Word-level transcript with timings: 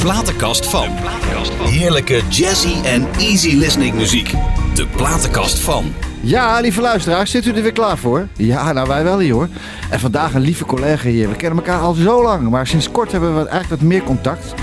platenkast 0.00 0.66
van. 0.66 0.88
Heerlijke 1.62 2.22
jazzy 2.28 2.84
en 2.84 3.08
easy 3.18 3.56
listening 3.56 3.94
muziek. 3.94 4.32
De 4.74 4.86
platenkast 4.96 5.58
van. 5.58 5.94
Ja, 6.20 6.60
lieve 6.60 6.80
luisteraars, 6.80 7.30
zit 7.30 7.46
u 7.46 7.52
er 7.52 7.62
weer 7.62 7.72
klaar 7.72 7.98
voor? 7.98 8.28
Ja, 8.36 8.72
nou 8.72 8.88
wij 8.88 9.04
wel 9.04 9.18
hier 9.18 9.32
hoor. 9.32 9.48
En 9.90 10.00
vandaag 10.00 10.34
een 10.34 10.40
lieve 10.40 10.64
collega 10.64 11.08
hier. 11.08 11.28
We 11.28 11.36
kennen 11.36 11.58
elkaar 11.58 11.80
al 11.80 11.92
zo 11.92 12.22
lang, 12.22 12.50
maar 12.50 12.66
sinds 12.66 12.90
kort 12.90 13.12
hebben 13.12 13.34
we 13.34 13.48
eigenlijk 13.48 13.80
wat 13.80 13.90
meer 13.90 14.02
contact. 14.02 14.54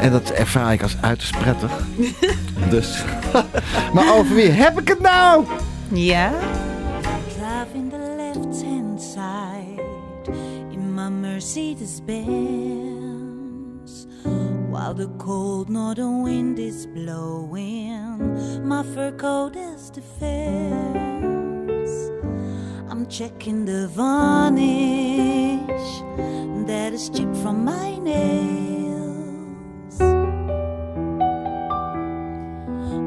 En 0.00 0.10
dat 0.10 0.30
ervaar 0.30 0.72
ik 0.72 0.82
als 0.82 0.96
uiterst 1.00 1.38
prettig. 1.38 1.72
dus. 2.70 3.04
maar 3.94 4.14
over 4.14 4.34
wie 4.34 4.50
heb 4.50 4.80
ik 4.80 4.88
het 4.88 5.00
nou? 5.00 5.44
Ja? 5.88 6.32
Driving 7.26 7.90
the 7.90 8.14
left 8.16 8.64
hand 8.64 9.02
side 9.02 9.82
in 10.70 10.94
my 10.94 11.08
Mercedes 11.08 12.00
Benz. 12.06 13.13
While 14.74 14.94
the 14.94 15.06
cold 15.18 15.70
northern 15.70 16.24
wind 16.24 16.58
is 16.58 16.84
blowing, 16.84 18.66
my 18.66 18.82
fur 18.82 19.12
coat 19.12 19.54
is 19.54 19.88
defense. 19.88 20.90
I'm 22.90 23.06
checking 23.06 23.66
the 23.66 23.86
varnish 23.86 24.58
that 26.66 26.92
is 26.92 27.08
chipped 27.08 27.36
from 27.36 27.64
my 27.64 27.98
nails. 27.98 30.00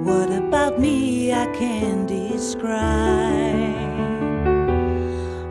What 0.08 0.31
about 0.31 0.80
me 0.80 1.34
I 1.34 1.47
can't 1.47 2.08
describe? 2.08 2.77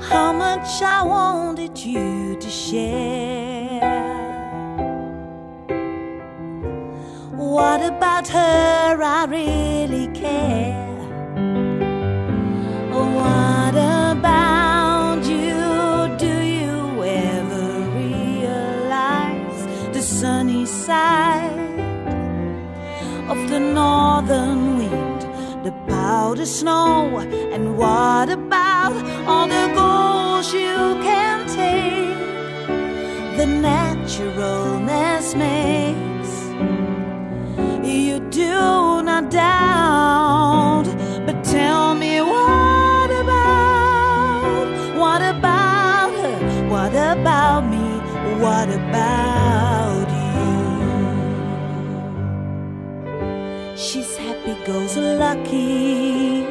How 0.01 0.33
much 0.33 0.81
I 0.81 1.03
wanted 1.03 1.79
you 1.79 2.39
to 2.41 2.49
share. 2.49 3.46
What 7.57 7.81
about 7.81 8.29
her? 8.29 9.03
I 9.03 9.25
really 9.25 10.09
care. 10.09 10.95
What 12.93 13.75
about 13.75 15.25
you? 15.25 15.65
Do 16.19 16.35
you 16.59 17.03
ever 17.03 17.67
realize 18.03 19.61
the 19.95 20.03
sunny 20.03 20.67
side 20.67 21.81
of 23.33 23.39
the 23.49 23.59
northern 23.59 24.77
wind, 24.77 25.23
the 25.65 25.73
powder 25.89 26.45
snow? 26.45 27.21
And 27.55 27.79
what 27.79 28.29
about 28.29 28.93
all 29.27 29.49
the 29.49 29.69
goals 29.75 30.53
you 30.53 30.77
can 31.09 31.47
take? 31.63 32.19
The 33.39 33.47
naturalness 33.47 35.35
makes 35.35 36.16
you 37.97 38.21
do 38.31 39.03
not 39.03 39.31
doubt. 39.31 40.85
But 41.27 41.43
tell 41.45 41.95
me 41.95 42.21
what 42.21 43.11
about, 43.11 44.67
what 44.97 45.23
about 45.23 46.11
her? 46.21 46.69
What 46.69 46.93
about 46.93 47.63
me? 47.67 47.87
What 48.41 48.69
about 48.69 50.07
you? 50.21 50.47
She's 53.77 54.17
happy, 54.17 54.55
goes 54.67 54.97
lucky, 54.97 56.45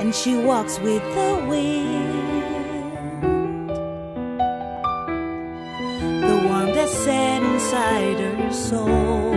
and 0.00 0.14
she 0.14 0.36
walks 0.36 0.78
with 0.78 1.02
the 1.14 1.46
wind. 1.48 2.06
The 6.28 6.36
warmth 6.46 6.74
that's 6.74 6.92
set 6.92 7.42
inside 7.42 8.18
her 8.20 8.52
soul 8.52 9.27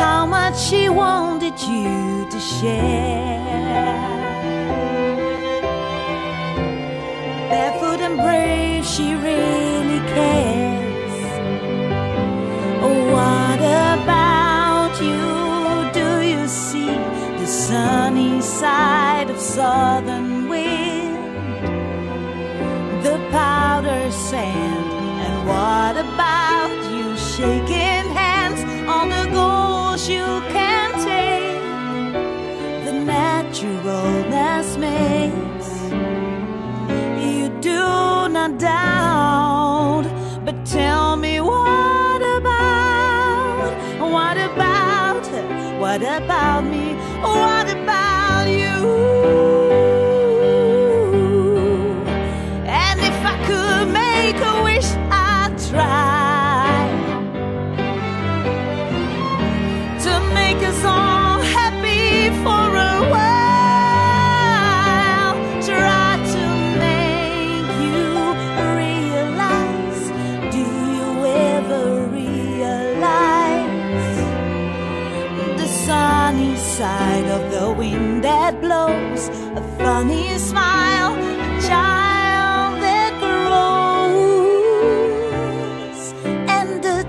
how 0.00 0.24
much 0.24 0.56
she 0.58 0.88
wanted 0.88 1.60
you 1.60 2.26
to 2.30 2.40
share. 2.40 3.36
Barefoot 7.50 8.00
and 8.06 8.16
brave, 8.16 8.82
she 8.86 9.14
really 9.14 10.00
cares. 10.14 11.22
What 13.14 13.60
about 13.60 14.94
you? 15.08 15.22
Do 16.00 16.08
you 16.32 16.48
see 16.48 16.94
the 17.40 17.46
sunny 17.46 18.40
side 18.40 19.28
of 19.28 19.38
southern 19.38 20.48
wind? 20.48 21.18
The 23.04 23.18
powder 23.30 24.10
sand, 24.10 24.88
and 25.26 25.36
what 25.50 25.94
about 26.06 26.78
you 26.94 27.06
shaking 27.34 27.79
doubt. 38.60 40.04
But 40.44 40.64
tell 40.66 41.16
me 41.16 41.40
what 41.40 42.22
about, 42.38 43.72
what 43.98 44.36
about, 44.36 45.26
what 45.80 46.02
about 46.02 46.59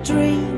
dream. 0.03 0.50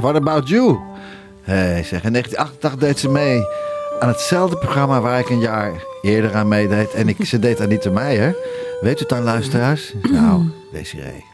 What 0.00 0.14
about 0.14 0.48
you? 0.48 0.78
Hey, 1.42 1.82
zeg, 1.82 2.02
in 2.04 2.12
1988 2.12 2.76
deed 2.76 2.98
ze 2.98 3.08
mee 3.08 3.42
aan 4.00 4.08
hetzelfde 4.08 4.56
programma 4.56 5.00
waar 5.00 5.18
ik 5.18 5.28
een 5.28 5.40
jaar 5.40 5.72
eerder 6.02 6.34
aan 6.34 6.48
meedeed. 6.48 6.94
En 6.94 7.08
ik, 7.08 7.24
ze 7.26 7.38
deed 7.38 7.58
mij, 7.92 8.16
hè? 8.16 8.30
Weet 8.80 8.96
u 8.96 8.98
het 8.98 9.08
dan, 9.08 9.22
luisteraars? 9.22 9.94
Nou, 10.02 10.42
Desiree. 10.72 11.24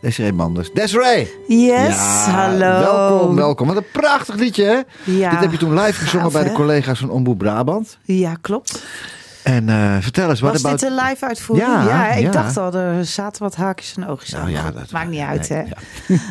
Desiree 0.00 0.32
Manders. 0.32 0.72
Desiree! 0.72 1.34
Yes, 1.46 1.96
Ja, 1.96 2.30
hallo. 2.30 2.58
Welkom, 2.58 3.34
welkom. 3.36 3.66
Wat 3.66 3.76
een 3.76 3.84
prachtig 3.92 4.34
liedje, 4.34 4.64
hè? 4.64 4.80
Ja, 5.12 5.30
Dit 5.30 5.40
heb 5.40 5.50
je 5.52 5.56
toen 5.58 5.74
live 5.80 6.00
gezongen 6.00 6.30
gaaf, 6.30 6.42
bij 6.42 6.50
de 6.50 6.56
collega's 6.56 6.98
van 6.98 7.10
Omroep 7.10 7.38
Brabant. 7.38 7.98
Ja, 8.02 8.34
klopt. 8.40 8.82
En 9.54 9.68
eh, 9.68 9.96
vertel 10.00 10.30
eens, 10.30 10.40
wat 10.40 10.52
Was 10.52 10.64
about... 10.64 10.80
dit 10.80 10.90
een 10.90 10.96
live 11.08 11.26
uitvoering? 11.26 11.68
Ja, 11.70 11.84
Ja, 11.84 12.12
ik 12.12 12.22
ja. 12.24 12.30
dacht 12.30 12.56
al, 12.56 12.74
er 12.74 13.04
zaten 13.04 13.42
wat 13.42 13.56
haakjes 13.56 13.94
en 13.96 14.06
oogjes 14.06 14.30
Nou 14.30 14.44
aan. 14.44 14.50
ja, 14.50 14.62
Maar 14.62 14.72
dat- 14.72 14.90
Maakt 14.90 15.10
niet 15.10 15.20
uit, 15.20 15.48
nee, 15.48 15.64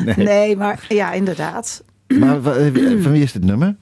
hè? 0.04 0.14
Nee. 0.24 0.56
maar 0.56 0.84
ja, 0.88 1.12
inderdaad. 1.12 1.82
Maar 2.20 2.36
eh, 2.36 3.02
van 3.02 3.12
wie 3.12 3.22
is 3.22 3.32
dit 3.32 3.44
nummer? 3.44 3.76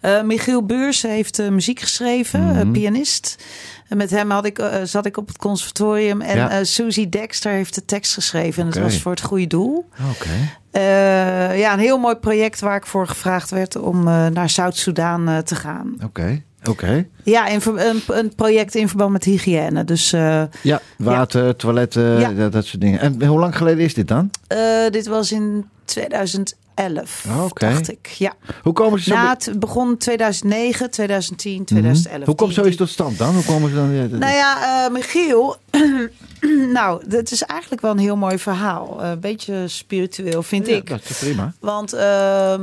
Eh, 0.00 0.22
Michiel 0.22 0.64
Beurs 0.66 1.02
heeft 1.02 1.50
muziek 1.50 1.80
geschreven, 1.80 2.40
Mhm. 2.46 2.70
pianist. 2.70 3.44
En 3.88 3.96
met 3.96 4.10
hem 4.10 4.30
had 4.30 4.44
ik, 4.46 4.64
zat 4.84 5.06
ik 5.06 5.16
op 5.16 5.26
het 5.28 5.36
conservatorium. 5.36 6.20
En 6.20 6.36
Ja. 6.36 6.64
Susie 6.64 7.08
Dexter 7.08 7.52
heeft 7.52 7.74
de 7.74 7.84
tekst 7.84 8.14
geschreven. 8.14 8.62
En 8.62 8.68
het 8.68 8.78
was 8.78 9.00
voor 9.00 9.10
het 9.12 9.20
goede 9.22 9.46
doel. 9.46 9.88
Oké. 10.10 10.28
Eh, 10.70 11.58
ja, 11.58 11.72
een 11.72 11.78
heel 11.78 11.98
mooi 11.98 12.14
project 12.14 12.60
waar 12.60 12.76
ik 12.76 12.86
voor 12.86 13.06
gevraagd 13.08 13.50
werd 13.50 13.76
om 13.76 14.02
naar 14.32 14.50
Zuid-Soedan 14.50 15.42
te 15.44 15.54
gaan. 15.54 15.94
Oké. 16.04 16.42
Oké. 16.68 17.06
Ja, 17.22 17.46
in, 17.46 17.60
een, 17.76 18.02
een 18.06 18.34
project 18.34 18.74
in 18.74 18.88
verband 18.88 19.12
met 19.12 19.24
hygiëne. 19.24 19.84
Dus 19.84 20.12
eh, 20.12 20.42
Ja, 20.62 20.80
water, 20.98 21.56
toiletten, 21.56 22.18
Ja. 22.18 22.32
dat, 22.32 22.52
dat 22.52 22.64
soort 22.64 22.80
dingen. 22.80 23.00
En 23.00 23.24
hoe 23.26 23.38
lang 23.38 23.56
geleden 23.56 23.84
is 23.84 23.94
dit 23.94 24.08
dan? 24.08 24.30
eh, 24.46 24.58
dit 24.90 25.06
was 25.06 25.32
in 25.32 25.66
2011, 25.84 27.24
Oh, 27.28 27.44
Oké. 27.44 27.66
dacht 27.68 27.90
ik. 27.90 28.06
Ja. 28.06 28.32
Hoe 28.62 28.72
komen 28.72 28.98
ze 28.98 29.04
zo... 29.10 29.14
Na, 29.14 29.30
het 29.30 29.52
begon 29.60 29.96
2009, 29.96 30.90
2010, 30.90 31.64
2011. 31.64 32.16
Mhm. 32.18 32.26
Hoe 32.26 32.34
komt 32.34 32.54
zoiets 32.54 32.76
tot 32.76 32.88
stand 32.88 33.18
dan? 33.18 33.34
Hoe 33.34 33.44
komen 33.44 33.70
ze 33.70 33.74
dan... 33.76 33.90
ja, 33.90 34.06
Nou 34.06 34.32
ja, 34.32 34.84
eh, 34.86 34.92
Michiel. 34.92 35.56
nou, 36.72 37.02
het 37.08 37.30
is 37.32 37.42
eigenlijk 37.42 37.82
wel 37.82 37.90
een 37.90 37.98
heel 37.98 38.16
mooi 38.16 38.38
verhaal. 38.38 39.04
Een 39.04 39.20
beetje 39.20 39.68
spiritueel, 39.68 40.42
vind 40.42 40.68
ik. 40.68 40.88
Dat 40.88 41.00
is 41.08 41.18
prima. 41.18 41.52
Want 41.60 41.92
ehm 41.92 42.62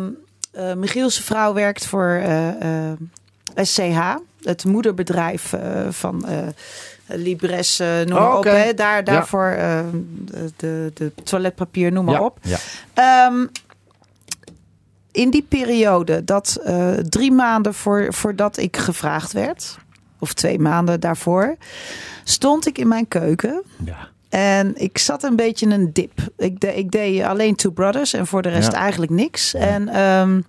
eh, 0.52 0.74
Michiel's 0.74 1.20
vrouw 1.20 1.54
werkt 1.54 1.86
voor 1.86 2.22
SCH, 3.56 4.16
het 4.42 4.66
moederbedrijf 4.66 5.54
eh, 5.54 5.90
van 5.90 6.26
eh 6.28 6.38
Libres, 7.14 7.80
eh, 7.80 7.88
noem 7.88 8.18
Oh, 8.18 8.24
maar 8.24 8.38
op. 8.38 8.44
Hè. 8.44 8.74
Daar, 8.74 9.04
daarvoor 9.04 9.58
de, 10.58 10.92
de, 10.94 11.12
toiletpapier, 11.24 11.92
noem 11.92 12.06
maar 12.06 12.14
ja. 12.14 12.22
op. 12.22 12.38
Ja. 12.42 12.58
Ehm, 12.94 13.46
in 15.12 15.30
die 15.30 15.46
periode, 15.50 16.24
dat 16.24 16.62
drie 17.10 17.32
maanden 17.32 17.74
voor, 17.74 18.14
voordat 18.14 18.58
ik 18.58 18.78
gevraagd 18.78 19.32
werd, 19.32 19.78
of 20.20 20.34
twee 20.34 20.60
maanden 20.60 21.00
daarvoor, 21.00 21.56
stond 22.24 22.68
ik 22.68 22.78
in 22.78 22.88
mijn 22.88 23.08
keuken. 23.08 23.64
ja. 23.86 24.10
En 24.32 24.74
ik 24.76 24.98
zat 24.98 25.24
een 25.24 25.36
beetje 25.36 25.66
in 25.66 25.72
een 25.72 25.94
dip. 25.94 26.12
Ik, 26.38 26.60
de, 26.60 26.76
ik 26.76 26.92
deed 26.92 27.24
alleen 27.24 27.56
Two 27.56 27.72
Brothers 27.72 28.14
en 28.14 28.28
voor 28.28 28.42
de 28.42 28.50
rest 28.50 28.72
Ja. 28.72 28.78
eigenlijk 28.78 29.12
niks. 29.12 29.54
En 29.54 29.88
ehm, 29.88 30.42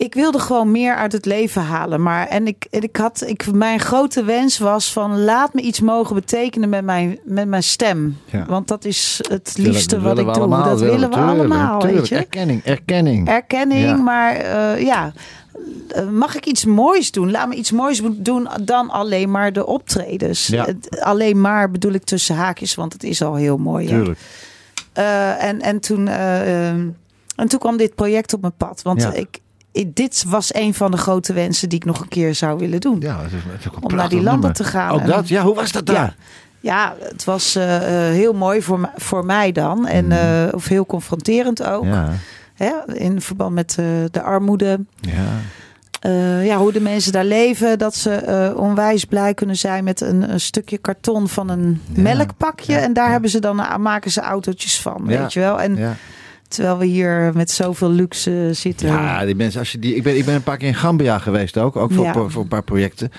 ik 0.00 0.14
wilde 0.14 0.38
gewoon 0.38 0.70
meer 0.70 0.94
uit 0.94 1.12
het 1.12 1.24
leven 1.26 1.62
halen. 1.62 2.02
Maar 2.02 2.26
en 2.26 2.46
ik, 2.46 2.66
en 2.70 2.82
ik 2.82 2.96
had, 2.96 3.22
ik, 3.26 3.52
mijn 3.52 3.80
grote 3.80 4.24
wens 4.24 4.58
was 4.58 4.92
van 4.92 5.24
laat 5.24 5.54
me 5.54 5.60
iets 5.60 5.80
mogen 5.80 6.14
betekenen 6.14 6.68
met 6.68 6.84
mijn, 6.84 7.18
met 7.24 7.48
mijn 7.48 7.62
stem. 7.62 8.16
Ja. 8.24 8.44
Want 8.48 8.68
dat 8.68 8.84
is 8.84 9.20
het 9.28 9.52
liefste 9.56 10.00
wat 10.00 10.04
willen 10.16 10.18
ik 10.28 10.34
doe. 10.34 10.42
allemaal, 10.42 10.64
dat 10.64 10.80
willen 10.80 11.08
we 11.10 11.14
tuurlijk, 11.16 11.38
allemaal, 11.38 11.78
tuurlijk. 11.80 11.98
weet 12.00 12.08
je. 12.08 12.16
Erkenning, 12.16 12.64
erkenning. 12.64 13.28
Erkenning, 13.28 13.82
Ja. 13.82 13.96
maar 13.96 14.34
eh, 14.34 14.82
ja. 14.82 15.12
Mag 16.12 16.36
ik 16.36 16.46
iets 16.46 16.64
moois 16.64 17.10
doen? 17.10 17.30
Laat 17.30 17.48
me 17.48 17.54
iets 17.54 17.70
moois 17.70 18.02
doen 18.12 18.48
dan 18.62 18.90
alleen 18.90 19.30
maar 19.30 19.52
de 19.52 19.66
optredens. 19.66 20.46
Ja. 20.46 20.66
Alleen 21.00 21.40
maar 21.40 21.70
bedoel 21.70 21.92
ik 21.92 22.04
tussen 22.04 22.34
haakjes, 22.36 22.74
want 22.74 22.92
het 22.92 23.02
is 23.04 23.22
al 23.22 23.34
heel 23.34 23.56
mooi. 23.56 23.86
Tuurlijk. 23.86 24.18
Eh, 24.92 25.44
en, 25.44 25.60
en, 25.60 25.80
toen, 25.80 26.08
eh, 26.08 26.68
ehm, 26.68 26.88
en 27.36 27.48
toen 27.48 27.58
kwam 27.58 27.76
dit 27.76 27.94
project 27.94 28.32
op 28.34 28.40
mijn 28.40 28.56
pad. 28.56 28.82
Want 28.82 29.14
ik- 29.16 29.38
dit 29.86 30.24
was 30.26 30.54
een 30.54 30.74
van 30.74 30.90
de 30.90 30.96
grote 30.96 31.32
wensen 31.32 31.68
die 31.68 31.78
ik 31.78 31.84
nog 31.84 32.00
een 32.00 32.08
keer 32.08 32.34
zou 32.34 32.58
willen 32.58 32.80
doen. 32.80 33.00
Ja, 33.00 33.16
dat 33.16 33.24
is, 33.26 33.30
dat 33.32 33.58
is 33.60 33.68
ook 33.68 33.76
een 33.76 33.82
Om 33.82 33.94
naar 33.94 34.08
die 34.08 34.18
landen 34.22 34.32
nummer. 34.32 34.52
te 34.56 34.64
gaan. 34.64 34.90
Ook 34.90 35.06
dat? 35.06 35.28
Ja, 35.28 35.42
hoe 35.42 35.54
was 35.54 35.72
dat 35.72 35.86
daar? 35.86 35.96
Ja. 35.96 36.14
Ja, 36.62 36.94
het 37.08 37.24
was 37.24 37.54
eh, 37.54 37.76
eh, 38.08 38.12
heel 38.14 38.32
mooi 38.32 38.62
voor, 38.62 38.90
voor 38.96 39.24
mij 39.24 39.52
dan. 39.52 39.86
En, 39.86 40.12
eh, 40.12 40.52
of 40.54 40.66
heel 40.66 40.86
confronterend 40.86 41.62
ook. 41.64 41.84
Ja, 42.54 42.86
in 42.86 43.20
verband 43.20 43.54
met 43.54 43.74
de 44.10 44.22
armoede. 44.22 44.80
ja. 45.00 45.22
Ja, 46.42 46.56
hoe 46.56 46.72
de 46.72 46.80
mensen 46.80 47.12
daar 47.12 47.24
leven. 47.24 47.78
Dat 47.78 47.94
ze 47.94 48.52
onwijs 48.56 49.04
blij 49.04 49.34
kunnen 49.34 49.56
zijn 49.56 49.84
met 49.84 50.00
een, 50.00 50.32
een 50.32 50.40
stukje 50.40 50.78
karton 50.78 51.28
van 51.28 51.48
een 51.48 51.82
Ja, 51.92 52.02
melkpakje. 52.02 52.76
en 52.76 52.92
daar 52.92 53.10
hebben 53.10 53.30
ze 53.30 53.38
dan, 53.38 53.80
maken 53.80 54.10
ze 54.10 54.20
autootjes 54.20 54.80
van. 54.80 55.06
Weet 55.06 55.32
je 55.32 55.40
wel? 55.40 55.60
En 55.60 55.76
ja. 55.76 55.94
Terwijl 56.50 56.78
we 56.78 56.86
hier 56.86 57.30
met 57.34 57.50
zoveel 57.50 57.90
luxe 57.90 58.50
zitten. 58.52 58.88
Ja, 58.88 59.24
die 59.24 59.34
mensen, 59.34 59.60
als 59.60 59.72
je 59.72 59.78
die, 59.78 59.94
ik, 59.94 60.02
ben, 60.02 60.16
ik 60.16 60.24
ben 60.24 60.34
een 60.34 60.42
paar 60.42 60.56
keer 60.56 60.68
in 60.68 60.74
Gambia 60.74 61.18
geweest 61.18 61.58
ook, 61.58 61.76
ook 61.76 61.92
voor, 61.92 62.04
Ja. 62.04 62.12
voor, 62.12 62.30
voor 62.30 62.42
een 62.42 62.48
paar 62.48 62.62
projecten. 62.64 63.10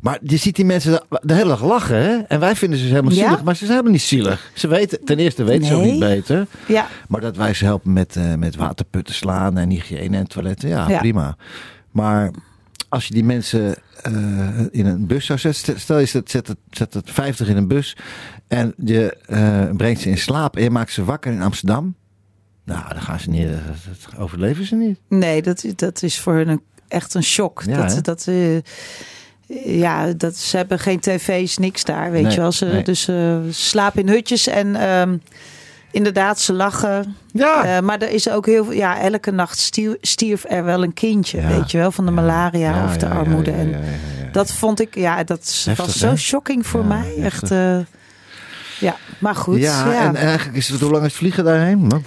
Maar 0.00 0.18
je 0.22 0.36
ziet 0.36 0.56
die 0.56 0.64
mensen 0.64 1.02
de, 1.20 1.34
hele 1.34 1.48
dag 1.48 1.62
lachen, 1.64 1.96
hè? 1.96 2.16
En 2.16 2.40
wij 2.40 2.56
vinden 2.56 2.78
ze 2.78 2.84
helemaal 2.84 3.12
Ja? 3.12 3.22
zielig, 3.28 3.42
maar 3.42 3.54
ze 3.54 3.58
zijn 3.58 3.70
helemaal 3.70 3.92
niet 3.92 4.02
zielig. 4.02 4.50
Ze 4.54 4.68
weten, 4.68 5.04
ten 5.04 5.18
eerste 5.18 5.44
weten 5.44 5.66
ze 5.66 5.74
ook 5.74 5.82
niet 5.84 5.98
beter. 5.98 6.46
Ja, 6.66 6.86
Maar 7.08 7.20
dat 7.20 7.36
wij 7.36 7.54
ze 7.54 7.64
helpen 7.64 7.92
met, 7.92 8.16
eh, 8.16 8.34
met 8.34 8.56
waterputten 8.56 9.14
slaan 9.14 9.58
en 9.58 9.68
hygiëne 9.70 10.16
en 10.16 10.26
toiletten, 10.28 10.68
ja, 10.68 10.88
Ja. 10.88 10.98
prima. 10.98 11.36
Maar 11.90 12.30
als 12.88 13.06
je 13.06 13.14
die 13.14 13.24
mensen 13.24 13.74
eh, 14.02 14.12
in 14.70 14.86
een 14.86 15.06
bus 15.06 15.26
zou 15.26 15.38
zetten, 15.38 15.80
stel 15.80 15.98
je 15.98 16.06
zet, 16.06 16.30
zet, 16.30 16.46
het, 16.48 16.56
zet 16.70 16.94
het 16.94 17.10
50 17.10 17.48
in 17.48 17.56
een 17.56 17.68
bus 17.68 17.96
en 18.48 18.74
je 18.84 19.16
eh, 19.26 19.76
brengt 19.76 20.00
ze 20.00 20.08
in 20.08 20.18
slaap 20.18 20.56
en 20.56 20.62
je 20.62 20.70
maakt 20.70 20.92
ze 20.92 21.04
wakker 21.04 21.32
in 21.32 21.42
Amsterdam. 21.42 21.94
Nou, 22.64 22.88
dan 22.88 23.02
gaan 23.02 23.20
ze 23.20 23.30
niet, 23.30 23.48
dat, 23.48 23.60
dat 24.10 24.18
overleven 24.20 24.64
ze 24.66 24.74
niet. 24.74 24.98
nee, 25.08 25.42
dat, 25.42 25.64
dat 25.76 26.02
is 26.02 26.20
voor 26.20 26.34
hun 26.34 26.48
een, 26.48 26.60
echt 26.88 27.14
een 27.14 27.22
shock. 27.24 27.62
Ja, 27.66 27.72
hè? 27.86 27.86
dat, 27.94 28.04
dat, 28.04 28.26
eh, 28.28 28.58
ja, 29.80 30.12
dat, 30.12 30.36
ze 30.36 30.56
hebben 30.56 30.78
geen 30.78 31.00
tv's, 31.00 31.58
niks 31.58 31.84
daar, 31.84 32.10
weet 32.10 32.22
Nee, 32.22 32.32
je 32.32 32.40
wel. 32.40 32.52
Ze, 32.52 32.64
nee. 32.64 32.82
Dus 32.82 33.02
ze 33.02 33.46
slapen 33.50 34.00
in 34.00 34.08
hutjes 34.08 34.46
en 34.46 34.76
ehm, 34.76 35.16
inderdaad, 35.90 36.40
ze 36.40 36.52
lachen. 36.52 37.16
Ja, 37.32 37.64
Eh, 37.64 37.80
maar 37.82 37.98
er 37.98 38.10
is 38.10 38.28
ook 38.30 38.46
heel 38.46 38.64
veel, 38.64 38.72
ja, 38.74 39.00
elke 39.00 39.30
nacht 39.30 39.58
stier- 39.58 39.98
stierf 40.00 40.44
er 40.48 40.64
wel 40.64 40.82
een 40.82 40.94
kindje, 40.94 41.40
Ja. 41.40 41.48
weet 41.48 41.70
je 41.70 41.78
wel, 41.78 41.92
van 41.92 42.04
de 42.04 42.10
malaria 42.10 42.84
of 42.84 42.96
de 42.96 43.08
armoede. 43.08 43.50
En 43.50 43.74
dat 44.32 44.52
vond 44.52 44.80
ik, 44.80 44.94
ja, 44.94 45.24
dat 45.24 45.62
Heftig, 45.64 45.86
was 45.86 45.98
zo 45.98 46.08
hè? 46.08 46.16
shocking 46.16 46.66
voor 46.66 46.84
mij. 46.84 47.14
heftig. 47.18 47.24
Echt, 47.24 47.50
eh, 47.50 47.78
ja, 48.80 48.96
maar 49.18 49.34
goed. 49.34 49.58
ja, 49.58 49.92
Ja, 49.92 50.00
En, 50.00 50.16
en 50.16 50.26
eigenlijk 50.26 50.56
is 50.56 50.68
het, 50.68 50.80
hoe 50.80 50.90
lang 50.90 51.04
is 51.04 51.08
het 51.10 51.18
vliegen 51.18 51.44
daarheen? 51.44 52.04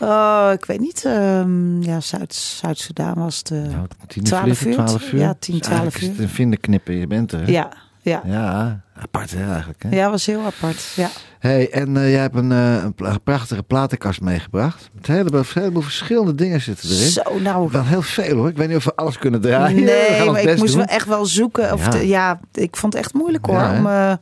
Oh, 0.00 0.50
ik 0.52 0.64
weet 0.64 0.80
niet. 0.80 1.04
ehm, 1.04 1.82
ja, 1.82 2.00
Zuid- 2.00 2.34
Zuid-Soedan 2.34 3.14
was 3.14 3.38
het. 3.38 3.50
eh, 3.50 3.58
nou, 3.58 3.86
tien 4.06 4.22
12 4.24 4.42
vliegen, 4.42 4.66
uur? 4.66 4.74
12 4.74 5.12
uur. 5.12 5.18
Ja, 5.20 5.34
10, 5.38 5.58
Dus 5.58 5.66
eigenlijk 5.68 5.96
12 5.96 5.96
is 5.96 6.02
het 6.02 6.16
uur. 6.16 6.22
een 6.22 6.28
vinderknippen, 6.34 6.94
je 6.94 7.06
bent 7.06 7.32
er. 7.32 7.40
hè? 7.40 7.52
ja, 7.52 7.68
ja. 8.02 8.22
Ja, 8.24 8.80
apart 9.00 9.30
hè, 9.30 9.48
eigenlijk. 9.50 9.82
Hè? 9.82 9.96
Ja, 9.96 10.10
was 10.10 10.26
heel 10.26 10.44
apart. 10.44 10.92
Ja. 10.96 11.08
Hey, 11.38 11.70
en 11.70 11.96
eh, 11.96 12.10
jij 12.10 12.20
hebt 12.20 12.36
een, 12.36 12.52
eh, 12.52 12.74
een 12.96 13.22
prachtige 13.24 13.62
platenkast 13.62 14.20
meegebracht. 14.20 14.90
Met 14.94 15.08
een 15.08 15.14
heleboel, 15.14 15.40
een 15.40 15.46
heleboel 15.54 15.82
verschillende 15.82 16.34
dingen 16.34 16.60
zitten 16.60 16.88
erin. 16.90 17.08
Zo, 17.08 17.22
nou. 17.40 17.68
Wel 17.72 17.84
heel 17.84 18.02
veel 18.02 18.36
hoor. 18.36 18.48
Ik 18.48 18.56
weet 18.56 18.68
niet 18.68 18.76
of 18.76 18.84
we 18.84 18.94
alles 18.94 19.18
kunnen 19.18 19.40
draaien. 19.40 19.84
Nee, 19.84 20.30
maar 20.30 20.40
ik 20.42 20.56
moest 20.58 20.72
doen. 20.74 20.84
wel 20.86 20.94
echt 20.96 21.06
wel 21.06 21.26
zoeken. 21.26 21.72
Of 21.72 22.02
Ja. 22.02 22.40
ik 22.52 22.76
vond 22.76 22.92
het 22.92 23.02
echt 23.02 23.14
moeilijk 23.14 23.46
hoor. 23.46 23.56
Ja, 23.58 23.78
om, 24.12 24.18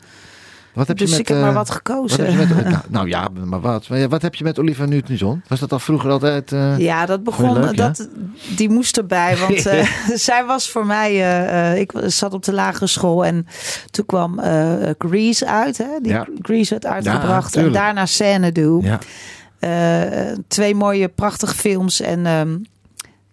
Wat 0.77 0.89
heb 0.89 0.97
dus 0.99 1.07
je 1.11 1.17
met, 1.17 1.21
ik 1.21 1.29
heb 1.29 1.37
eh, 1.37 1.43
maar 1.43 1.53
wat 1.53 1.69
wat 1.69 1.77
gekozen. 1.77 2.25
heb 2.37 2.49
je 2.49 2.55
met, 2.55 2.65
nou, 2.73 2.83
nou 2.89 3.09
ja, 3.09 3.29
maar 3.45 3.61
wat. 3.61 3.87
Wat 4.09 4.23
heb 4.23 4.35
je 4.35 4.45
met 4.45 4.59
Olivia 4.59 4.85
Newton-John? 4.85 5.43
Was 5.49 5.61
dat 5.61 5.73
al 5.73 5.79
vroeger 5.79 6.11
altijd... 6.11 6.53
eh, 6.53 6.79
Ja, 6.79 7.07
dat 7.07 7.25
begon. 7.25 7.63
Ja? 7.63 7.73
dat, 7.73 8.09
Die 8.57 8.69
moest 8.71 8.97
erbij. 8.97 9.37
Want 9.49 9.67
eh, 9.67 9.87
zij 10.29 10.45
was 10.45 10.71
voor 10.71 10.87
mij. 10.87 11.11
eh, 11.11 11.71
eh, 11.73 11.79
ik 11.79 11.93
zat 12.07 12.35
op 12.35 12.45
de 12.45 12.53
lagere 12.53 12.87
school. 12.87 13.25
En 13.25 13.47
toen 13.91 14.07
kwam 14.07 14.39
eh, 14.39 14.75
Grease 14.99 15.47
uit. 15.47 15.79
Hè? 15.79 15.87
Die 16.03 16.13
Ja. 16.13 16.27
Grease 16.43 16.71
werd 16.71 16.87
uitgebracht. 16.87 17.57
en 17.57 17.73
daarna. 17.73 18.05
Ja, 18.83 18.99
Eh, 19.59 20.33
twee 20.49 20.75
mooie, 20.75 21.09
prachtige 21.09 21.55
films. 21.55 22.01
En 22.01 22.27
ehm, 22.27 22.57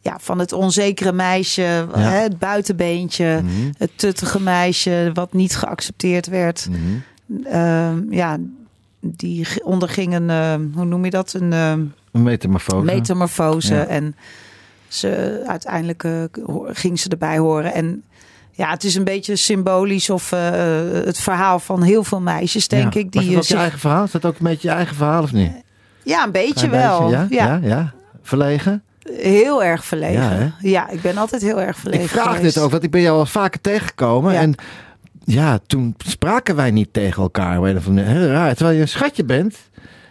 ja, 0.01 0.17
van 0.19 0.39
het 0.39 0.51
onzekere 0.53 1.12
meisje, 1.13 1.62
hè, 1.93 2.01
het 2.21 2.39
buitenbeentje, 2.39 3.39
Mhm, 3.43 3.71
het 3.77 3.91
tuttige 3.95 4.41
meisje, 4.41 5.09
wat 5.13 5.33
niet 5.33 5.55
geaccepteerd 5.55 6.27
werd. 6.27 6.67
mhm. 6.69 6.79
Ja, 8.10 8.38
die 9.00 9.48
onderging 9.63 10.13
een, 10.15 10.30
ehm, 10.30 10.62
hoe 10.74 10.86
noem 10.86 11.06
je 11.06 11.12
dat? 11.12 11.34
Een 11.34 11.53
ehm, 11.53 11.80
Een 12.12 12.24
metamorfose. 12.24 12.86
metamorfose. 12.86 13.75
Ja. 13.75 13.86
En 13.86 14.15
ze, 14.88 15.44
uiteindelijk 15.48 16.03
eh, 16.03 16.24
ging 16.68 17.00
ze 17.00 17.10
erbij 17.10 17.38
horen. 17.38 17.74
En 17.74 18.03
ja, 18.51 18.70
het 18.70 18.84
is 18.84 18.96
een 18.96 19.03
beetje 19.03 19.36
symbolisch 19.36 20.10
of 20.10 20.32
eh, 20.32 20.50
het 21.06 21.18
verhaal 21.18 21.60
van 21.60 21.82
heel 21.82 22.03
veel 22.03 22.22
meisjes, 22.22 22.68
denk 22.68 22.94
Ja. 22.94 23.00
ik. 23.00 23.12
Die 23.12 23.22
dat 23.22 23.32
eh, 23.32 23.38
ook 23.38 23.44
je 23.44 23.56
eigen 23.56 23.80
verhaal? 23.80 24.03
Is 24.03 24.12
dat 24.12 24.25
ook 24.25 24.38
een 24.39 24.46
beetje 24.46 24.68
je 24.70 24.74
eigen 24.74 24.96
verhaal 24.96 25.24
of 25.24 25.32
niet? 25.32 25.51
ja, 26.03 26.24
een 26.25 26.32
beetje 26.32 26.68
Klein 26.68 26.72
wel. 26.88 27.10
beetje, 27.10 27.36
ja. 27.36 27.46
ja? 27.46 27.60
Ja, 27.62 27.68
ja. 27.68 27.94
Verlegen? 28.22 28.84
Heel 29.03 29.63
erg 29.63 29.86
verlegen. 29.86 30.53
Ja, 30.60 30.89
ik 30.89 31.01
ben 31.01 31.18
altijd 31.18 31.42
heel 31.42 31.62
erg 31.62 31.77
verlegen 31.77 32.06
Ik 32.06 32.12
vraag 32.12 32.36
geweest. 32.36 32.53
dit 32.53 32.63
ook, 32.63 32.72
want 32.72 32.84
ik 32.84 32.92
ben 32.92 33.01
jou 33.01 33.18
al 33.18 33.25
vaker 33.25 33.62
tegengekomen. 33.62 34.36
En 34.36 34.56
ja, 35.24 35.60
toen 35.68 35.96
spraken 35.98 36.56
wij 36.56 36.72
niet 36.72 36.94
tegen 36.94 37.22
elkaar. 37.24 37.65
Heel 37.65 38.27
raar. 38.27 38.56
Terwijl 38.56 38.75
je 38.75 38.82
een 38.82 38.88
schatje 38.88 39.24
bent. 39.25 39.56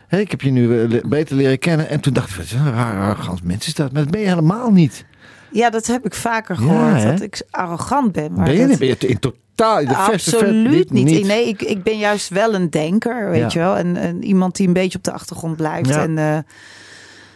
Hè, 0.08 0.18
ik 0.18 0.30
heb 0.30 0.40
je 0.40 0.50
nu 0.50 0.80
eh, 0.82 1.00
beter 1.04 1.36
leren 1.36 1.58
kennen. 1.58 1.88
En 1.88 2.00
toen 2.00 2.12
dacht 2.12 2.30
ik, 2.30 2.36
wat 2.36 2.44
is 2.44 2.52
een 2.52 2.72
raar 2.72 3.10
arrogant 3.10 3.42
mens 3.44 3.66
is 3.66 3.74
dat. 3.74 3.92
Maar 3.92 4.02
dat 4.02 4.10
ben 4.10 4.20
je 4.20 4.26
helemaal 4.28 4.70
niet. 4.70 5.04
Ja, 5.50 5.70
dat 5.70 5.86
heb 5.86 6.04
ik 6.06 6.14
vaker 6.14 6.56
gehoord. 6.56 7.02
dat 7.02 7.20
ik 7.20 7.42
arrogant 7.50 8.12
ben. 8.12 8.32
Maar 8.32 8.44
ben 8.44 8.54
je 8.54 8.66
dat-? 8.66 8.78
Ben 8.78 8.88
je 8.88 8.96
in 8.98 9.18
totaal... 9.18 9.84
De 9.84 9.96
Absoluut 9.96 10.90
niet. 10.90 11.04
niet. 11.04 11.26
Nee, 11.26 11.48
ik, 11.48 11.62
ik 11.62 11.82
ben 11.82 11.98
juist 11.98 12.28
wel 12.28 12.54
een 12.54 12.70
denker, 12.70 13.30
weet 13.30 13.40
Ja. 13.40 13.48
je 13.52 13.58
wel. 13.58 13.76
En, 13.76 13.96
en 13.96 14.24
iemand 14.24 14.56
die 14.56 14.66
een 14.66 14.72
beetje 14.72 14.98
op 14.98 15.04
de 15.04 15.12
achtergrond 15.12 15.56
blijft. 15.56 15.88
Ja. 15.88 16.02
En, 16.02 16.18
eh, 16.18 16.38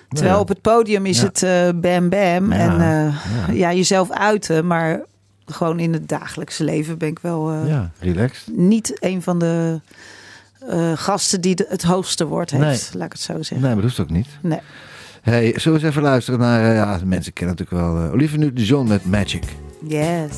Terwijl 0.08 0.34
Ja. 0.34 0.40
op 0.40 0.48
het 0.48 0.60
podium 0.60 1.06
is 1.06 1.22
het 1.22 1.42
eh, 1.42 1.68
bam 1.74 2.08
bam. 2.08 2.52
En 2.52 3.12
ja. 3.52 3.72
jezelf 3.72 4.10
uiten. 4.10 4.66
Maar 4.66 5.00
gewoon 5.46 5.78
in 5.80 5.92
het 5.92 6.08
dagelijkse 6.08 6.64
leven 6.64 6.98
ben 6.98 7.08
ik 7.08 7.18
wel 7.18 7.50
eh, 7.50 7.68
Ja, 7.68 7.90
relaxed. 7.98 8.56
niet 8.56 8.96
een 9.00 9.22
van 9.22 9.38
de 9.38 9.80
eh, 10.68 10.92
gasten 10.94 11.40
die 11.40 11.54
de- 11.54 11.66
het 11.68 11.82
hoogste 11.82 12.26
woord 12.26 12.50
heeft. 12.50 12.94
Laat 12.94 13.06
ik 13.06 13.12
het 13.12 13.20
zo 13.20 13.32
zeggen. 13.32 13.56
Nee, 13.60 13.66
maar 13.74 13.74
dat 13.74 13.84
hoeft 13.84 14.00
ook 14.00 14.10
niet. 14.16 14.28
Nee. 14.42 14.60
Hey, 15.22 15.52
zullen 15.56 15.78
we 15.78 15.84
eens 15.86 15.94
even 15.94 16.02
luisteren 16.02 16.40
naar... 16.40 16.70
eh, 16.70 16.74
ja, 16.74 17.00
mensen 17.04 17.32
kennen 17.32 17.56
natuurlijk 17.58 17.86
wel... 17.96 18.10
Olivia 18.12 18.38
Newton-John 18.38 18.88
met 18.88 19.04
Magic. 19.04 19.44
Yes. 19.88 20.32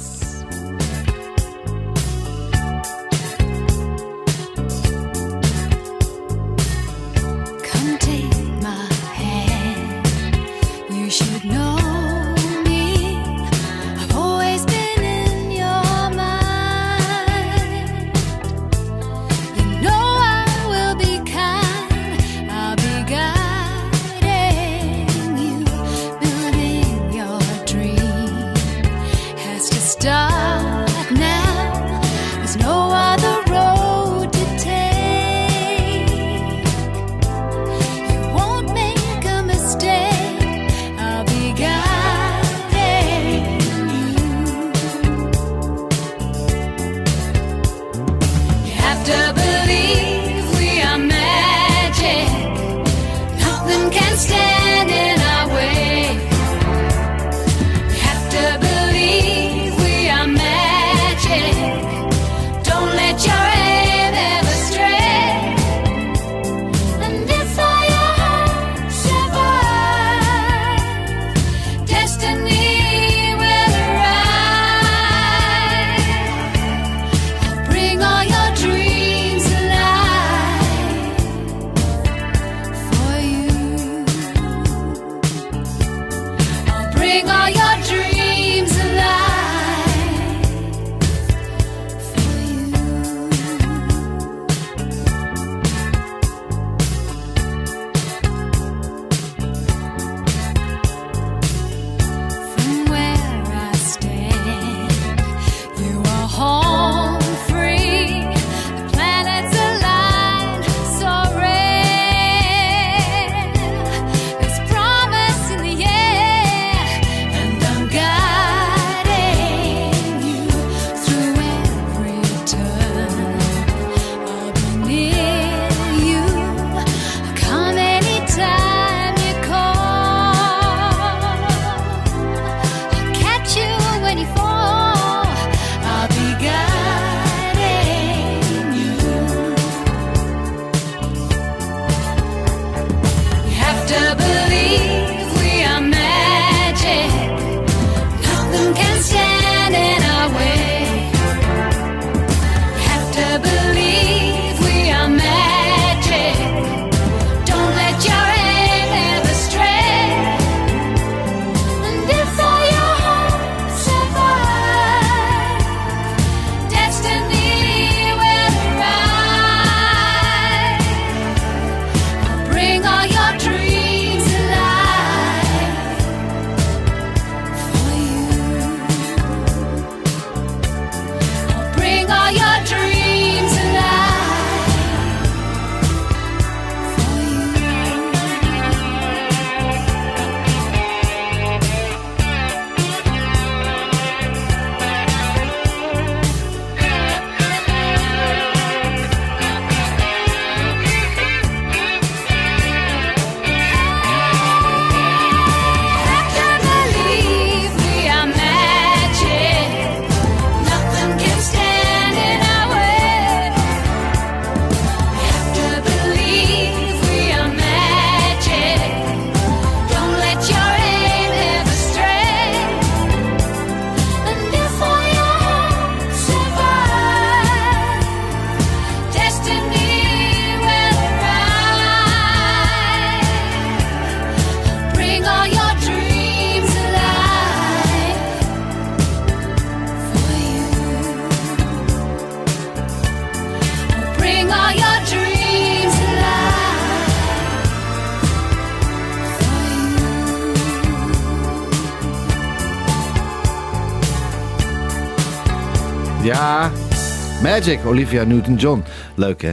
Magic, 257.58 257.84
Olivia 257.86 258.24
Newton-John. 258.24 258.84
Leuk, 259.14 259.42
hè? 259.42 259.52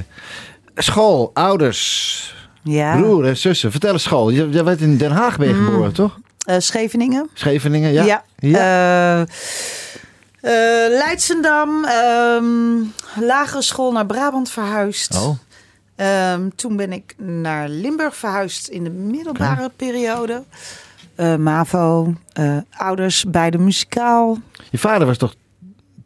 School, 0.76 1.32
ouders, 1.34 2.36
Ja. 2.64 2.98
broer 2.98 3.26
en 3.26 3.38
zussen. 3.38 3.72
Vertel 3.72 3.92
eens 3.94 4.04
school. 4.04 4.30
Je, 4.30 4.50
je 4.50 4.64
bent 4.64 4.82
in 4.82 4.98
Den 4.98 5.12
Haag 5.12 5.38
ben 5.38 5.48
je 5.48 5.54
Mm. 5.54 5.66
geboren, 5.66 5.94
toch? 5.94 6.20
Eh, 6.46 6.56
Scheveningen. 6.60 7.30
Scheveningen, 7.34 7.92
ja? 7.94 8.04
Ja. 8.04 8.24
Ja. 8.38 8.58
Eh, 8.60 9.22
eh, 9.22 9.28
Leidsendam. 10.92 11.86
ehm, 11.86 12.46
lagere 13.26 13.62
school 13.62 13.92
naar 13.92 14.06
Brabant 14.06 14.50
verhuisd. 14.50 15.16
oh, 15.16 15.38
Ehm, 15.96 16.50
toen 16.56 16.76
ben 16.76 16.94
ik 16.94 17.16
naar 17.18 17.70
Limburg 17.70 18.16
verhuisd 18.16 18.68
in 18.68 18.84
de 18.84 18.90
middelbare 18.90 19.72
periode. 19.76 20.44
MAVO, 21.38 22.14
eh, 22.34 22.58
ouders, 22.78 23.24
beide 23.28 23.58
muzikaal. 23.58 24.38
Je 24.72 24.78
vader 24.78 25.08
was 25.08 25.18
toch 25.18 25.34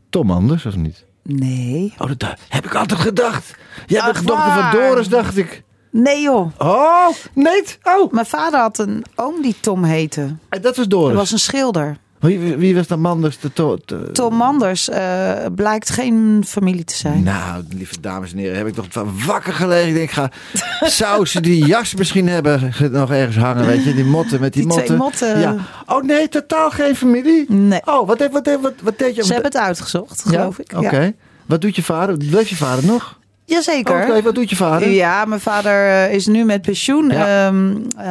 Tom 0.09 0.31
Anders, 0.31 0.65
of 0.65 0.75
niet? 0.75 1.07
Nee. 1.23 1.93
Oh, 1.97 2.07
dat 2.17 2.33
heb 2.49 2.65
ik 2.65 2.75
altijd 2.75 2.99
gedacht. 2.99 3.55
Jij 3.87 4.01
bent 4.03 4.15
de 4.19 4.23
dochter 4.25 4.51
van? 4.53 4.71
Doris, 4.71 5.07
dacht 5.07 5.37
ik. 5.37 5.63
Nee 5.91 6.21
joh. 6.21 6.51
Oh, 6.57 7.07
nee. 7.33 7.63
Oh, 7.83 8.11
Mijn 8.11 8.25
vader 8.25 8.59
had 8.59 8.77
een 8.77 9.05
oom 9.15 9.41
die 9.41 9.55
Tom 9.59 9.83
heette. 9.83 10.35
dat 10.49 10.63
was 10.63 10.75
Dat 10.75 10.89
Doris. 10.89 11.15
was 11.15 11.31
een 11.31 11.39
schilder. 11.39 11.97
Wie, 12.19 12.55
wie 12.55 12.75
was 12.75 12.87
dan 12.87 12.99
Manders? 13.01 13.39
De 13.39 13.53
to, 13.53 13.77
te- 13.85 14.09
Tom 14.11 14.35
Manders 14.35 14.89
eh, 14.89 15.31
blijkt 15.55 15.89
geen 15.89 16.43
familie 16.47 16.83
te 16.83 16.95
zijn. 16.95 17.23
Nou, 17.23 17.63
lieve 17.75 17.99
dames 17.99 18.31
en 18.31 18.37
heren, 18.37 18.57
heb 18.57 18.67
ik 18.67 18.73
toch 18.73 18.85
van 18.89 19.13
wakker 19.25 19.53
gelegen. 19.53 19.87
Ik 19.87 19.93
denk, 19.95 20.11
ga 20.11 20.31
sausen 20.89 21.41
die 21.43 21.65
jas 21.65 21.95
misschien 21.95 22.27
hebben 22.27 22.73
nog 22.91 23.11
ergens 23.11 23.37
hangen, 23.37 23.65
weet 23.65 23.83
je. 23.83 23.93
Die 23.93 24.05
motten 24.05 24.39
met 24.39 24.53
die, 24.53 24.65
motten. 24.65 24.97
motten. 24.97 25.39
Ja. 25.39 25.55
Oh 25.85 26.03
nee, 26.03 26.29
totaal 26.29 26.69
geen 26.69 26.95
familie? 26.95 27.45
Nee. 27.51 27.81
Oh, 27.85 28.07
wat, 28.07 28.19
wat, 28.19 28.31
wat, 28.31 28.61
wat, 28.61 28.73
wat 28.83 28.97
deed 28.97 29.15
je? 29.15 29.23
Ze 29.23 29.33
hebben 29.33 29.51
het 29.51 29.61
uitgezocht, 29.61 30.21
geloof 30.21 30.57
ja? 30.57 30.63
ik. 30.63 30.85
Oké. 30.85 30.99
Ja. 31.01 31.11
Wat 31.45 31.61
doet 31.61 31.75
je 31.75 31.83
vader? 31.83 32.15
Leeft 32.17 32.49
je 32.49 32.55
vader 32.55 32.85
nog? 32.85 33.18
Jazeker. 33.49 34.03
Oké, 34.09 34.21
wat 34.21 34.35
doet 34.35 34.49
je 34.49 34.55
vader? 34.55 34.89
Ja, 34.89 35.25
mijn 35.25 35.41
vader 35.41 35.87
eh, 35.89 36.13
is 36.13 36.25
nu 36.27 36.43
met 36.45 36.61
pensioen. 36.61 37.09
Ja. 37.09 37.47
Ehm, 37.47 37.75
eh, 37.97 38.05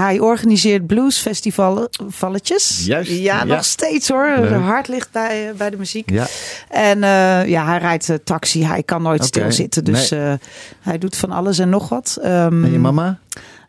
hij 0.00 0.18
organiseert 0.20 0.86
bluesfestivalletjes. 0.86 2.82
Juist, 2.86 3.10
Ja, 3.10 3.18
ja. 3.36 3.44
nog 3.44 3.64
steeds 3.64 4.08
hoor. 4.08 4.32
Leuk. 4.36 4.48
De 4.48 4.54
hart 4.54 4.88
ligt 4.88 5.08
bij, 5.12 5.48
eh, 5.48 5.54
bij 5.56 5.70
de 5.70 5.76
muziek. 5.76 6.10
Ja. 6.10 6.26
En 6.68 7.02
eh, 7.04 7.48
ja, 7.48 7.66
hij 7.66 7.78
rijdt 7.78 8.10
taxi. 8.24 8.64
Hij 8.64 8.82
kan 8.82 9.02
nooit 9.02 9.24
stilzitten. 9.24 9.84
Dus 9.84 10.10
eh, 10.10 10.32
hij 10.80 10.98
doet 10.98 11.16
van 11.16 11.30
alles 11.30 11.58
en 11.58 11.68
nog 11.68 11.88
wat. 11.88 12.18
Ehm, 12.22 12.64
En 12.64 12.72
je 12.72 12.78
mama? 12.78 13.18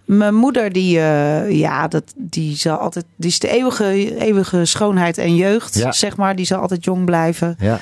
Mijn 0.06 0.36
moeder, 0.36 0.72
die, 0.72 1.00
eh, 1.00 1.52
ja, 1.60 1.88
dat, 1.88 2.04
die, 2.16 2.56
zal 2.56 2.78
altijd, 2.78 3.06
die 3.16 3.30
is 3.30 3.40
de 3.40 3.50
eeuwige, 3.50 4.18
eeuwige 4.20 4.66
schoonheid 4.66 5.18
en 5.18 5.36
jeugd, 5.36 5.76
Ja. 5.76 5.92
zeg 5.92 6.18
maar. 6.18 6.36
Die 6.36 6.46
zal 6.46 6.60
altijd 6.60 6.84
jong 6.84 7.06
blijven. 7.06 7.56
Ja. 7.60 7.80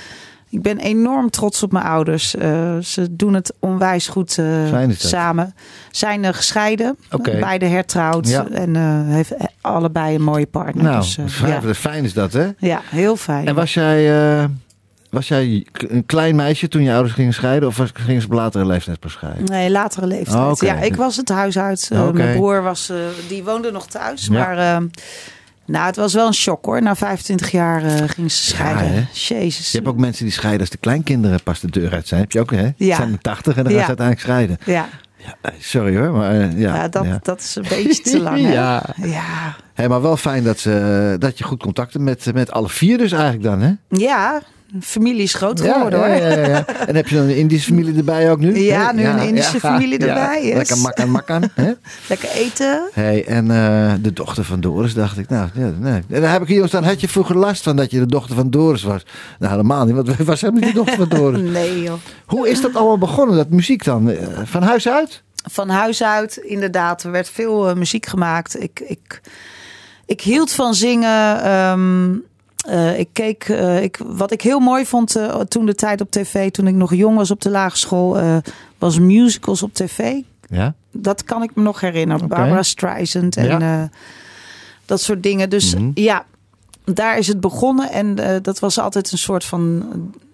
Ik 0.52 0.62
ben 0.62 0.78
enorm 0.78 1.30
trots 1.30 1.64
op 1.64 1.72
mijn 1.72 1.86
ouders. 1.86 2.36
Eh, 2.36 2.78
ze 2.78 3.16
doen 3.16 3.34
het 3.34 3.54
onwijs 3.60 4.08
goed 4.08 4.38
eh, 4.38 4.84
samen. 4.98 5.56
Zijn 5.92 6.26
eh, 6.26 6.34
gescheiden, 6.34 6.98
Oké. 7.12 7.40
beide 7.40 7.66
hertrouwd. 7.66 8.28
Ja. 8.28 8.48
En 8.48 8.76
eh, 8.76 9.14
heeft 9.14 9.34
allebei 9.62 10.16
een 10.16 10.22
mooie 10.22 10.46
partner. 10.46 10.84
Nou, 10.84 10.96
dus, 10.98 11.18
fijn, 11.28 11.68
ja. 11.68 11.74
fijn 11.74 12.04
is 12.04 12.14
dat, 12.14 12.34
hè? 12.34 12.50
ja, 12.58 12.82
heel 12.86 13.16
fijn. 13.16 13.48
En 13.48 13.56
was 13.56 13.74
jij, 13.74 14.50
was 15.10 15.28
jij 15.28 15.66
een 15.72 16.06
klein 16.06 16.36
meisje 16.36 16.68
toen 16.68 16.84
je 16.84 16.92
ouders 16.92 17.14
gingen 17.14 17.34
scheiden? 17.34 17.68
Of 17.68 17.78
was, 17.78 17.90
gingen 17.94 18.22
ze 18.22 18.28
op 18.28 18.34
latere 18.34 18.66
leeftijd 18.66 19.00
pas 19.00 19.12
scheiden? 19.12 19.46
Nee, 19.46 19.70
latere 19.70 20.08
leeftijd. 20.08 20.62
Oh. 20.62 20.68
Ja, 20.68 20.76
ik 20.76 20.96
was 20.96 21.18
het 21.18 21.30
huis 21.30 21.58
uit. 21.58 21.90
Mijn 22.14 22.36
broer 22.36 22.62
was, 22.62 22.92
die 23.28 23.44
woonde 23.44 23.72
nog 23.72 23.88
thuis. 23.88 24.26
Ja. 24.26 24.32
Maar 24.32 24.58
eh, 24.58 24.84
nou, 25.72 25.86
het 25.86 25.96
was 25.96 26.14
wel 26.14 26.28
een 26.28 26.34
shock 26.34 26.66
hoor. 26.66 26.82
Na 26.82 26.96
25 26.96 27.52
jaar 27.52 27.84
eh 27.84 28.10
gingen 28.10 28.32
ze 28.32 28.44
scheiden. 28.44 29.08
Jezus. 29.14 29.72
Je 29.72 29.78
hebt 29.78 29.90
ook 29.90 29.98
mensen 29.98 30.24
die 30.26 30.34
scheiden 30.34 30.62
als 30.62 30.70
de 30.70 30.78
kleinkinderen 30.78 31.44
pas 31.44 31.60
de 31.60 31.70
deur 31.70 31.94
uit 31.94 32.08
zijn. 32.08 32.22
Heb 32.22 32.32
je 32.32 32.40
ook, 32.40 32.52
hè? 32.52 32.70
Ja. 32.76 32.96
Zijn 32.96 33.22
80 33.22 33.58
en 33.58 33.64
dan 33.64 33.72
gaan 33.74 33.82
ze 33.82 33.88
uiteindelijk 33.88 34.20
scheiden. 34.20 34.58
Ja, 34.66 34.90
Ja, 35.18 35.36
eh, 35.42 35.52
sorry 35.60 35.98
hoor, 35.98 36.12
maar 36.12 36.32
eh, 36.32 36.60
ja. 36.60 36.76
ja, 36.76 36.88
dat, 36.88 37.06
ja. 37.06 37.20
dat 37.22 37.40
is 37.40 37.56
een 37.56 37.66
beetje 37.70 38.04
te 38.04 38.20
lang. 38.28 38.42
Hè? 38.42 38.54
Ja. 38.54 38.84
Ja. 38.96 39.56
Hey, 39.74 39.88
maar 39.88 40.02
wel 40.02 40.18
fijn 40.18 40.44
dat, 40.44 40.60
ze, 40.60 41.16
dat 41.20 41.38
je 41.38 41.44
goed 41.44 41.60
contact 41.62 41.94
hebt 41.94 42.06
met, 42.06 42.34
met 42.34 42.52
alle 42.52 42.70
vier 42.70 42.98
dus 42.98 43.12
eigenlijk 43.12 43.44
dan, 43.44 43.62
hè? 43.62 43.72
ja, 43.88 44.42
familie 44.82 45.22
is 45.24 45.34
groot 45.34 45.62
geworden 45.62 46.00
ja, 46.00 46.08
hoor. 46.08 46.16
ja, 46.16 46.28
ja, 46.28 46.48
ja. 46.48 46.66
En 46.68 46.96
heb 46.96 47.08
je 47.08 47.16
dan 47.16 47.24
een 47.24 47.36
Indische 47.38 47.70
familie 47.74 47.98
erbij 47.98 48.32
ook 48.32 48.40
nu? 48.40 48.58
Ja, 48.58 48.92
nu 48.92 49.06
een 49.06 49.20
Indische 49.20 49.60
familie 49.60 49.98
erbij, 49.98 50.46
yes. 50.46 50.56
Lekker 50.56 50.78
makkan 50.78 51.10
makkan. 51.10 51.50
hè? 51.54 51.72
Lekker 52.10 52.30
eten. 52.30 52.90
Hey, 52.94 53.26
en 53.26 53.52
eh, 53.52 53.94
de 54.02 54.14
dochter 54.14 54.44
van 54.44 54.60
Doris, 54.60 54.94
dacht 54.94 55.18
ik. 55.18 55.30
Nou, 55.30 55.50
nee. 55.56 56.02
En 56.10 56.22
dan 56.22 56.30
heb 56.30 56.42
ik 56.42 56.48
hier 56.48 56.68
staan. 56.68 56.84
Had 56.84 57.02
je 57.02 57.08
vroeger 57.08 57.38
last 57.38 57.64
van 57.64 57.76
dat 57.76 57.92
je 57.92 58.00
de 58.00 58.06
dochter 58.06 58.36
van 58.36 58.50
Doris 58.50 58.84
was? 58.84 59.06
Nou, 59.40 59.52
helemaal 59.52 59.86
niet. 59.86 59.96
Want 59.96 60.16
we 60.16 60.24
was 60.24 60.42
helemaal 60.42 60.62
niet 60.64 60.72
de 60.74 60.78
dochter 60.84 60.96
van 61.08 61.10
Doris. 61.10 61.40
Nee 61.52 61.82
joh. 61.82 61.94
Hoe 62.26 62.50
is 62.50 62.62
dat 62.62 62.76
allemaal 62.76 62.98
begonnen, 62.98 63.36
dat 63.36 63.50
muziek 63.50 63.84
dan? 63.84 64.10
Eh, 64.10 64.28
Van 64.44 64.64
huis 64.64 64.88
uit? 64.88 65.24
Van 65.52 65.70
huis 65.70 66.04
uit, 66.04 66.38
inderdaad. 66.38 67.04
Er 67.04 67.12
werd 67.12 67.30
veel 67.30 67.70
eh, 67.70 67.76
muziek 67.76 68.06
gemaakt. 68.06 68.62
Ik, 68.64 68.80
ik, 68.88 69.22
ik 70.06 70.22
hield 70.22 70.52
van 70.52 70.74
zingen. 70.74 71.44
Ehm, 71.44 72.10
eh, 72.68 73.00
ik 73.00 73.10
keek, 73.14 73.44
eh, 73.50 73.84
ik, 73.84 74.00
wat 74.06 74.32
ik 74.32 74.42
heel 74.42 74.60
mooi 74.60 74.86
vond 74.86 75.16
eh, 75.16 75.40
toen 75.40 75.66
de 75.66 75.76
tijd 75.76 76.02
op 76.02 76.12
tv, 76.12 76.52
toen 76.52 76.68
ik 76.68 76.76
nog 76.76 76.94
jong 76.94 77.16
was 77.18 77.32
op 77.32 77.42
de 77.42 77.50
lagere 77.50 77.78
school, 77.80 78.42
was 78.78 79.00
musicals 79.00 79.64
op 79.64 79.74
tv. 79.74 80.16
Ja. 80.50 80.74
Dat 80.92 81.24
kan 81.24 81.44
ik 81.44 81.56
me 81.56 81.62
nog 81.64 81.80
herinneren. 81.80 82.28
Barbara 82.28 82.64
Streisand 82.64 83.38
en 83.38 83.46
Ja. 83.60 83.90
dat 84.86 85.02
soort 85.02 85.24
dingen. 85.24 85.50
Dus 85.50 85.76
Mhm. 85.76 85.92
ja, 85.94 86.26
daar 86.84 87.18
is 87.18 87.28
het 87.28 87.40
begonnen. 87.40 87.92
En 87.92 88.16
dat 88.42 88.60
was 88.60 88.80
altijd 88.80 89.12
een 89.12 89.18
soort 89.18 89.46
van... 89.46 89.86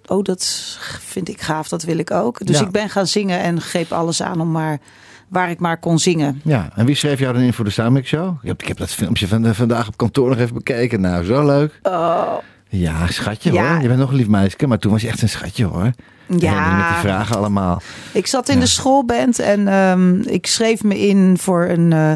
Oh, 0.07 0.23
dat 0.23 0.77
vind 1.01 1.29
ik 1.29 1.41
gaaf, 1.41 1.67
dat 1.69 1.83
wil 1.83 1.97
ik 1.97 2.11
ook. 2.11 2.45
Dus 2.45 2.59
Ja. 2.59 2.65
ik 2.65 2.71
ben 2.71 2.89
gaan 2.89 3.07
zingen 3.07 3.39
en 3.39 3.61
greep 3.61 3.91
alles 3.91 4.21
aan 4.21 4.41
om 4.41 4.51
maar 4.51 4.79
waar 5.27 5.49
ik 5.49 5.59
maar 5.59 5.77
kon 5.79 5.99
zingen. 5.99 6.41
Ja, 6.43 6.69
en 6.75 6.85
wie 6.85 6.95
schreef 6.95 7.19
jou 7.19 7.33
dan 7.33 7.41
in 7.41 7.53
voor 7.53 7.65
de 7.65 7.71
Soundmix 7.71 8.07
Show? 8.07 8.35
Ik 8.41 8.47
heb, 8.47 8.61
ik 8.61 8.67
heb 8.67 8.77
dat 8.77 8.89
filmpje 8.91 9.27
van 9.27 9.41
de, 9.41 9.53
vandaag 9.55 9.87
op 9.87 9.97
kantoor 9.97 10.29
nog 10.29 10.37
even 10.37 10.53
bekeken. 10.53 11.01
Nou, 11.01 11.25
zo 11.25 11.45
leuk. 11.45 11.79
Oh, 11.83 12.33
Ja, 12.69 13.07
schatje 13.07 13.51
Ja. 13.53 13.71
hoor. 13.73 13.81
Je 13.81 13.87
bent 13.87 13.99
nog 13.99 14.09
een 14.09 14.15
lief 14.15 14.27
meisje, 14.27 14.67
maar 14.67 14.79
toen 14.79 14.91
was 14.91 15.01
je 15.01 15.07
echt 15.07 15.21
een 15.21 15.29
schatje 15.29 15.65
hoor. 15.65 15.91
Ja. 16.37 16.69
En 16.71 16.77
met 16.77 16.87
die 16.87 16.97
vragen 17.09 17.37
allemaal. 17.37 17.81
ik 18.11 18.27
zat 18.27 18.49
in 18.49 18.55
Ja. 18.55 18.61
de 18.61 18.67
schoolband 18.67 19.39
en 19.39 19.67
ehm, 19.67 20.19
ik 20.21 20.47
schreef 20.47 20.83
me 20.83 20.99
in 21.07 21.37
voor 21.37 21.65
een 21.65 21.93
eh, 21.93 22.11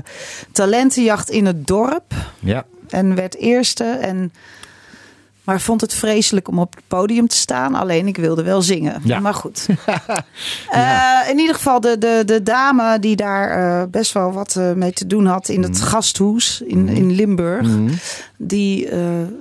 talentenjacht 0.52 1.30
in 1.30 1.46
het 1.46 1.68
dorp. 1.68 2.14
Ja. 2.40 2.66
En 2.90 3.16
werd 3.16 3.36
eerste. 3.38 3.84
En, 3.84 4.32
maar 5.52 5.62
vond 5.62 5.82
het 5.82 5.94
vreselijk 5.94 6.48
om 6.48 6.60
op 6.60 6.76
het 6.76 6.84
podium 6.88 7.28
te 7.28 7.36
staan. 7.36 7.76
Alleen 7.76 8.08
ik 8.08 8.18
wilde 8.18 8.44
wel 8.44 8.62
zingen. 8.62 9.02
Ja. 9.04 9.20
Maar 9.20 9.34
goed. 9.34 9.66
Eh, 10.70 11.30
in 11.30 11.40
ieder 11.40 11.56
geval 11.56 11.80
de, 11.80 11.98
de, 11.98 12.24
de 12.26 12.44
dame 12.44 13.00
die 13.00 13.16
daar 13.16 13.50
eh, 13.50 13.88
best 13.90 14.12
wel 14.12 14.32
wat 14.32 14.56
eh, 14.56 14.72
mee 14.72 14.94
te 14.94 15.08
doen 15.08 15.26
had 15.26 15.50
in 15.50 15.64
het 15.64 15.82
gasthoes 15.82 16.62
in, 16.62 16.90
in 16.90 17.12
Limburg. 17.12 17.68
Mhm. 17.68 17.94
Die 18.38 18.90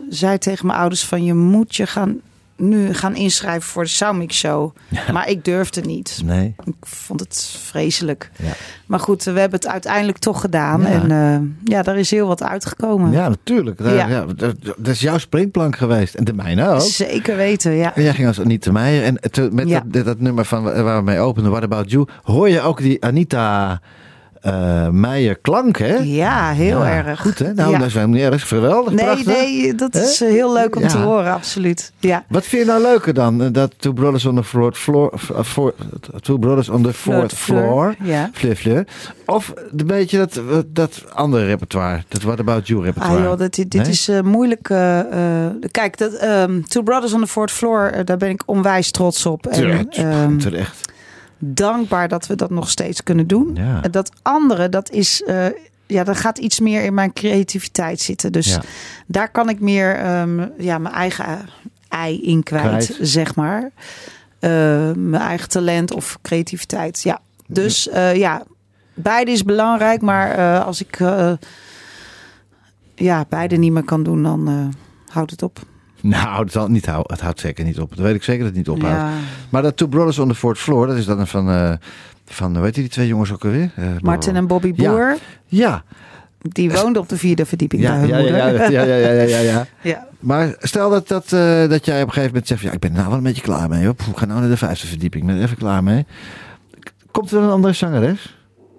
zei 0.09 0.39
tegen 0.39 0.67
mijn 0.67 0.79
ouders 0.79 1.05
van 1.05 1.25
je 1.25 1.35
moet 1.35 1.77
je 1.77 1.87
gaan, 1.87 2.21
nu 2.61 2.95
gaan 2.95 3.17
inschrijven 3.17 3.69
voor 3.69 3.83
de 3.83 3.89
Soundmix 3.89 4.39
Show. 4.39 4.75
Maar 5.13 5.29
ik 5.29 5.45
durfde 5.45 5.81
niet. 5.81 6.21
Nee. 6.25 6.55
Ik 6.65 6.75
vond 6.81 7.21
het 7.21 7.57
vreselijk. 7.63 8.31
Ja. 8.43 8.53
Maar 8.87 9.01
goed, 9.01 9.25
we 9.25 9.41
hebben 9.41 9.59
het 9.61 9.69
uiteindelijk 9.69 10.19
toch 10.19 10.41
gedaan. 10.41 10.81
Ja. 10.81 10.87
En 10.89 11.11
eh, 11.11 11.71
ja, 11.73 11.83
daar 11.83 11.99
is 11.99 12.11
heel 12.11 12.27
wat 12.27 12.43
uitgekomen. 12.43 13.11
Ja, 13.13 13.29
natuurlijk. 13.29 13.81
Ja, 13.83 14.27
dat, 14.37 14.55
is 14.89 15.01
jouw 15.01 15.19
springplank 15.19 15.77
geweest. 15.77 16.15
En 16.15 16.25
de 16.25 16.33
mijne 16.33 16.69
ook. 16.69 16.81
Zeker 16.81 17.37
weten, 17.37 17.73
ja. 17.73 17.95
En 17.97 18.03
jij 18.03 18.15
ging 18.15 18.27
als 18.27 18.41
Anita 18.41 18.73
Meijer. 18.73 19.03
En 19.05 19.17
het- 19.21 19.53
met 19.53 19.69
Ja. 19.69 19.83
dat, 19.87 20.05
dat 20.05 20.21
nummer 20.21 20.45
van 20.45 20.63
wa- 20.63 20.83
waar 20.83 20.97
we 20.99 21.03
mee 21.05 21.19
openen, 21.19 21.51
What 21.51 21.63
About 21.63 21.91
You, 21.91 22.07
hoor 22.23 22.49
je 22.49 22.61
ook 22.61 22.79
die 22.79 23.05
Anita 23.05 23.81
eh 24.41 24.89
Meijer 24.89 25.39
klank, 25.39 25.79
hè? 25.79 25.95
Ja, 25.97 26.51
heel 26.53 26.85
Ja, 26.85 26.91
erg. 27.05 27.21
Goed, 27.21 27.39
hè? 27.39 27.53
Nou, 27.55 27.71
Ja. 27.71 27.79
dat 27.79 27.87
is 27.87 27.95
helemaal 27.95 28.17
niet 28.17 28.25
erg. 28.33 28.49
Geweldig, 28.49 28.93
Nee, 28.93 29.05
prachtig. 29.05 29.27
nee, 29.27 29.75
dat 29.75 29.95
is 29.95 30.21
eh, 30.23 30.29
heel 30.29 30.53
leuk 30.53 30.77
om 30.77 30.83
Ja. 30.83 30.89
te 30.89 30.99
horen, 30.99 31.33
absoluut. 31.33 31.93
Ja. 31.99 32.25
Wat 32.29 32.45
vind 32.45 32.63
je 32.63 32.69
nou 32.71 32.83
leuker 32.83 33.15
dan? 33.15 33.43
eh, 33.43 33.49
Dat 33.53 33.73
Two 33.79 33.93
Brothers 33.93 34.25
on 34.27 34.37
the 34.37 34.45
Fourth 34.45 34.77
Floor... 34.77 35.13
uh, 35.33 35.43
four- 35.43 35.75
two 36.21 36.39
Brothers 36.39 36.69
on 36.69 36.83
the 36.83 36.93
Fourth 36.93 37.33
Floor... 37.35 37.95
Ja. 38.03 38.31
Fleur, 38.33 38.57
fleur. 38.57 38.87
Of 39.27 39.53
een 39.77 39.87
beetje 39.87 40.19
dat, 40.19 40.41
dat 40.67 41.05
andere 41.15 41.47
repertoire. 41.47 42.03
Dat 42.09 42.23
What 42.23 42.41
About 42.41 42.67
You 42.69 42.81
Ah 42.81 42.87
repertoire. 42.87 43.23
joh, 43.23 43.39
dit, 43.39 43.55
dit 43.57 43.75
Nee? 43.75 43.89
is 43.91 44.09
eh, 44.09 44.21
moeilijk. 44.21 44.63
kijk, 45.71 45.97
dat, 45.99 46.13
ehm, 46.13 46.61
Two 46.63 46.83
Brothers 46.83 47.13
on 47.13 47.21
the 47.21 47.27
Fourth 47.27 47.51
Floor, 47.53 47.93
daar 48.05 48.17
ben 48.17 48.29
ik 48.31 48.43
onwijs 48.47 48.91
trots 48.91 49.27
op. 49.27 49.47
En 49.47 49.53
Terecht. 49.53 49.87
ehm, 49.97 50.37
Terecht. 50.39 50.89
Dankbaar 51.41 52.09
dat 52.09 52.27
we 52.27 52.35
dat 52.35 52.51
nog 52.51 52.71
steeds 52.71 53.03
kunnen 53.03 53.27
doen. 53.27 53.51
Ja. 53.55 53.81
Dat 53.81 54.13
andere, 54.23 54.69
dat 54.69 54.91
is... 54.91 55.23
eh, 55.23 55.47
ja, 55.87 56.05
daar 56.05 56.17
gaat 56.17 56.39
iets 56.39 56.61
meer 56.61 56.85
in 56.85 56.95
mijn 56.95 57.13
creativiteit 57.13 58.01
zitten. 58.01 58.33
Dus 58.33 58.47
Ja. 58.55 58.63
daar 59.07 59.31
kan 59.31 59.49
ik 59.49 59.61
meer 59.61 59.97
ehm, 59.97 60.47
ja, 60.59 60.79
mijn 60.79 60.95
eigen 60.95 61.39
ei 61.89 62.23
in 62.23 62.43
kwijt, 62.43 62.85
Kwijt. 62.87 62.99
zeg 63.09 63.35
maar. 63.35 63.71
Eh, 64.39 64.51
mijn 64.97 65.23
eigen 65.23 65.49
talent 65.49 65.93
of 65.93 66.19
creativiteit. 66.23 67.03
Ja, 67.03 67.21
dus 67.47 67.89
eh, 67.89 68.15
ja, 68.17 68.43
beide 68.95 69.31
is 69.31 69.43
belangrijk. 69.45 70.01
Maar 70.01 70.31
eh, 70.31 70.67
als 70.67 70.81
ik 70.81 71.01
eh, 71.01 71.33
ja, 72.95 73.25
beide 73.29 73.57
niet 73.57 73.73
meer 73.73 73.85
kan 73.85 74.03
doen, 74.03 74.23
dan 74.23 74.49
eh, 74.49 75.13
houdt 75.13 75.31
het 75.31 75.43
op. 75.43 75.59
Nou, 76.03 76.45
het, 76.53 76.69
niet 76.69 76.87
hou, 76.87 77.05
het 77.07 77.21
houdt 77.21 77.41
zeker 77.41 77.65
niet 77.65 77.81
op. 77.81 77.97
Dat 77.97 78.05
weet 78.05 78.15
ik 78.15 78.23
zeker 78.23 78.45
dat 78.45 78.49
het 78.49 78.57
niet 78.57 78.69
ophoudt. 78.69 78.97
Ja. 78.97 79.11
Maar 79.49 79.63
dat 79.63 79.77
Two 79.77 79.87
Brothers 79.89 80.19
on 80.19 80.29
the 80.29 80.35
Fourth 80.35 80.59
Floor, 80.59 80.87
dat 80.87 80.97
is 80.97 81.05
dan 81.05 81.27
van, 81.27 81.51
eh 81.51 81.73
van 82.27 82.57
hoe 82.57 82.65
heet 82.65 82.75
die, 82.75 82.89
twee 82.89 83.07
jongens 83.07 83.33
ook 83.33 83.45
alweer? 83.45 83.71
Eh, 83.77 83.85
Martin 84.01 84.37
en 84.37 84.47
Bobby. 84.47 84.75
Boer, 84.75 85.17
Ja, 85.47 85.83
die 86.39 86.71
woonden 86.71 87.03
op 87.03 87.09
de 87.09 87.17
vierde 87.17 87.47
verdieping 87.47 87.83
ja, 87.83 87.91
bij 87.91 87.99
hun 87.99 88.09
ja, 88.09 88.17
moeder. 88.17 88.37
ja, 88.71 88.83
ja, 88.83 88.97
ja, 88.97 89.23
ja, 89.23 89.39
ja, 89.39 89.67
ja. 89.81 90.07
Maar 90.21 90.55
stel 90.59 90.91
dat, 90.91 91.09
dat, 91.09 91.33
eh, 91.33 91.69
dat 91.69 91.85
jij 91.85 92.01
op 92.03 92.07
een 92.07 92.13
gegeven 92.13 92.27
moment 92.27 92.47
zegt, 92.47 92.61
ja, 92.61 92.71
ik 92.73 92.79
ben 92.79 92.91
er 92.91 92.97
nou 92.97 93.09
wel 93.09 93.17
een 93.17 93.23
beetje 93.25 93.43
klaar 93.43 93.69
mee. 93.69 93.85
Hoor. 93.85 93.95
Poeh, 93.95 94.11
Ik 94.11 94.17
ga 94.19 94.25
nou 94.25 94.41
naar 94.41 94.49
de 94.49 94.57
vijfde 94.57 94.87
verdieping, 94.87 95.23
ik 95.23 95.29
ben 95.29 95.39
er 95.39 95.43
even 95.45 95.57
klaar 95.57 95.83
mee. 95.83 96.07
komt 97.11 97.31
er 97.31 97.39
een 97.43 97.51
andere 97.51 97.73
zangeres? 97.73 98.39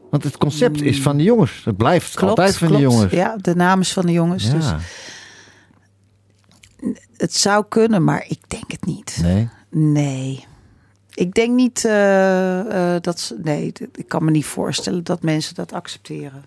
Want 0.09 0.23
het 0.23 0.37
concept 0.37 0.81
is 0.81 1.01
van 1.01 1.17
de 1.17 1.23
jongens. 1.23 1.61
Het 1.65 1.77
blijft 1.77 2.15
Klopt, 2.15 2.29
altijd 2.39 2.57
van 2.57 2.67
klopt. 2.67 2.83
de 2.83 2.89
jongens. 2.89 3.11
Ja, 3.13 3.35
de 3.41 3.55
naam 3.55 3.79
is 3.79 3.93
van 3.93 4.05
de 4.05 4.11
jongens. 4.11 4.45
Ja. 4.47 4.53
Dus 4.53 4.65
het 7.17 7.35
zou 7.35 7.65
kunnen, 7.69 8.03
maar 8.03 8.25
ik 8.27 8.39
denk 8.47 8.71
het 8.71 8.85
niet. 8.85 9.19
Nee. 9.21 9.49
Nee. 9.69 10.45
Ik 11.13 11.33
denk 11.33 11.55
niet 11.55 11.85
eh, 11.85 12.95
eh, 12.95 13.01
dat 13.01 13.19
ze. 13.19 13.35
Nee, 13.43 13.73
ik 13.95 14.07
kan 14.07 14.23
me 14.25 14.31
niet 14.31 14.45
voorstellen 14.45 15.03
dat 15.03 15.21
mensen 15.23 15.55
dat 15.55 15.73
accepteren. 15.73 16.43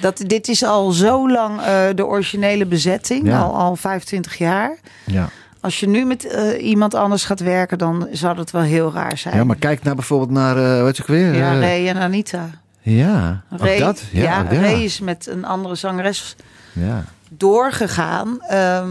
Dat, 0.00 0.22
dit 0.26 0.48
is 0.48 0.64
al 0.64 0.90
zo 0.90 1.30
lang 1.30 1.60
eh, 1.60 1.84
de 1.94 2.06
originele 2.06 2.66
bezetting, 2.66 3.26
Ja. 3.26 3.40
al, 3.40 3.54
al 3.54 3.76
25 3.76 4.38
jaar. 4.38 4.78
Ja. 5.04 5.28
Als 5.60 5.80
je 5.80 5.88
nu 5.88 6.04
met 6.04 6.22
iemand 6.60 6.94
anders 6.94 7.24
gaat 7.24 7.40
werken, 7.40 7.78
dan 7.78 8.08
zou 8.12 8.36
dat 8.36 8.50
wel 8.50 8.62
heel 8.62 8.92
raar 8.92 9.18
zijn. 9.18 9.36
ja, 9.36 9.44
maar 9.44 9.56
kijk 9.56 9.82
nou 9.82 9.96
bijvoorbeeld 9.96 10.30
naar, 10.30 10.82
wat 10.82 11.00
ook 11.00 11.06
weer? 11.06 11.34
Ja, 11.34 11.58
Ray 11.58 11.88
en 11.88 11.96
Anita. 11.96 12.50
Ja, 12.80 13.42
Ray, 13.50 13.78
dat. 13.78 14.02
Ja, 14.12 14.22
ja, 14.22 14.52
ja. 14.52 14.60
Ray 14.60 14.82
is 14.82 15.00
met 15.00 15.26
een 15.26 15.44
andere 15.44 15.74
zangeres 15.74 16.36
ja. 16.72 17.04
doorgegaan. 17.30 18.40
ehm, 18.42 18.90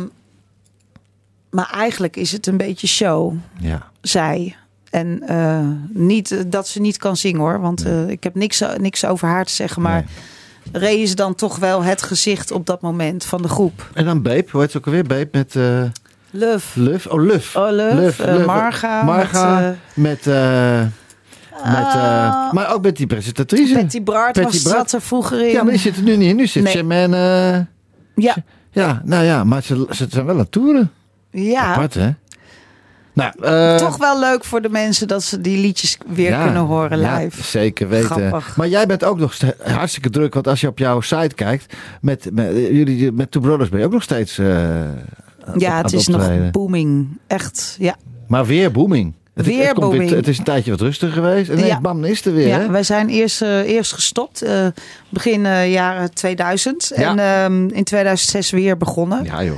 maar 1.55 1.69
eigenlijk 1.71 2.15
is 2.15 2.31
het 2.31 2.47
een 2.47 2.57
beetje 2.57 2.87
show, 2.87 3.33
ja. 3.59 3.89
zij. 4.01 4.55
En 4.89 5.21
eh, 5.27 5.59
niet 5.89 6.31
eh, 6.31 6.39
dat 6.47 6.67
ze 6.67 6.81
niet 6.81 6.97
kan 6.97 7.17
zingen 7.17 7.39
hoor, 7.39 7.59
want 7.61 7.85
eh, 7.85 8.07
ik 8.09 8.23
heb 8.23 8.35
niks, 8.35 8.63
niks 8.77 9.05
over 9.05 9.27
haar 9.27 9.45
te 9.45 9.53
zeggen. 9.53 9.81
Maar 9.81 10.05
Ray 10.71 10.93
is 10.95 11.15
dan 11.15 11.35
toch 11.35 11.57
wel 11.57 11.83
het 11.83 12.01
gezicht 12.01 12.51
op 12.51 12.65
dat 12.65 12.81
moment 12.81 13.25
van 13.25 13.41
de 13.41 13.47
groep. 13.47 13.89
En 13.93 14.05
dan 14.05 14.21
Beep, 14.21 14.51
hoe 14.51 14.61
heet 14.61 14.71
ze 14.71 14.77
ook 14.77 14.85
alweer? 14.85 15.03
Beep 15.03 15.33
met 15.33 15.55
eh 15.55 15.83
Love. 16.29 16.81
Luf. 16.81 17.05
Oh, 17.07 17.21
Luf. 17.21 17.55
Oh, 17.55 17.71
Luf. 17.71 18.19
eh, 18.19 18.45
Marga. 18.45 19.03
Marga 19.03 19.75
Met, 19.93 20.25
met... 20.25 20.25
met 20.25 20.83
Ah. 21.63 22.51
maar 22.53 22.73
ook 22.73 22.81
met 22.81 22.97
die 22.97 23.07
presentatrice. 23.07 23.73
Betty 23.73 24.03
Bart 24.03 24.33
Betty 24.33 24.51
was, 24.51 24.61
Bart. 24.61 24.75
zat 24.75 24.91
er 24.91 25.01
vroeger 25.01 25.41
in. 25.45 25.51
Ja, 25.51 25.63
maar 25.63 25.71
die 25.71 25.81
zit 25.81 25.95
er 25.95 26.03
nu 26.03 26.15
niet 26.15 26.29
in. 26.29 26.35
Nu 26.35 26.47
zit 26.47 26.63
Nee. 26.63 26.73
Charmaine... 26.73 27.15
eh, 28.15 28.23
ja, 28.23 28.35
ja, 28.71 29.01
nou 29.05 29.23
ja, 29.23 29.43
maar 29.43 29.63
ze, 29.63 29.87
ze 29.89 30.05
zijn 30.09 30.25
wel 30.25 30.33
aan 30.33 30.39
het 30.41 30.51
toeren. 30.51 30.91
Ja. 31.35 31.61
Apart, 31.73 31.93
hè? 31.93 32.09
Nou, 33.15 33.31
eh, 33.41 33.77
toch 33.77 33.97
wel 33.97 34.19
leuk 34.19 34.43
voor 34.45 34.61
de 34.61 34.69
mensen 34.69 35.07
dat 35.07 35.23
ze 35.23 35.41
die 35.41 35.57
liedjes 35.57 35.97
weer 36.07 36.29
ja, 36.29 36.43
kunnen 36.43 36.61
horen 36.61 36.99
ja, 36.99 37.17
live. 37.17 37.43
zeker 37.43 37.89
weten. 37.89 38.09
Grappig. 38.09 38.55
Maar 38.57 38.67
jij 38.67 38.85
bent 38.85 39.03
ook 39.03 39.19
nog 39.19 39.37
hartstikke 39.63 40.09
druk. 40.09 40.33
Want 40.33 40.47
als 40.47 40.61
je 40.61 40.67
op 40.67 40.77
jouw 40.77 41.01
site 41.01 41.35
kijkt, 41.35 41.73
met, 42.01 42.29
met, 42.33 42.51
jullie, 42.55 43.11
met 43.11 43.31
Two 43.31 43.41
Brothers 43.41 43.69
ben 43.69 43.79
je 43.79 43.85
ook 43.85 43.91
nog 43.91 44.03
steeds 44.03 44.37
eh, 44.37 44.47
Ja, 45.57 45.77
het 45.81 45.93
is 45.93 46.07
nog 46.07 46.51
booming. 46.51 47.17
Echt, 47.27 47.75
ja. 47.79 47.95
Maar 48.27 48.45
weer 48.45 48.71
booming. 48.71 49.13
Het, 49.33 49.45
Weer 49.45 49.67
het, 49.67 49.79
booming. 49.79 50.09
het 50.09 50.27
is 50.27 50.37
een 50.37 50.43
tijdje 50.43 50.71
wat 50.71 50.81
rustig 50.81 51.13
geweest. 51.13 51.49
En 51.49 51.65
Ja. 51.65 51.81
bam, 51.81 52.03
is 52.03 52.25
er 52.25 52.33
weer. 52.33 52.47
ja 52.47 52.59
hè? 52.59 52.71
wij 52.71 52.83
zijn 52.83 53.09
eerst, 53.09 53.41
eh, 53.41 53.59
eerst 53.59 53.93
gestopt. 53.93 54.45
begin 55.09 55.41
jaren 55.69 56.13
2000. 56.13 56.91
Ja. 56.95 57.09
En 57.09 57.19
ehm, 57.19 57.67
in 57.75 57.83
2006 57.83 58.49
weer 58.51 58.77
begonnen. 58.77 59.23
Ja, 59.23 59.43
joh. 59.43 59.57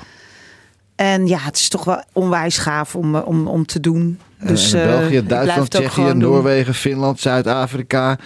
En 0.98 1.28
ja, 1.28 1.38
het 1.40 1.58
is 1.58 1.70
toch 1.70 1.84
wel 1.84 2.04
onwijs 2.14 2.58
gaaf 2.58 2.96
om, 2.96 3.16
eh, 3.16 3.28
om, 3.28 3.48
om 3.48 3.66
te 3.66 3.80
doen. 3.80 4.20
Dus 4.40 4.74
eh, 4.74 4.84
België, 4.86 5.26
Duitsland, 5.26 5.70
Tsjechië, 5.70 6.04
doen. 6.04 6.18
Noorwegen, 6.18 6.74
Finland, 6.74 7.20
Zuid-Afrika, 7.20 8.18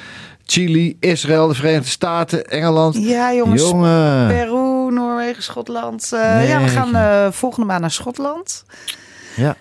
Chili, 0.45 0.97
Israël, 0.99 1.47
de 1.47 1.53
Verenigde 1.53 1.89
Staten, 1.89 2.45
Engeland. 2.45 2.95
Ja, 2.97 3.33
jongens. 3.33 3.61
Jongen. 3.61 4.27
Peru, 4.27 4.91
Noorwegen, 4.91 5.43
Schotland. 5.43 6.11
Eh, 6.13 6.49
ja, 6.49 6.61
we 6.61 6.67
gaan 6.67 7.33
volgende 7.33 7.67
maand 7.67 7.81
naar 7.81 7.91
Schotland. 7.91 8.63
Ja. 9.35 9.55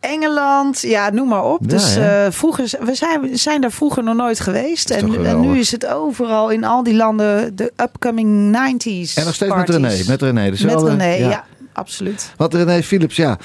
Engeland, 0.00 0.80
ja, 0.80 1.10
noem 1.10 1.28
maar 1.28 1.44
op. 1.44 1.60
Ja, 1.60 1.66
dus 1.66 1.98
vroeger, 2.34 2.70
we 2.80 2.94
zijn, 2.94 3.20
we 3.20 3.36
zijn 3.36 3.60
daar 3.60 3.72
vroeger 3.72 4.02
nog 4.02 4.16
nooit 4.16 4.40
geweest. 4.40 4.90
En, 4.90 5.40
nu 5.40 5.58
is 5.58 5.70
het 5.70 5.86
overal 5.86 6.50
in 6.50 6.64
al 6.64 6.82
die 6.82 6.94
landen 6.94 7.56
de 7.56 7.72
upcoming 7.76 8.56
90s. 8.56 9.14
En 9.14 9.24
nog 9.24 9.34
steeds 9.34 9.52
parties. 9.52 9.76
met 9.76 9.90
René. 9.90 10.02
Met 10.06 10.22
René. 10.22 10.50
Dus 10.50 10.60
Met 10.60 10.74
wel, 10.74 10.88
René, 10.88 11.12
ja. 11.12 11.44
Absoluut. 11.72 12.32
Want 12.36 12.54
René 12.54 12.82
Philips, 12.82 13.16
ja. 13.16 13.38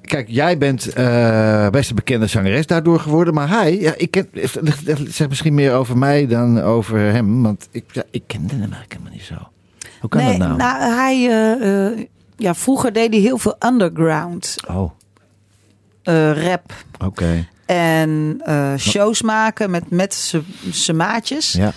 Kijk, 0.00 0.28
jij 0.30 0.58
bent 0.58 0.92
eh, 0.92 1.68
best 1.68 1.88
een 1.90 1.96
bekende 1.96 2.26
zangeres 2.26 2.66
daardoor 2.66 3.00
geworden. 3.00 3.34
Maar 3.34 3.48
hij, 3.48 3.80
ja, 3.80 3.92
ik 3.96 4.10
ken, 4.10 4.28
zegt 5.08 5.28
misschien 5.28 5.54
meer 5.54 5.72
over 5.72 5.98
mij 5.98 6.26
dan 6.26 6.60
over 6.62 6.98
hem. 6.98 7.42
Want 7.42 7.68
ik, 7.70 7.84
ja, 7.92 8.02
ik 8.10 8.22
kende 8.26 8.52
hem 8.52 8.60
eigenlijk 8.60 8.92
helemaal 8.92 9.12
niet 9.12 9.22
zo. 9.22 9.34
Hoe 10.00 10.10
kan 10.10 10.22
nee, 10.24 10.38
dat 10.38 10.56
nou? 10.56 10.80
hij, 10.80 11.28
eh, 11.28 11.86
eh, 11.86 12.06
ja, 12.36 12.54
vroeger 12.54 12.92
deed 12.92 13.12
hij 13.12 13.20
heel 13.22 13.38
veel 13.38 13.56
underground 13.66 14.56
Oh, 14.68 14.90
rap. 16.34 16.72
oké. 17.04 17.48
En 17.66 18.40
shows 18.78 19.22
maken 19.22 19.70
met, 19.70 19.90
met 19.90 20.34
zijn 20.70 20.96
maatjes. 20.96 21.52
Ja. 21.52 21.72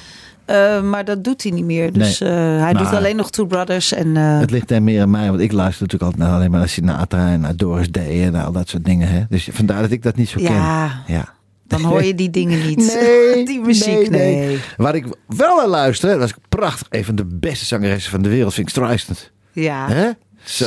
Eh, 0.49 0.81
maar 0.81 1.05
dat 1.05 1.23
doet 1.23 1.43
hij 1.43 1.51
niet 1.51 1.65
meer. 1.65 1.93
Dus 1.93 2.21
eh, 2.21 2.29
hij 2.29 2.57
Maar- 2.59 2.77
doet 2.77 2.93
alleen 2.93 3.15
nog 3.15 3.29
Two 3.29 3.45
Brothers. 3.45 3.93
En, 3.93 4.17
eh, 4.17 4.39
Het 4.39 4.51
ligt 4.51 4.71
er 4.71 4.83
meer 4.83 5.01
aan 5.01 5.09
mij, 5.09 5.29
want 5.29 5.39
ik 5.41 5.51
luister 5.51 5.81
natuurlijk 5.83 6.11
altijd 6.11 6.29
naar, 6.29 6.37
alleen 6.39 6.49
maar 6.51 6.59
naar 6.59 6.69
Sinatra 6.69 7.27
en 7.31 7.39
naar 7.41 7.55
Doris 7.55 7.91
Day 7.91 8.23
en 8.25 8.35
al 8.35 8.51
dat 8.51 8.69
soort 8.69 8.85
dingen. 8.85 9.07
Hè? 9.07 9.23
Dus 9.29 9.49
vandaar 9.51 9.81
dat 9.81 9.91
ik 9.91 10.03
dat 10.03 10.15
niet 10.15 10.29
zo 10.29 10.37
ken. 10.39 10.53
ja, 10.53 11.33
dan 11.67 11.81
hoor 11.81 12.03
je 12.03 12.15
die 12.15 12.29
dingen 12.29 12.67
niet. 12.67 12.77
Nee, 13.01 13.45
die 13.51 13.59
muziek, 13.61 14.09
nee, 14.09 14.35
nee. 14.35 14.45
nee. 14.47 14.59
Waar 14.77 14.95
ik 14.95 15.05
wel 15.27 15.55
naar 15.55 15.67
luister, 15.67 16.19
dat 16.19 16.27
is 16.27 16.33
prachtig. 16.49 16.87
Een 16.89 17.05
van 17.05 17.15
de 17.15 17.25
beste 17.25 17.65
zangeressen 17.65 18.11
van 18.11 18.21
de 18.21 18.29
wereld 18.29 18.53
vind 18.53 18.67
ik 18.67 18.73
Streisand. 18.73 19.31
Ja, 19.51 19.87
Hè? 19.87 20.09
Zo. 20.43 20.65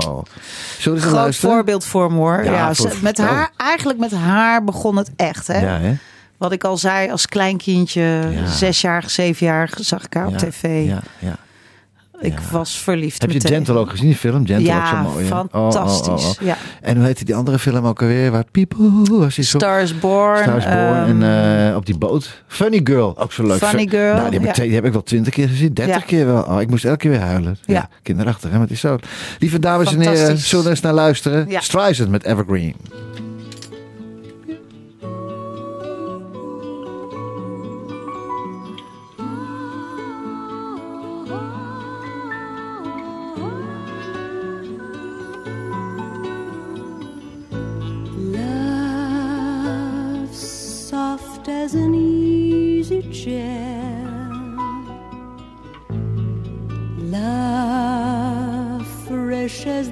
Zo. 0.00 0.22
Zullen 0.78 1.00
groot 1.00 1.12
luisteren? 1.12 1.54
voorbeeld 1.54 1.84
voor 1.84 2.12
me 2.12 2.16
hoor. 2.18 2.44
Ja, 2.44 2.52
Ja, 2.52 2.74
voor- 2.74 2.90
ze- 2.90 2.96
met 3.02 3.18
oh. 3.18 3.26
haar, 3.26 3.50
eigenlijk 3.56 3.98
met 3.98 4.10
haar 4.12 4.64
begon 4.64 4.96
het 4.96 5.10
echt. 5.16 5.46
Hè? 5.46 5.60
Ja, 5.60 5.78
hè? 5.78 5.92
Wat 6.38 6.52
ik 6.52 6.64
al 6.64 6.76
zei, 6.76 7.10
als 7.10 7.26
kleinkindje, 7.26 8.00
Ja. 8.30 8.46
zesjarig, 8.46 9.10
zevenjarig, 9.10 9.74
zag 9.80 10.04
ik 10.04 10.14
haar 10.14 10.26
op 10.26 10.36
tv. 10.38 10.86
Ja, 10.86 11.00
ja. 11.18 11.36
Ik 12.20 12.38
was 12.50 12.78
verliefd 12.78 13.22
Heb 13.22 13.30
je. 13.30 13.40
Gentle 13.40 13.78
ook 13.78 13.90
gezien, 13.90 14.06
die 14.06 14.16
film? 14.16 14.46
Gentle 14.46 14.66
ja, 14.66 14.90
ook 14.90 15.06
zo 15.06 15.12
mooi. 15.12 15.26
fantastisch. 15.26 16.08
Oh, 16.08 16.14
oh, 16.14 16.24
oh, 16.24 16.28
oh. 16.40 16.46
Ja. 16.46 16.56
En 16.80 16.96
hoe 16.96 17.04
heette 17.04 17.24
die 17.24 17.34
andere 17.34 17.58
film 17.58 17.86
ook 17.86 18.00
alweer? 18.02 18.30
Waar 18.30 18.44
People 18.50 18.90
was. 19.18 19.48
Stars 19.48 19.98
Born. 19.98 20.42
Stars 20.42 20.64
Born 20.64 20.76
ehm, 20.76 21.22
en 21.22 21.68
eh, 21.70 21.76
op 21.76 21.86
die 21.86 21.98
boot. 21.98 22.42
Funny 22.46 22.80
Girl, 22.84 23.18
ook 23.18 23.32
zo 23.32 23.46
leuk. 23.46 23.58
Funny 23.58 23.86
Girl, 23.88 24.14
Nou, 24.14 24.30
die, 24.30 24.32
heb 24.32 24.40
ik, 24.40 24.46
ja. 24.46 24.52
twee- 24.52 24.66
die 24.66 24.74
heb 24.76 24.84
ik 24.84 24.92
wel 24.92 25.02
twintig 25.02 25.32
keer 25.34 25.48
gezien, 25.48 25.72
dertig 25.74 26.04
keer 26.04 26.26
wel. 26.26 26.42
Oh, 26.42 26.60
ik 26.60 26.70
moest 26.70 26.84
elke 26.84 26.96
keer 26.98 27.10
weer 27.10 27.20
huilen. 27.20 27.58
Ja. 27.64 27.88
Kinderachtig, 28.02 28.48
hè? 28.50 28.52
Maar 28.56 28.66
het 28.66 28.70
is 28.74 28.80
zo. 28.80 28.98
Lieve 29.38 29.58
dames 29.58 29.92
en 29.92 30.00
heren, 30.00 30.16
Fantastisch. 30.16 30.48
zullen 30.48 30.64
we 30.64 30.70
eens 30.70 30.80
naar 30.80 30.92
luisteren? 30.92 31.48
Ja. 31.48 31.60
Streisand 31.60 32.10
met 32.10 32.24
Evergreen. 32.24 32.74
Easy 53.28 53.38
chair. 53.38 54.08
Love 56.98 58.86
fresh 59.06 59.66
as 59.66 59.90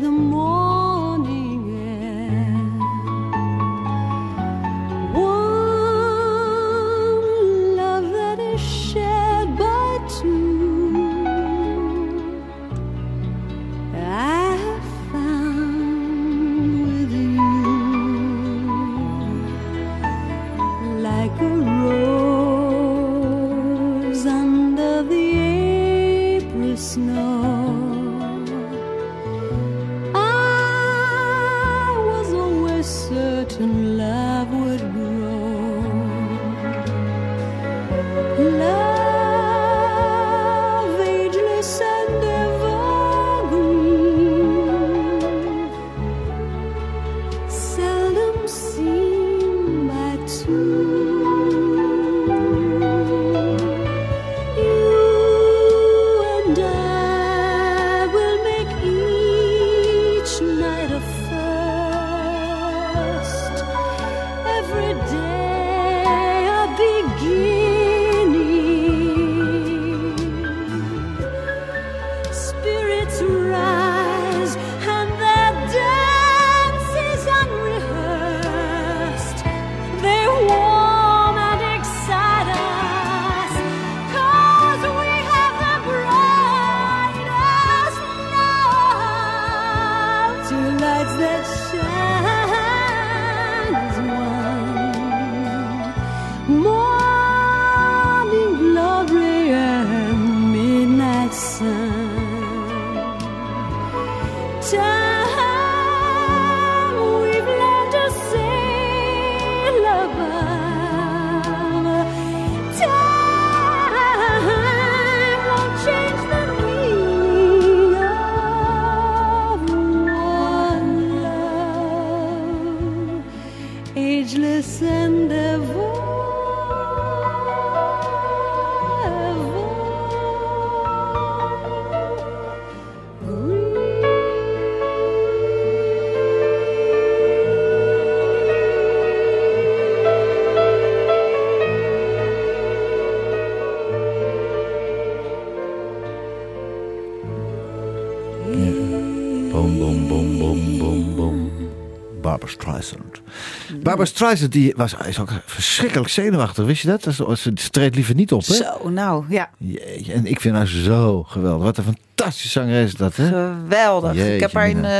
Barbara 152.76 152.82
Streisand. 152.82 153.82
Barbara 153.82 154.04
Streisand 154.04 154.52
die 154.52 154.72
was, 154.76 154.94
is 155.06 155.18
ook 155.18 155.30
verschrikkelijk 155.44 156.08
zenuwachtig. 156.08 156.64
Wist 156.64 156.82
je 156.82 156.88
dat? 156.88 157.14
Ze, 157.38 157.52
treedt 157.70 157.94
liever 157.94 158.14
niet 158.14 158.32
op, 158.32 158.46
hè? 158.46 158.54
Zo, 158.54 158.88
nou 158.88 159.24
ja, 159.28 159.50
Jeetje, 159.58 160.12
en 160.12 160.26
ik 160.26 160.40
vind 160.40 160.54
haar 160.56 160.66
zo 160.66 161.22
geweldig. 161.22 161.64
Wat 161.64 161.76
een 161.76 161.84
fantastische 161.84 162.48
zangeres 162.48 162.84
is 162.84 162.94
dat, 162.94 163.16
hè? 163.16 163.26
geweldig. 163.28 164.14
ik 164.14 164.40
heb 164.40 164.52
haar, 164.52 164.68
in, 164.68 164.84
eh, 164.84 164.90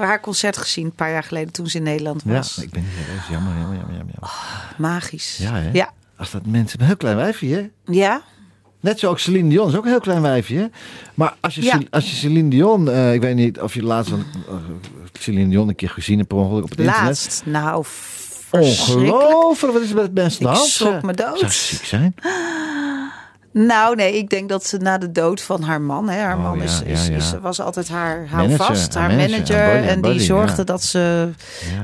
haar 0.00 0.20
concert 0.20 0.56
gezien 0.56 0.84
een 0.84 0.94
paar 0.94 1.10
jaar 1.10 1.24
geleden 1.24 1.52
toen 1.52 1.66
ze 1.66 1.76
in 1.76 1.82
Nederland 1.82 2.22
Ja, 2.24 2.32
was. 2.32 2.58
ik 2.58 2.70
ben 2.70 2.82
niet 2.82 2.92
serieus. 3.04 3.28
Jammer, 3.30 3.52
jammer, 3.58 3.76
jammer, 3.76 3.96
jammer. 3.96 4.30
Magisch. 4.76 5.36
Ja, 5.36 5.54
hè? 5.54 5.70
Ja. 5.72 5.92
Als 6.16 6.30
dat 6.30 6.46
mensen... 6.46 6.80
Een 6.80 6.86
heel 6.86 6.96
klein 6.96 7.16
wijfje, 7.16 7.54
hè? 7.54 7.92
Ja? 7.92 8.22
Net 8.82 8.98
zo 8.98 9.08
ook 9.10 9.18
Celine 9.18 9.48
Dion 9.48 9.68
is 9.68 9.76
ook 9.76 9.84
een 9.84 9.90
heel 9.90 10.00
klein 10.00 10.22
wijfje. 10.22 10.56
Hè? 10.58 10.66
Maar 11.14 11.34
als 11.40 11.54
je, 11.54 11.62
Ja. 11.62 11.80
Als 11.90 12.10
je 12.10 12.16
Celine 12.16 12.48
Dion... 12.50 12.90
eh, 12.90 13.14
ik 13.14 13.20
weet 13.20 13.34
niet 13.34 13.60
of 13.60 13.74
je 13.74 13.82
laatst 13.82 14.10
van, 14.10 14.24
eh, 14.48 14.54
Celine 15.12 15.48
Dion 15.50 15.68
een 15.68 15.74
keer 15.74 15.90
gezien 15.90 16.16
hebt 16.16 16.28
per 16.28 16.38
ongeluk 16.38 16.62
op 16.64 16.70
het 16.70 16.78
internet. 16.78 17.04
Laatst. 17.04 17.42
Nou, 17.46 17.84
verschrikkelijk. 17.86 19.12
Ongelooflijk. 19.12 19.72
Wat 19.72 19.82
is 19.82 19.90
er 19.90 19.96
met 19.96 20.14
mensen 20.14 20.48
aan 20.48 20.54
de 20.54 20.60
Ik 20.60 20.66
schrok 20.66 21.02
me 21.02 21.12
dood. 21.14 21.38
Zou 21.38 21.50
ze 21.52 21.64
ziek 21.74 21.84
zijn? 21.84 22.14
Nou, 23.52 23.94
nee, 23.96 24.16
ik 24.16 24.30
denk 24.30 24.48
dat 24.48 24.66
ze 24.66 24.76
na 24.76 24.98
de 24.98 25.12
dood 25.12 25.42
van 25.42 25.62
haar 25.62 25.80
man, 25.80 26.08
hè, 26.08 26.18
haar 26.20 26.36
Oh, 26.36 26.42
man 26.42 26.62
is, 26.62 26.78
ja, 26.78 26.92
is, 26.92 27.06
ja. 27.06 27.14
is- 27.16 27.32
was 27.42 27.60
altijd 27.60 27.88
haar 27.88 28.16
Manager, 28.30 28.56
houvast, 28.58 28.94
haar 28.94 29.02
haar 29.08 29.16
manager, 29.18 29.30
manager. 29.38 29.56
haar 29.58 29.76
body- 29.80 29.88
en 29.88 30.02
die 30.12 30.20
zorgde 30.20 30.64
dat 30.64 30.82
ze. 30.82 31.28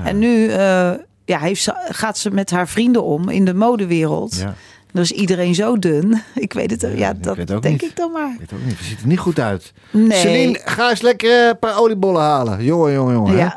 En 0.05 0.19
nu 0.19 0.47
eh, 0.49 0.91
ja, 1.25 1.39
heeft 1.39 1.63
ze, 1.63 1.75
gaat 1.89 2.19
ze 2.19 2.31
met 2.31 2.51
haar 2.51 2.69
vrienden 2.69 3.03
om 3.05 3.29
in 3.29 3.45
de 3.45 3.55
modewereld. 3.55 4.45
Is 4.93 5.13
iedereen 5.13 5.55
zo 5.55 5.79
dun. 5.79 6.23
Ik 6.35 6.53
weet 6.53 6.71
het, 6.71 6.81
Ja, 6.81 6.89
ja, 6.89 7.11
ik 7.11 7.23
dat 7.23 7.37
denk 7.63 7.65
niet. 7.65 7.83
ik 7.83 7.97
dan 7.97 8.13
maar. 8.13 8.37
weet 8.39 8.53
ook 8.53 8.65
niet. 8.65 8.79
Het 8.79 8.87
ziet 8.87 9.01
er 9.01 9.07
niet 9.07 9.19
goed 9.19 9.41
uit. 9.41 9.73
Nee. 9.91 10.19
Celine, 10.19 10.61
ga 10.65 10.91
eens 10.91 11.01
lekker 11.01 11.49
een 11.49 11.59
paar 11.59 11.79
oliebollen 11.79 12.23
halen. 12.23 12.65
Jongen, 12.65 12.93
jongen, 12.93 13.15
jongen. 13.15 13.33
hè? 13.33 13.39
Ja, 13.39 13.57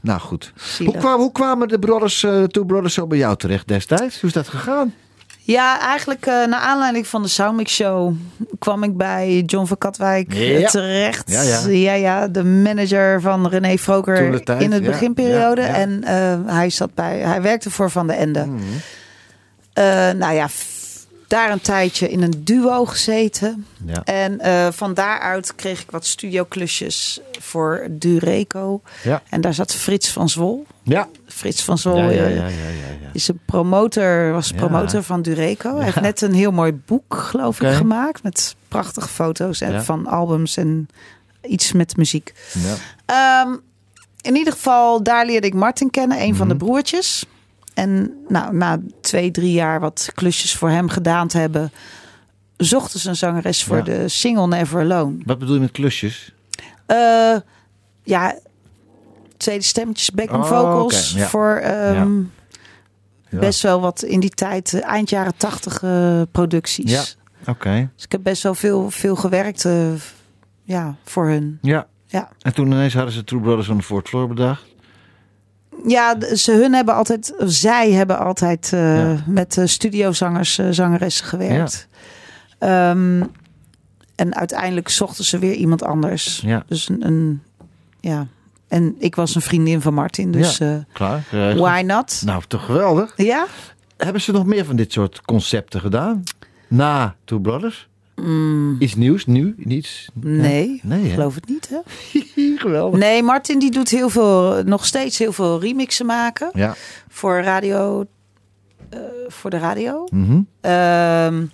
Nou 0.00 0.20
goed. 0.20 0.52
Hoe, 0.54 0.62
zielig. 0.68 0.96
kwam, 0.96 1.20
hoe 1.20 1.32
kwamen 1.32 1.68
de 1.68 1.78
brothers, 1.78 2.22
eh 2.24 2.42
Two 2.42 2.64
Brothers 2.64 2.94
zo 2.94 3.06
bij 3.06 3.18
jou 3.18 3.36
terecht 3.36 3.68
destijds? 3.68 4.20
Hoe 4.20 4.28
is 4.28 4.34
dat 4.34 4.48
gegaan? 4.48 4.94
Ja, 5.40 5.80
eigenlijk 5.80 6.26
eh 6.26 6.34
naar 6.34 6.60
aanleiding 6.60 7.06
van 7.06 7.22
de 7.22 7.28
Soundmix 7.28 7.74
Show 7.74 8.14
kwam 8.58 8.82
ik 8.82 8.96
bij 8.96 9.42
John 9.46 9.66
van 9.66 9.78
Katwijk 9.78 10.34
eh, 10.34 10.58
Ja. 10.60 10.68
terecht. 10.68 11.30
Ja, 11.30 11.42
ja. 11.42 11.66
ja, 11.68 11.92
ja, 11.92 12.28
de 12.28 12.44
manager 12.44 13.20
van 13.20 13.48
René 13.48 13.76
Vroker 13.78 14.42
in 14.60 14.72
het 14.72 14.82
beginperiode. 14.84 15.60
En 15.62 16.04
hij 16.46 16.70
zat 16.70 16.94
bij, 16.94 17.18
hij 17.18 17.42
werkte 17.42 17.70
voor 17.70 17.90
Van 17.90 18.06
de 18.06 18.12
Ende. 18.12 18.38
Eh, 18.40 18.46
nou 20.18 20.34
ja, 20.34 20.48
daar 21.26 21.50
een 21.50 21.60
tijdje 21.60 22.08
in 22.10 22.22
een 22.22 22.44
duo 22.44 22.84
gezeten. 22.84 23.66
Ja. 23.86 24.04
En 24.04 24.40
eh, 24.40 24.68
van 24.72 24.94
daaruit 24.94 25.54
kreeg 25.54 25.80
ik 25.80 25.90
wat 25.90 26.06
studioklusjes 26.06 27.20
voor 27.40 27.86
Dureco. 27.90 28.80
Ja. 29.02 29.22
En 29.28 29.40
daar 29.40 29.54
zat 29.54 29.74
Frits 29.74 30.10
van 30.10 30.28
Zwol. 30.28 30.66
Ja. 30.82 31.08
Frits 31.26 31.62
van 31.62 31.78
Zwol 31.78 31.96
Ja, 31.96 32.02
ja, 32.10 32.10
ja, 32.10 32.26
eh, 32.26 32.36
ja, 32.36 32.68
ja, 32.68 32.88
ja. 33.00 33.08
is 33.12 33.28
een 33.28 33.40
promotor, 33.46 34.32
was 34.32 34.52
promotor 34.52 35.02
van 35.02 35.22
Dureco. 35.22 35.74
Hij 35.76 35.84
heeft 35.84 36.00
net 36.00 36.20
een 36.20 36.34
heel 36.34 36.52
mooi 36.52 36.72
boek, 36.72 37.14
geloof 37.16 37.60
ik, 37.60 37.72
gemaakt. 37.72 38.22
Met 38.22 38.56
prachtige 38.68 39.08
foto's 39.08 39.60
en 39.60 39.84
van 39.84 40.06
albums 40.06 40.56
en 40.56 40.88
iets 41.42 41.72
met 41.72 41.96
muziek. 41.96 42.34
Ja. 42.52 42.74
Ehm, 43.44 43.56
in 44.20 44.36
ieder 44.36 44.52
geval, 44.52 45.02
daar 45.02 45.26
leerde 45.26 45.46
ik 45.46 45.54
Martin 45.54 45.90
kennen, 45.90 46.20
een 46.22 46.36
van 46.36 46.48
de 46.48 46.54
Mhm. 46.54 46.64
broertjes. 46.64 47.24
En 47.78 48.14
nou, 48.28 48.54
na 48.56 48.80
twee, 49.00 49.30
drie 49.30 49.52
jaar 49.52 49.80
wat 49.80 50.10
klusjes 50.14 50.54
voor 50.54 50.70
hem 50.70 50.88
gedaan 50.88 51.28
te 51.28 51.38
hebben, 51.38 51.72
zochten 52.56 53.00
ze 53.00 53.08
een 53.08 53.16
zangeres 53.16 53.64
voor 53.64 53.76
Ja. 53.76 53.82
de 53.82 54.08
single 54.08 54.46
Never 54.46 54.80
Alone. 54.80 55.16
Wat 55.24 55.38
bedoel 55.38 55.54
je 55.54 55.60
met 55.60 55.70
klusjes? 55.70 56.34
Eh, 56.86 57.36
ja, 58.02 58.38
tweede 59.36 59.64
stemmetjes, 59.64 60.10
backing 60.10 60.42
Oh, 60.42 60.48
vocals 60.48 61.12
ja. 61.16 61.26
voor 61.26 61.54
ehm, 61.56 62.18
Ja. 63.28 63.38
best 63.38 63.62
wel 63.62 63.80
wat 63.80 64.02
in 64.02 64.20
die 64.20 64.30
tijd, 64.30 64.74
eh, 64.74 64.84
eind 64.84 65.10
jaren 65.10 65.36
tachtig 65.36 65.82
eh, 65.82 66.22
producties. 66.32 66.90
Ja. 66.90 67.52
Oké. 67.52 67.90
Dus 67.94 68.04
ik 68.04 68.12
heb 68.12 68.22
best 68.22 68.42
wel 68.42 68.54
veel, 68.54 68.90
veel 68.90 69.16
gewerkt 69.16 69.68
ja, 70.62 70.96
voor 71.04 71.26
hun. 71.28 71.58
Ja. 71.62 71.86
Ja. 72.06 72.28
En 72.40 72.54
toen 72.54 72.66
ineens 72.66 72.94
hadden 72.94 73.12
ze 73.12 73.24
True 73.24 73.40
Brothers 73.40 73.68
on 73.68 73.78
the 73.78 73.84
Fourth 73.84 74.08
Floor 74.08 74.28
bedacht. 74.28 74.64
Ja, 75.86 76.34
ze 76.34 76.52
hun 76.52 76.72
hebben 76.72 76.94
altijd, 76.94 77.34
zij 77.38 77.92
hebben 77.92 78.18
altijd 78.18 78.70
eh, 78.72 78.96
Ja. 78.96 79.22
met 79.26 79.60
studiozangers, 79.64 80.58
eh, 80.58 80.66
zangeressen 80.70 81.26
gewerkt. 81.26 81.88
Ehm, 82.58 83.22
en 84.14 84.34
uiteindelijk 84.34 84.88
zochten 84.88 85.24
ze 85.24 85.38
weer 85.38 85.54
iemand 85.54 85.82
anders. 85.82 86.40
Ja. 86.44 86.64
Dus 86.68 86.88
een, 86.88 87.06
een 87.06 87.42
ja. 88.00 88.26
En 88.68 88.94
ik 88.98 89.14
was 89.14 89.34
een 89.34 89.40
vriendin 89.42 89.80
van 89.80 89.94
Martin, 89.94 90.30
dus 90.32 90.60
eh, 90.60 90.74
Klaar. 90.92 91.22
why 91.30 91.82
not? 91.86 92.22
Nou, 92.24 92.42
toch 92.48 92.64
geweldig. 92.64 93.12
Ja? 93.16 93.46
Hebben 93.96 94.20
ze 94.22 94.32
nog 94.32 94.46
meer 94.46 94.64
van 94.64 94.76
dit 94.76 94.92
soort 94.92 95.20
concepten 95.22 95.80
gedaan? 95.80 96.22
Na 96.68 97.14
Two 97.24 97.38
Brothers? 97.38 97.88
Iets 98.78 98.94
nieuws? 98.94 99.26
Nu? 99.26 99.54
Niets? 99.56 100.08
Mm, 100.14 100.36
Nee, 100.36 100.80
Nee, 100.82 101.04
ik 101.04 101.12
geloof 101.12 101.34
het 101.34 101.48
niet. 101.48 101.68
Hè? 101.68 101.78
geweldig. 102.64 102.98
Nee, 103.00 103.22
Martin 103.22 103.58
die 103.58 103.70
doet 103.70 103.88
heel 103.88 104.08
veel, 104.08 104.62
nog 104.64 104.86
steeds 104.86 105.18
heel 105.18 105.32
veel 105.32 105.60
remixen 105.60 106.06
maken 106.06 106.50
Ja. 106.54 106.74
voor 107.08 107.40
radio, 107.42 108.04
eh, 108.90 108.98
voor 109.28 109.50
de 109.50 109.58
radio. 109.58 110.06
Mhm. 110.10 110.40
Ehm, 110.60 111.44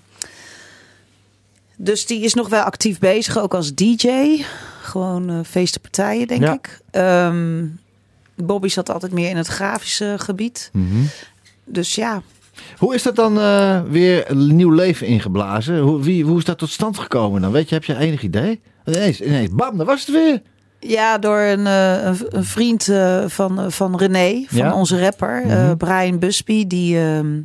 dus 1.76 2.06
die 2.06 2.20
is 2.22 2.34
nog 2.34 2.48
wel 2.48 2.62
actief 2.62 2.98
bezig, 2.98 3.38
ook 3.38 3.54
als 3.54 3.74
DJ. 3.74 4.42
Gewoon 4.80 5.30
eh 5.30 5.38
feestenpartijen, 5.46 6.26
denk 6.26 6.42
Ja. 6.42 6.52
ik. 6.52 6.80
Ehm, 6.90 7.66
Bobby 8.36 8.68
zat 8.68 8.90
altijd 8.90 9.12
meer 9.12 9.30
in 9.30 9.36
het 9.36 9.46
grafische 9.46 10.14
gebied. 10.18 10.70
Mhm. 10.72 11.02
Dus 11.64 11.94
ja, 11.94 12.22
Hoe 12.78 12.94
is 12.94 13.02
dat 13.02 13.16
dan 13.16 13.40
eh, 13.40 13.80
weer 13.88 14.34
nieuw 14.36 14.70
leven 14.70 15.06
ingeblazen? 15.06 15.78
Hoe, 15.78 16.02
wie, 16.02 16.24
hoe 16.24 16.38
is 16.38 16.44
dat 16.44 16.58
tot 16.58 16.70
stand 16.70 16.98
gekomen 16.98 17.40
dan? 17.40 17.52
Weet 17.52 17.68
je, 17.68 17.74
heb 17.74 17.84
je 17.84 17.96
enig 17.96 18.22
idee? 18.22 18.60
Ineens, 18.86 19.20
ineens 19.20 19.50
bam, 19.52 19.76
daar 19.76 19.86
was 19.86 20.06
het 20.06 20.14
weer. 20.14 20.42
Ja, 20.80 21.18
door 21.18 21.38
een, 21.38 21.66
eh, 21.66 22.04
een, 22.30 22.44
vriend 22.44 22.88
eh, 22.88 23.24
van, 23.26 23.72
van 23.72 23.96
René, 23.96 24.44
van 24.48 24.58
Ja? 24.58 24.74
onze 24.74 25.00
rapper, 25.00 25.42
Mhm. 25.46 25.76
Brian 25.76 26.18
Busby, 26.18 26.66
die 26.66 26.98
ehm, 26.98 27.40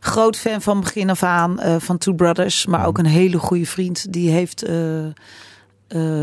groot 0.00 0.36
fan 0.36 0.62
van 0.62 0.80
begin 0.80 1.10
af 1.10 1.22
aan 1.22 1.58
van 1.78 1.98
Two 1.98 2.14
Brothers, 2.14 2.66
maar 2.66 2.86
ook 2.86 2.98
een 2.98 3.06
hele 3.06 3.38
goede 3.38 3.66
vriend. 3.66 4.12
Die 4.12 4.30
heeft 4.30 4.64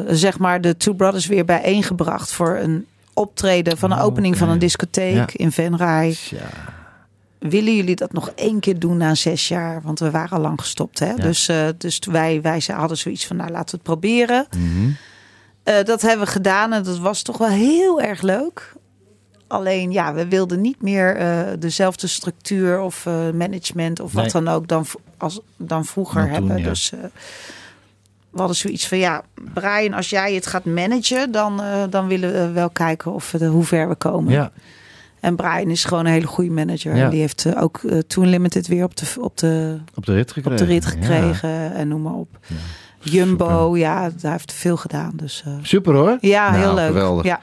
zeg 0.08 0.40
maar 0.40 0.62
de 0.62 0.78
Two 0.78 0.94
Brothers 0.94 1.26
weer 1.28 1.46
bijeengebracht 1.46 2.32
voor 2.32 2.58
een 2.58 2.86
optreden 3.14 3.78
van 3.78 3.92
een 3.92 3.98
Oh, 3.98 4.04
opening 4.06 4.38
van 4.38 4.50
een 4.50 4.60
discotheek 4.60 5.16
Ja. 5.16 5.26
in 5.32 5.52
Venray. 5.52 6.12
Tja. 6.12 6.38
Willen 7.49 7.75
jullie 7.75 7.95
dat 7.95 8.13
nog 8.13 8.30
één 8.36 8.60
keer 8.60 8.80
doen 8.80 8.97
na 8.97 9.15
zes 9.15 9.47
jaar? 9.47 9.82
Want 9.82 9.99
we 9.99 10.12
waren 10.12 10.30
al 10.38 10.41
lang 10.43 10.60
gestopt. 10.60 10.99
Hè? 10.99 11.15
Dus, 11.15 11.47
eh, 11.47 11.67
dus 11.77 11.99
wij, 12.12 12.41
wij 12.41 12.60
ze- 12.60 12.71
hadden 12.71 12.97
zoiets 12.97 13.25
van, 13.27 13.36
nou 13.36 13.49
laten 13.51 13.65
we 13.69 13.71
het 13.71 13.84
proberen. 13.84 14.47
Mhm. 14.58 14.89
Eh, 15.63 15.84
dat 15.84 16.01
hebben 16.01 16.25
we 16.25 16.32
gedaan 16.32 16.73
en 16.73 16.84
dat 16.84 16.97
was 16.99 17.21
toch 17.21 17.38
wel 17.38 17.47
heel 17.47 18.01
erg 18.01 18.21
leuk. 18.21 18.73
Alleen 19.47 19.91
ja, 19.91 20.13
we 20.13 20.27
wilden 20.27 20.62
niet 20.62 20.82
meer 20.82 21.15
eh, 21.15 21.39
dezelfde 21.60 22.08
structuur 22.08 22.80
of 22.80 23.06
management 23.34 23.99
of 23.99 24.13
wat 24.13 24.32
dan 24.32 24.47
ook 24.47 24.67
dan, 24.67 24.86
als, 25.17 25.39
dan 25.58 25.86
vroeger 25.86 26.30
hebben. 26.30 26.58
ja. 26.58 26.63
Dus, 26.69 26.89
we 28.30 28.38
hadden 28.38 28.56
zoiets 28.56 28.88
van 28.88 28.97
ja, 28.97 29.23
Brian, 29.54 29.93
als 29.93 30.10
jij 30.10 30.34
het 30.34 30.47
gaat 30.47 30.65
managen, 30.65 31.32
dan, 31.32 31.62
dan 31.89 32.08
willen 32.08 32.32
we 32.34 32.51
wel 32.51 32.69
kijken 32.69 33.13
of 33.13 33.32
we, 33.32 33.45
hoe 33.45 33.63
ver 33.63 33.88
we 33.89 33.95
komen. 33.95 34.34
Ja, 34.34 34.51
En 35.22 35.36
Brian 35.36 35.70
is 35.70 35.86
gewoon 35.86 36.06
een 36.06 36.12
hele 36.12 36.28
goede 36.28 36.52
manager. 36.52 36.96
Ja. 36.96 37.04
En 37.04 37.10
die 37.10 37.20
heeft 37.20 37.46
eh, 37.46 37.62
ook 37.62 37.78
eh, 37.84 37.98
Toon 37.98 38.28
Limited 38.28 38.68
weer 38.68 38.84
op 38.84 38.96
de, 38.98 39.06
op 39.20 39.38
de, 39.38 39.78
op 39.96 40.06
de 40.06 40.14
rit 40.14 40.32
gekregen. 40.32 40.52
op 40.52 40.58
de 40.68 40.74
rit 40.74 40.84
Ja. 40.84 40.90
gekregen 40.90 41.74
en 41.74 41.88
noem 41.88 42.02
maar 42.02 42.14
op. 42.14 42.38
Jumbo, 43.00 43.78
ja, 43.78 44.10
daar 44.22 44.32
heeft 44.32 44.54
veel 44.54 44.78
gedaan. 44.78 45.12
Dus 45.16 45.44
eh, 45.46 45.54
Super 45.62 45.94
hoor. 45.94 46.18
ja, 46.22 46.50
Nou, 46.52 46.62
heel 46.64 46.74
leuk. 46.74 46.88
Geweldig. 46.88 47.26
Ja. 47.26 47.40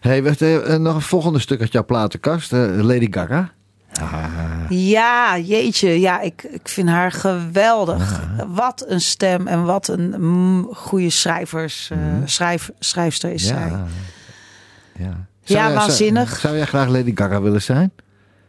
Hey, 0.00 0.22
wacht, 0.22 0.40
nog 0.78 0.94
een 0.94 1.00
volgende 1.00 1.38
stuk 1.38 1.60
uit 1.60 1.72
jouw 1.72 1.84
platenkast. 1.84 2.52
Lady 2.52 3.08
Gaga. 3.10 3.50
ja, 4.68 5.38
jeetje. 5.38 6.00
Ja, 6.00 6.20
ik, 6.20 6.42
ik 6.42 6.68
vind 6.68 6.88
haar 6.88 7.12
geweldig. 7.12 8.20
Wat 8.48 8.84
een 8.88 9.00
stem 9.00 9.46
en 9.46 9.64
wat 9.64 9.88
een 9.88 10.14
mm, 10.18 10.68
goede 10.74 11.10
schrijvers, 11.10 11.90
eh, 11.92 11.98
schrijf, 12.24 12.70
schrijfster 12.78 13.32
is 13.32 13.46
zij. 13.46 13.66
Mhm. 13.70 13.82
Ja. 14.98 15.26
Ja, 15.42 15.56
Ja, 15.58 15.66
jij- 15.66 15.74
waanzinnig. 15.74 16.28
Zou, 16.28 16.40
zou 16.40 16.56
jij 16.56 16.66
graag 16.66 16.88
Lady 16.88 17.12
Gaga 17.14 17.40
willen 17.42 17.62
zijn? 17.62 17.92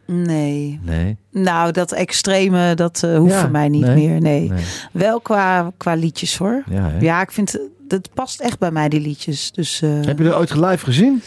Nee. 0.06 0.80
Nee. 0.82 1.16
Nou, 1.30 1.72
dat 1.72 1.92
extreme, 1.92 2.74
dat 2.74 3.02
eh, 3.04 3.16
hoeft 3.16 3.32
Ja, 3.32 3.40
voor 3.40 3.50
mij 3.50 3.68
niet 3.68 3.82
nee, 3.86 4.08
meer. 4.08 4.20
Nee. 4.20 4.50
nee. 4.50 4.64
Wel 4.92 5.20
qua, 5.20 5.72
qua 5.76 5.94
liedjes 5.94 6.36
hoor. 6.36 6.62
Ja, 6.70 6.88
hè? 6.90 6.98
Ja, 7.00 7.20
ik 7.22 7.32
vind 7.32 7.58
het 7.88 8.08
past 8.14 8.40
echt 8.40 8.58
bij 8.58 8.70
mij, 8.70 8.88
die 8.88 9.00
liedjes. 9.00 9.52
Dus 9.52 9.82
eh, 9.82 9.90
Heb 10.04 10.18
je 10.18 10.24
er 10.24 10.36
ooit 10.36 10.54
live 10.54 10.84
gezien? 10.84 11.22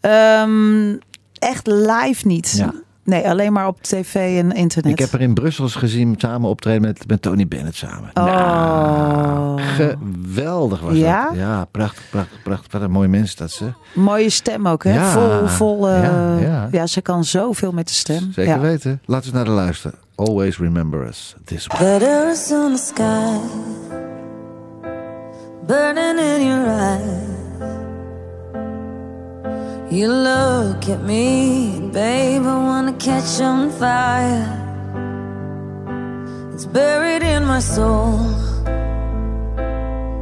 ehm, 0.00 0.96
echt 1.38 1.66
live 1.66 2.26
niet. 2.26 2.54
Ja. 2.56 2.74
Nee, 3.08 3.28
alleen 3.28 3.52
maar 3.52 3.66
op 3.66 3.82
tv 3.82 4.14
en 4.38 4.52
internet. 4.52 4.90
Ik 4.92 4.98
heb 4.98 5.12
er 5.12 5.20
in 5.20 5.34
Brussel 5.34 5.64
eens 5.64 5.74
gezien 5.74 6.14
samen 6.18 6.48
optreden 6.50 6.80
met, 6.82 7.04
met 7.06 7.22
Tony 7.22 7.48
Bennett 7.48 7.76
samen. 7.76 8.10
Oh. 8.14 8.24
Nou, 8.24 9.60
geweldig 9.60 10.80
was 10.80 10.96
Ja? 10.96 11.24
dat. 11.28 11.36
Ja, 11.36 11.64
prachtig, 11.64 12.02
prachtig, 12.10 12.42
prachtig. 12.42 12.72
Wat 12.72 12.82
een 12.82 12.90
mooie 12.90 13.08
mens 13.08 13.36
dat 13.36 13.50
ze. 13.50 13.72
Mooie 13.94 14.30
stem 14.30 14.68
ook, 14.68 14.84
hè? 14.84 14.94
Ja. 14.94 15.10
Vol, 15.10 15.46
vol. 15.48 15.88
eh, 15.88 16.02
Ja, 16.02 16.38
ja, 16.38 16.68
ja. 16.70 16.86
ze 16.86 17.00
kan 17.00 17.24
zoveel 17.24 17.72
met 17.72 17.86
de 17.88 17.94
stem. 17.94 18.32
Zeker 18.32 18.54
ja. 18.54 18.60
weten. 18.60 19.00
Laten 19.04 19.30
we 19.30 19.36
naar 19.36 19.44
de 19.44 19.50
luisteren. 19.50 19.98
Always 20.14 20.58
remember 20.58 21.06
us 21.06 21.34
this 21.44 21.66
way. 21.66 21.98
That 21.98 22.08
Arizona 22.08 22.76
sky 22.76 23.36
burning 25.66 26.18
in 26.20 26.46
your 26.46 26.66
eyes. 26.66 27.37
You 29.90 30.12
look 30.12 30.86
at 30.90 31.02
me, 31.02 31.80
babe, 31.80 32.42
I 32.42 32.56
wanna 32.58 32.92
catch 32.92 33.40
on 33.40 33.70
fire. 33.70 34.44
It's 36.52 36.66
buried 36.66 37.22
in 37.22 37.46
my 37.46 37.60
soul, 37.60 38.18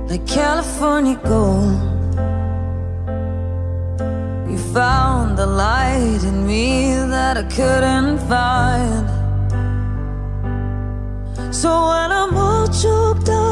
like 0.08 0.24
California 0.24 1.20
gold. 1.24 1.80
You 4.48 4.58
found 4.72 5.36
the 5.36 5.46
light 5.46 6.22
in 6.22 6.46
me 6.46 6.94
that 7.14 7.36
I 7.36 7.42
couldn't 7.42 8.18
find. 8.28 9.08
So 11.52 11.70
when 11.88 12.12
I'm 12.12 12.36
all 12.36 12.68
choked 12.68 13.30
up, 13.30 13.45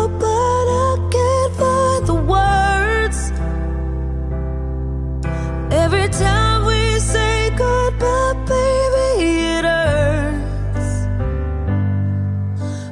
Every 5.83 6.09
time 6.09 6.67
we 6.67 7.01
say 7.01 7.51
goodbye, 7.51 8.35
baby, 8.47 9.09
it 9.57 9.65
hurts. 9.65 10.91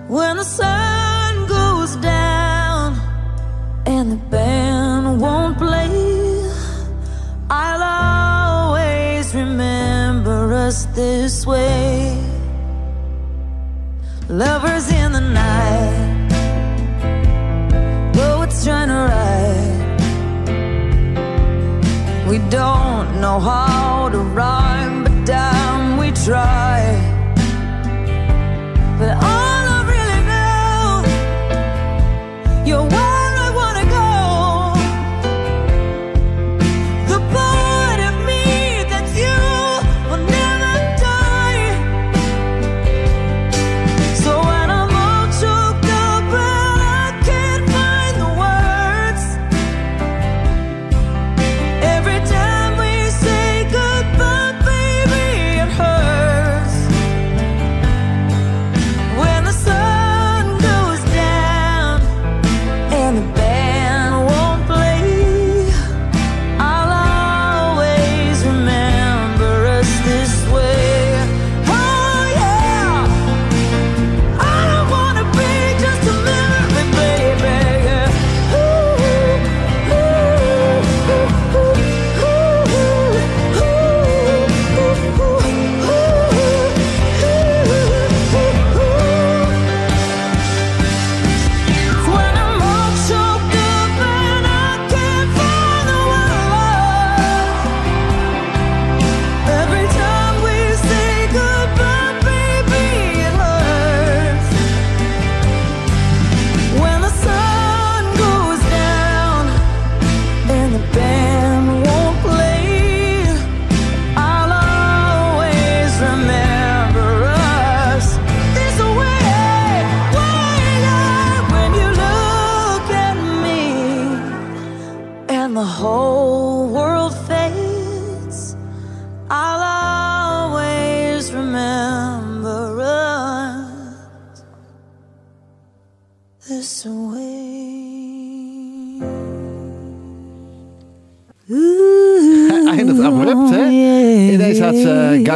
When 0.08 0.36
the 0.38 0.44
sun 0.44 1.46
goes 1.46 1.94
down 1.96 2.98
and 3.86 4.12
the 4.12 4.20
band 4.34 5.20
won't 5.20 5.58
play, 5.58 5.94
I'll 7.48 7.84
always 8.00 9.32
remember 9.32 10.52
us 10.52 10.86
this 10.86 11.46
way. 11.46 12.18
Lovers 14.28 14.90
in 14.90 15.12
the 15.12 15.20
night, 15.20 16.30
poets 18.12 18.64
trying 18.64 18.88
to 18.88 18.94
write. 18.94 19.41
Don't 22.52 23.18
know 23.18 23.40
how 23.40 24.10
to 24.10 24.18
rhyme, 24.18 25.04
but 25.04 25.24
damn, 25.24 25.96
we 25.96 26.10
try. 26.10 26.81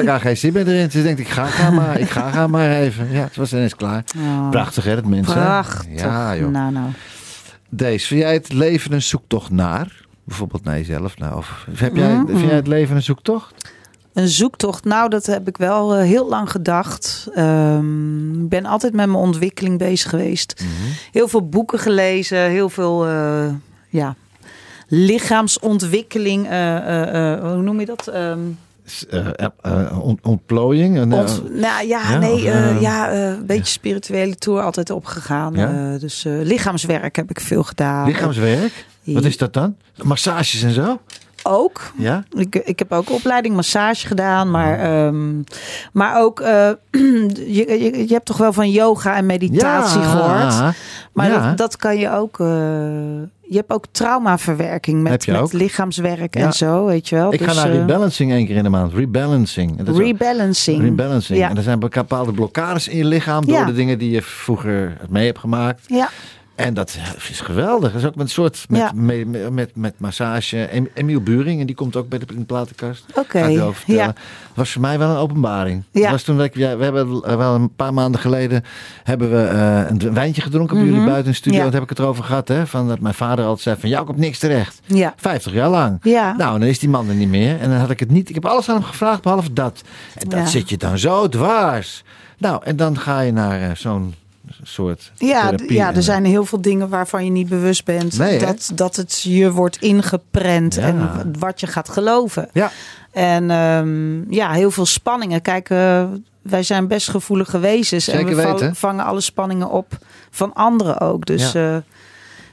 Gaga 0.07 0.19
geen 0.19 0.37
zin 0.37 0.53
meer 0.53 0.69
erin. 0.69 0.91
Ze 0.91 1.03
denkt, 1.03 1.21
ik 1.21 1.29
ga, 1.29 1.47
ga 1.47 1.71
maar, 1.71 1.99
ik 2.01 2.11
ga, 2.11 2.31
ga 2.31 2.47
maar 2.47 2.71
even. 2.71 3.11
Ja, 3.13 3.23
het 3.23 3.37
was 3.37 3.53
ineens 3.53 3.75
klaar. 3.77 4.05
Oh, 4.19 4.51
Prachtig, 4.51 4.85
hè, 4.85 4.95
dat 4.95 5.05
mensen. 5.05 5.35
Prachtig. 5.35 6.01
Ja, 6.01 6.37
joh. 6.37 6.51
Nou, 6.51 6.73
nou. 6.73 6.87
Deze, 7.69 8.07
vind 8.07 8.21
jij 8.21 8.33
het 8.33 8.53
leven 8.53 8.93
een 8.93 9.03
zoektocht 9.03 9.51
naar? 9.51 10.05
Bijvoorbeeld 10.25 10.65
naar 10.65 10.77
jezelf. 10.77 11.19
Nou, 11.19 11.37
of 11.37 11.67
heb 11.77 11.97
jij, 11.97 12.15
Mhm. 12.17 12.27
vind 12.27 12.41
jij 12.41 12.55
het 12.57 12.67
leven 12.67 12.97
een 12.97 13.03
zoektocht? 13.03 13.75
Een 14.13 14.29
zoektocht, 14.29 14.85
nou, 14.85 15.09
dat 15.11 15.27
heb 15.27 15.49
ik 15.49 15.57
wel 15.57 15.95
eh, 15.95 16.03
heel 16.03 16.29
lang 16.29 16.51
gedacht. 16.51 17.29
Ehm, 17.35 18.43
Ik 18.43 18.49
ben 18.49 18.67
altijd 18.67 18.93
met 18.95 19.07
mijn 19.07 19.19
ontwikkeling 19.19 19.79
bezig 19.79 20.11
geweest. 20.11 20.65
Heel 21.13 21.29
veel 21.29 21.49
boeken 21.49 21.79
gelezen, 21.79 22.39
heel 22.39 22.69
veel 22.69 23.07
eh, 23.07 23.47
ja, 23.89 24.15
lichaamsontwikkeling. 24.89 26.47
eh, 26.49 27.41
hoe 27.53 27.63
noem 27.63 27.81
je 27.81 27.87
dat? 27.87 28.07
Ehm, 28.07 28.39
Ont- 30.01 30.21
ontplooiing. 30.23 30.97
En, 30.97 31.13
Ont- 31.13 31.43
nou 31.51 31.87
ja, 31.87 32.11
ja, 32.11 32.19
nee, 32.19 32.35
of, 32.35 32.81
ja, 32.81 33.13
een 33.15 33.47
beetje 33.47 33.73
spirituele 33.73 34.35
tour 34.35 34.63
altijd 34.63 34.91
opgegaan. 34.91 35.55
Ja? 35.55 35.99
Dus 35.99 36.25
lichaamswerk 36.27 37.17
heb 37.17 37.31
ik 37.31 37.41
veel 37.41 37.63
gedaan. 37.63 38.07
lichaamswerk. 38.07 38.87
Wat 39.05 39.25
is 39.25 39.37
dat 39.37 39.53
dan? 39.53 39.77
Massages 40.03 40.63
en 40.63 40.73
zo? 40.73 41.01
Ook. 41.49 41.81
Ja? 41.97 42.25
Ik, 42.37 42.55
ik 42.55 42.79
heb 42.79 42.93
ook 42.93 43.11
opleiding 43.11 43.55
massage 43.55 44.07
gedaan, 44.07 44.51
maar, 44.51 44.79
ehm, 44.79 45.43
maar 45.93 46.21
ook, 46.23 46.41
eh, 46.41 46.69
je, 46.91 47.65
je, 47.79 48.05
je 48.09 48.13
hebt 48.15 48.27
toch 48.27 48.37
wel 48.37 48.53
van 48.53 48.71
yoga 48.71 49.17
en 49.17 49.27
meditatie 49.27 50.03
gehoord. 50.03 50.75
Maar 51.13 51.31
ja. 51.31 51.47
dat, 51.49 51.57
dat 51.59 51.77
kan 51.77 51.99
je 51.99 52.11
ook. 52.13 52.41
eh, 52.41 52.47
je 53.49 53.57
hebt 53.57 53.73
ook 53.73 53.85
traumaverwerking 53.91 55.03
met, 55.03 55.25
je 55.25 55.33
met 55.33 55.41
ook? 55.41 55.53
lichaamswerk 55.53 56.35
Ja. 56.39 56.45
en 56.45 56.53
zo, 56.53 56.85
weet 56.85 57.09
je 57.09 57.15
wel. 57.17 57.33
Ik 57.33 57.41
ga 57.41 57.47
Dus, 57.47 57.57
naar 57.57 57.71
eh, 57.71 57.79
rebalancing 57.79 58.33
één 58.33 58.47
keer 58.47 58.57
in 58.57 58.63
de 58.63 58.69
maand. 58.69 58.93
Rebalancing. 58.93 59.77
Dat 59.77 59.89
ook- 59.95 59.99
rebalancing. 60.01 60.81
Rebalancing. 60.83 61.39
Ja. 61.39 61.49
En 61.51 61.57
er 61.57 61.63
zijn 61.63 61.79
bepaalde 61.79 62.33
blokkades 62.33 62.89
in 62.89 62.97
je 62.97 63.05
lichaam 63.05 63.47
door 63.47 63.67
de 63.67 63.73
dingen 63.73 63.99
die 63.99 64.11
je 64.11 64.23
vroeger 64.23 64.97
mee 65.09 65.27
hebt 65.27 65.39
gemaakt. 65.39 65.81
Ja, 65.87 66.09
En 66.57 66.75
dat 66.75 66.99
is 67.31 67.41
geweldig. 67.41 67.93
Dat 67.93 68.01
is 68.01 68.07
ook 68.07 68.15
met 68.15 68.25
een 68.27 68.33
soort 68.33 68.65
met, 68.69 68.81
Ja. 68.81 68.91
met, 68.95 69.27
met, 69.29 69.51
met, 69.53 69.71
met 69.75 69.95
massage. 69.97 70.65
Em- 70.65 70.89
Emiel 70.95 71.21
Buring, 71.21 71.61
en 71.61 71.67
die 71.67 71.75
komt 71.75 71.97
ook 71.97 72.09
bij 72.09 72.19
de, 72.19 72.27
in 72.33 72.39
de 72.39 72.45
platenkast. 72.45 73.05
Oké, 73.15 73.39
erover 73.47 73.83
ja. 73.95 74.07
Dat 74.07 74.15
was 74.55 74.73
voor 74.73 74.81
mij 74.81 74.99
wel 74.99 75.11
een 75.11 75.17
openbaring. 75.17 75.83
Ja. 75.91 76.01
Dat 76.01 76.11
was 76.11 76.23
toen 76.23 76.51
ja, 76.53 76.77
we 76.77 76.85
hebben 76.85 77.23
eh, 77.25 77.37
wel 77.37 77.55
een 77.55 77.75
paar 77.75 77.95
maanden 77.95 78.21
geleden 78.21 78.65
hebben 79.05 79.31
we 79.31 79.43
eh, 79.43 79.91
een 79.91 80.15
wijntje 80.15 80.43
gedronken 80.43 80.77
bij 80.77 80.85
jullie 80.87 81.01
buiten 81.05 81.25
in 81.25 81.31
de 81.31 81.37
studio. 81.37 81.57
Mhm. 81.59 81.67
Ja. 81.67 81.71
Daar 81.73 81.81
heb 81.81 81.91
ik 81.91 81.97
het 81.99 82.07
over 82.07 82.25
gehad. 82.25 82.49
Hè? 82.49 82.67
Van 82.67 82.89
dat 82.89 83.01
mijn 83.01 83.15
vader 83.15 83.45
altijd 83.45 83.63
zei 83.63 83.77
van 83.81 83.89
jou 83.89 84.07
komt 84.07 84.19
niks 84.19 84.39
terecht. 84.39 84.81
ja. 84.87 85.15
50 85.17 85.53
jaar 85.53 85.71
lang. 85.71 85.99
Ja. 86.03 86.35
Nou, 86.37 86.59
dan 86.59 86.69
is 86.69 86.79
die 86.79 86.89
man 86.89 87.09
er 87.09 87.15
niet 87.15 87.29
meer. 87.29 87.61
En 87.61 87.71
dan 87.71 87.79
had 87.79 87.91
ik 87.91 88.01
het 88.01 88.11
niet. 88.11 88.29
Ik 88.29 88.35
heb 88.35 88.45
alles 88.47 88.69
aan 88.69 88.75
hem 88.75 88.85
gevraagd, 88.85 89.23
behalve 89.23 89.53
dat. 89.53 89.83
En 90.15 90.29
dat 90.29 90.49
zit 90.49 90.69
je 90.69 90.77
dan 90.77 90.99
zo 90.99 91.29
dwars. 91.29 92.05
Nou, 92.39 92.61
en 92.65 92.77
dan 92.77 92.99
ga 92.99 93.21
je 93.21 93.33
naar 93.33 93.61
eh, 93.63 93.71
zo'n 93.75 94.15
soort 94.63 95.13
Ja, 95.17 95.41
therapie. 95.43 95.73
ja, 95.73 95.95
er 95.95 96.03
zijn 96.03 96.25
heel 96.25 96.45
veel 96.45 96.61
dingen 96.61 96.89
waarvan 96.89 97.25
je 97.25 97.31
niet 97.31 97.49
bewust 97.49 97.85
bent. 97.85 98.19
Nee, 98.19 98.39
hè? 98.39 98.47
dat, 98.47 98.71
dat 98.75 98.97
het 98.97 99.21
je 99.23 99.51
wordt 99.53 99.77
ingeprent 99.77 100.75
Ja. 100.75 100.83
en 100.83 101.33
wat 101.39 101.61
je 101.61 101.67
gaat 101.67 101.89
geloven. 101.89 102.49
Ja, 102.53 102.71
En 103.13 103.51
ehm, 103.51 104.33
ja, 104.33 104.53
heel 104.53 104.71
veel 104.71 104.87
spanningen. 104.87 105.43
Kijk, 105.43 105.71
eh, 105.71 106.05
wij 106.43 106.63
zijn 106.63 106.87
best 106.89 107.09
gevoelige 107.11 107.59
wezens. 107.59 108.09
en 108.09 108.27
we 108.27 108.35
weten. 108.35 108.75
vangen 108.75 109.05
alle 109.05 109.21
spanningen 109.21 109.71
op 109.71 109.99
van 110.31 110.55
anderen 110.55 111.01
ook. 111.01 111.27
Dus 111.27 111.53
Ja. 111.53 111.61
ja, 111.61 111.83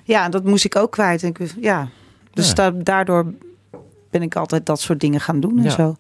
ja 0.04 0.30
dat 0.30 0.44
moest 0.44 0.66
ik 0.66 0.76
ook 0.76 0.92
kwijt. 0.92 1.24
En 1.24 1.30
ik, 1.30 1.54
ja, 1.60 1.88
dus 2.34 2.48
Ja. 2.48 2.54
da- 2.54 2.72
daardoor 2.84 3.34
ben 4.12 4.22
ik 4.22 4.36
altijd 4.36 4.66
dat 4.66 4.80
soort 4.82 5.00
dingen 5.00 5.20
gaan 5.20 5.40
doen 5.40 5.58
en 5.58 5.64
Ja. 5.64 5.70
zo. 5.70 5.96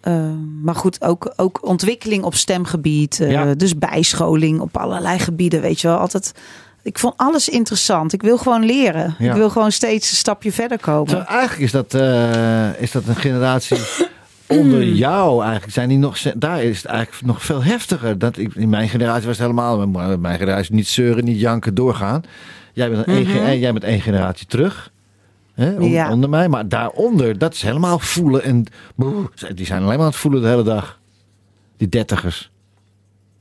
Eh, 0.00 0.30
maar 0.62 0.74
goed, 0.74 1.02
ook, 1.04 1.32
ook 1.36 1.66
ontwikkeling 1.66 2.22
op 2.24 2.34
stemgebied. 2.34 3.16
Ja. 3.20 3.54
Dus 3.54 3.78
bijscholing 3.78 4.60
op 4.60 4.76
allerlei 4.76 5.18
gebieden, 5.18 5.60
weet 5.60 5.80
je 5.80 5.88
wel. 5.88 5.96
Altijd, 5.96 6.32
ik 6.82 6.98
vond 6.98 7.14
alles 7.16 7.48
interessant. 7.48 8.12
Ik 8.12 8.22
wil 8.22 8.38
gewoon 8.38 8.64
leren. 8.64 9.14
Ja. 9.18 9.30
Ik 9.30 9.36
wil 9.36 9.50
gewoon 9.50 9.72
steeds 9.72 10.10
een 10.10 10.16
stapje 10.16 10.52
verder 10.52 10.78
komen. 10.80 11.10
Zo, 11.10 11.18
eigenlijk 11.18 11.60
is 11.60 11.70
dat, 11.72 11.94
eh, 11.94 12.80
is 12.82 12.90
dat 12.92 13.02
een 13.06 13.16
generatie 13.16 13.78
onder 14.46 14.84
jou 14.84 15.42
eigenlijk. 15.42 15.72
Zijn 15.72 15.88
die 15.88 15.98
nog, 15.98 16.18
daar 16.18 16.62
is 16.62 16.76
het 16.76 16.86
eigenlijk 16.86 17.26
nog 17.26 17.44
veel 17.44 17.62
heftiger. 17.62 18.18
Dat 18.18 18.36
ik, 18.38 18.54
in 18.54 18.68
mijn 18.68 18.88
generatie 18.88 19.26
was 19.26 19.38
het 19.38 19.46
helemaal, 19.46 19.86
mijn 20.18 20.38
generatie 20.38 20.74
niet 20.74 20.88
zeuren, 20.88 21.24
niet 21.24 21.40
janken, 21.40 21.74
doorgaan. 21.74 22.22
Jij 22.72 22.90
bent, 22.90 23.06
een 23.08 23.26
ge- 23.26 23.40
eh, 23.40 23.60
jij 23.60 23.72
bent 23.72 23.84
één 23.84 24.00
generatie 24.00 24.46
terug. 24.46 24.90
Hè, 25.58 25.72
on- 25.80 25.88
Ja. 25.90 26.10
Onder 26.12 26.28
mij. 26.30 26.48
Maar 26.48 26.68
daaronder, 26.68 27.38
dat 27.38 27.54
is 27.54 27.62
helemaal 27.62 27.98
voelen. 27.98 28.42
En 28.42 28.64
broer, 28.94 29.30
die 29.54 29.66
zijn 29.66 29.78
alleen 29.82 29.88
maar 29.96 29.98
aan 30.04 30.10
het 30.12 30.16
voelen 30.20 30.42
de 30.42 30.48
hele 30.48 30.62
dag. 30.62 31.00
Die 31.76 31.88
dertigers. 31.88 32.50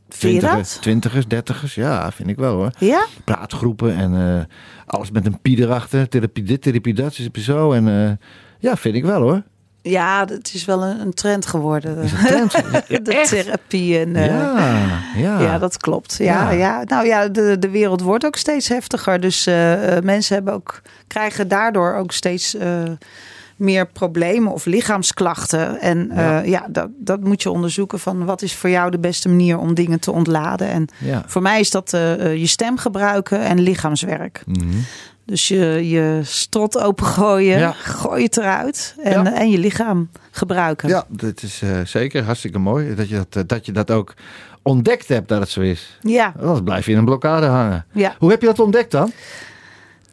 Twintigers, 0.08 0.74
twintigers, 0.76 1.28
dertigers. 1.28 1.76
Ja, 1.76 2.12
vind 2.12 2.30
ik 2.30 2.36
wel 2.36 2.56
hoor 2.56 2.72
Ja? 2.80 3.06
praatgroepen 3.24 3.96
en 3.96 4.16
eh, 4.16 4.44
alles 4.86 5.12
met 5.12 5.26
een 5.26 5.40
pie 5.42 5.60
erachter. 5.60 6.10
Therapie 6.10 6.44
dit, 6.44 6.62
therapie 6.62 6.94
dat, 6.94 7.16
therapie 7.16 7.44
zo. 7.44 7.72
En 7.72 7.88
eh, 7.88 8.12
ja, 8.60 8.76
vind 8.78 8.96
ik 8.96 9.04
wel 9.06 9.22
hoor. 9.22 9.44
Ja, 9.90 10.26
het 10.30 10.52
is 10.54 10.66
wel 10.66 10.84
een, 10.84 11.00
een 11.00 11.14
trend 11.14 11.46
geworden. 11.46 11.98
Is 11.98 12.12
een 12.12 12.18
trend? 12.26 12.52
Ja, 12.88 13.00
de 13.00 13.26
therapie 13.30 14.00
en... 14.00 14.16
eh, 14.16 14.26
ja, 14.26 14.88
ja. 15.16 15.40
ja. 15.40 15.58
dat 15.60 15.78
klopt. 15.78 16.16
Ja, 16.18 16.50
Ja. 16.52 16.58
ja. 16.58 16.82
Nou 16.84 17.06
ja, 17.06 17.28
de, 17.28 17.56
de 17.60 17.70
wereld 17.70 18.02
wordt 18.02 18.26
ook 18.26 18.36
steeds 18.36 18.68
heftiger. 18.68 19.20
Dus 19.20 19.46
eh, 19.48 19.98
eh, 19.98 20.04
mensen 20.04 20.36
hebben 20.36 20.54
ook, 20.54 20.82
krijgen 21.08 21.48
daardoor 21.48 21.94
ook 21.96 22.12
steeds 22.12 22.56
eh, 22.56 22.84
meer 23.56 23.88
problemen 23.88 24.52
of 24.54 24.66
lichaamsklachten. 24.66 25.80
En 25.80 26.12
eh, 26.12 26.18
Ja. 26.18 26.40
ja, 26.40 26.66
dat, 26.70 26.90
dat 26.98 27.24
moet 27.24 27.42
je 27.44 27.52
onderzoeken 27.52 28.00
van 28.00 28.26
wat 28.26 28.42
is 28.42 28.56
voor 28.56 28.70
jou 28.70 28.92
de 28.92 29.00
beste 29.00 29.30
manier 29.30 29.58
om 29.58 29.74
dingen 29.74 30.00
te 30.00 30.12
ontladen. 30.12 30.68
En 30.70 30.88
Ja. 30.98 31.24
voor 31.28 31.42
mij 31.42 31.60
is 31.60 31.72
dat 31.72 31.90
je 31.92 32.48
stem 32.48 32.78
gebruiken 32.78 33.40
en 33.40 33.60
lichaamswerk. 33.60 34.42
Mhm. 34.46 34.66
Dus 35.28 35.48
je, 35.48 35.90
je 35.90 36.20
strot 36.24 36.78
opengooien, 36.82 37.60
Ja. 37.60 37.72
gooi 37.72 38.24
het 38.24 38.38
eruit 38.38 38.96
en, 39.04 39.24
Ja. 39.24 39.34
en 39.34 39.50
je 39.50 39.58
lichaam 39.58 40.10
gebruiken. 40.32 40.90
ja, 40.90 41.04
dat 41.08 41.42
is 41.44 41.62
eh, 41.62 41.70
zeker 41.86 42.24
hartstikke 42.24 42.60
mooi. 42.60 42.96
Dat 42.96 43.10
je 43.10 43.16
dat, 43.16 43.28
eh, 43.36 43.44
dat 43.48 43.66
je 43.66 43.72
dat 43.72 43.92
ook 43.92 44.14
ontdekt 44.62 45.08
hebt 45.08 45.28
dat 45.28 45.40
het 45.40 45.50
zo 45.50 45.62
is. 45.62 45.98
ja, 46.02 46.34
Anders 46.40 46.62
blijf 46.64 46.86
je 46.86 46.92
in 46.92 46.98
een 46.98 47.06
blokkade 47.06 47.46
hangen. 47.46 47.86
ja. 47.94 48.16
Hoe 48.20 48.30
heb 48.32 48.42
je 48.42 48.48
dat 48.48 48.60
ontdekt 48.60 48.92
dan? 48.92 49.12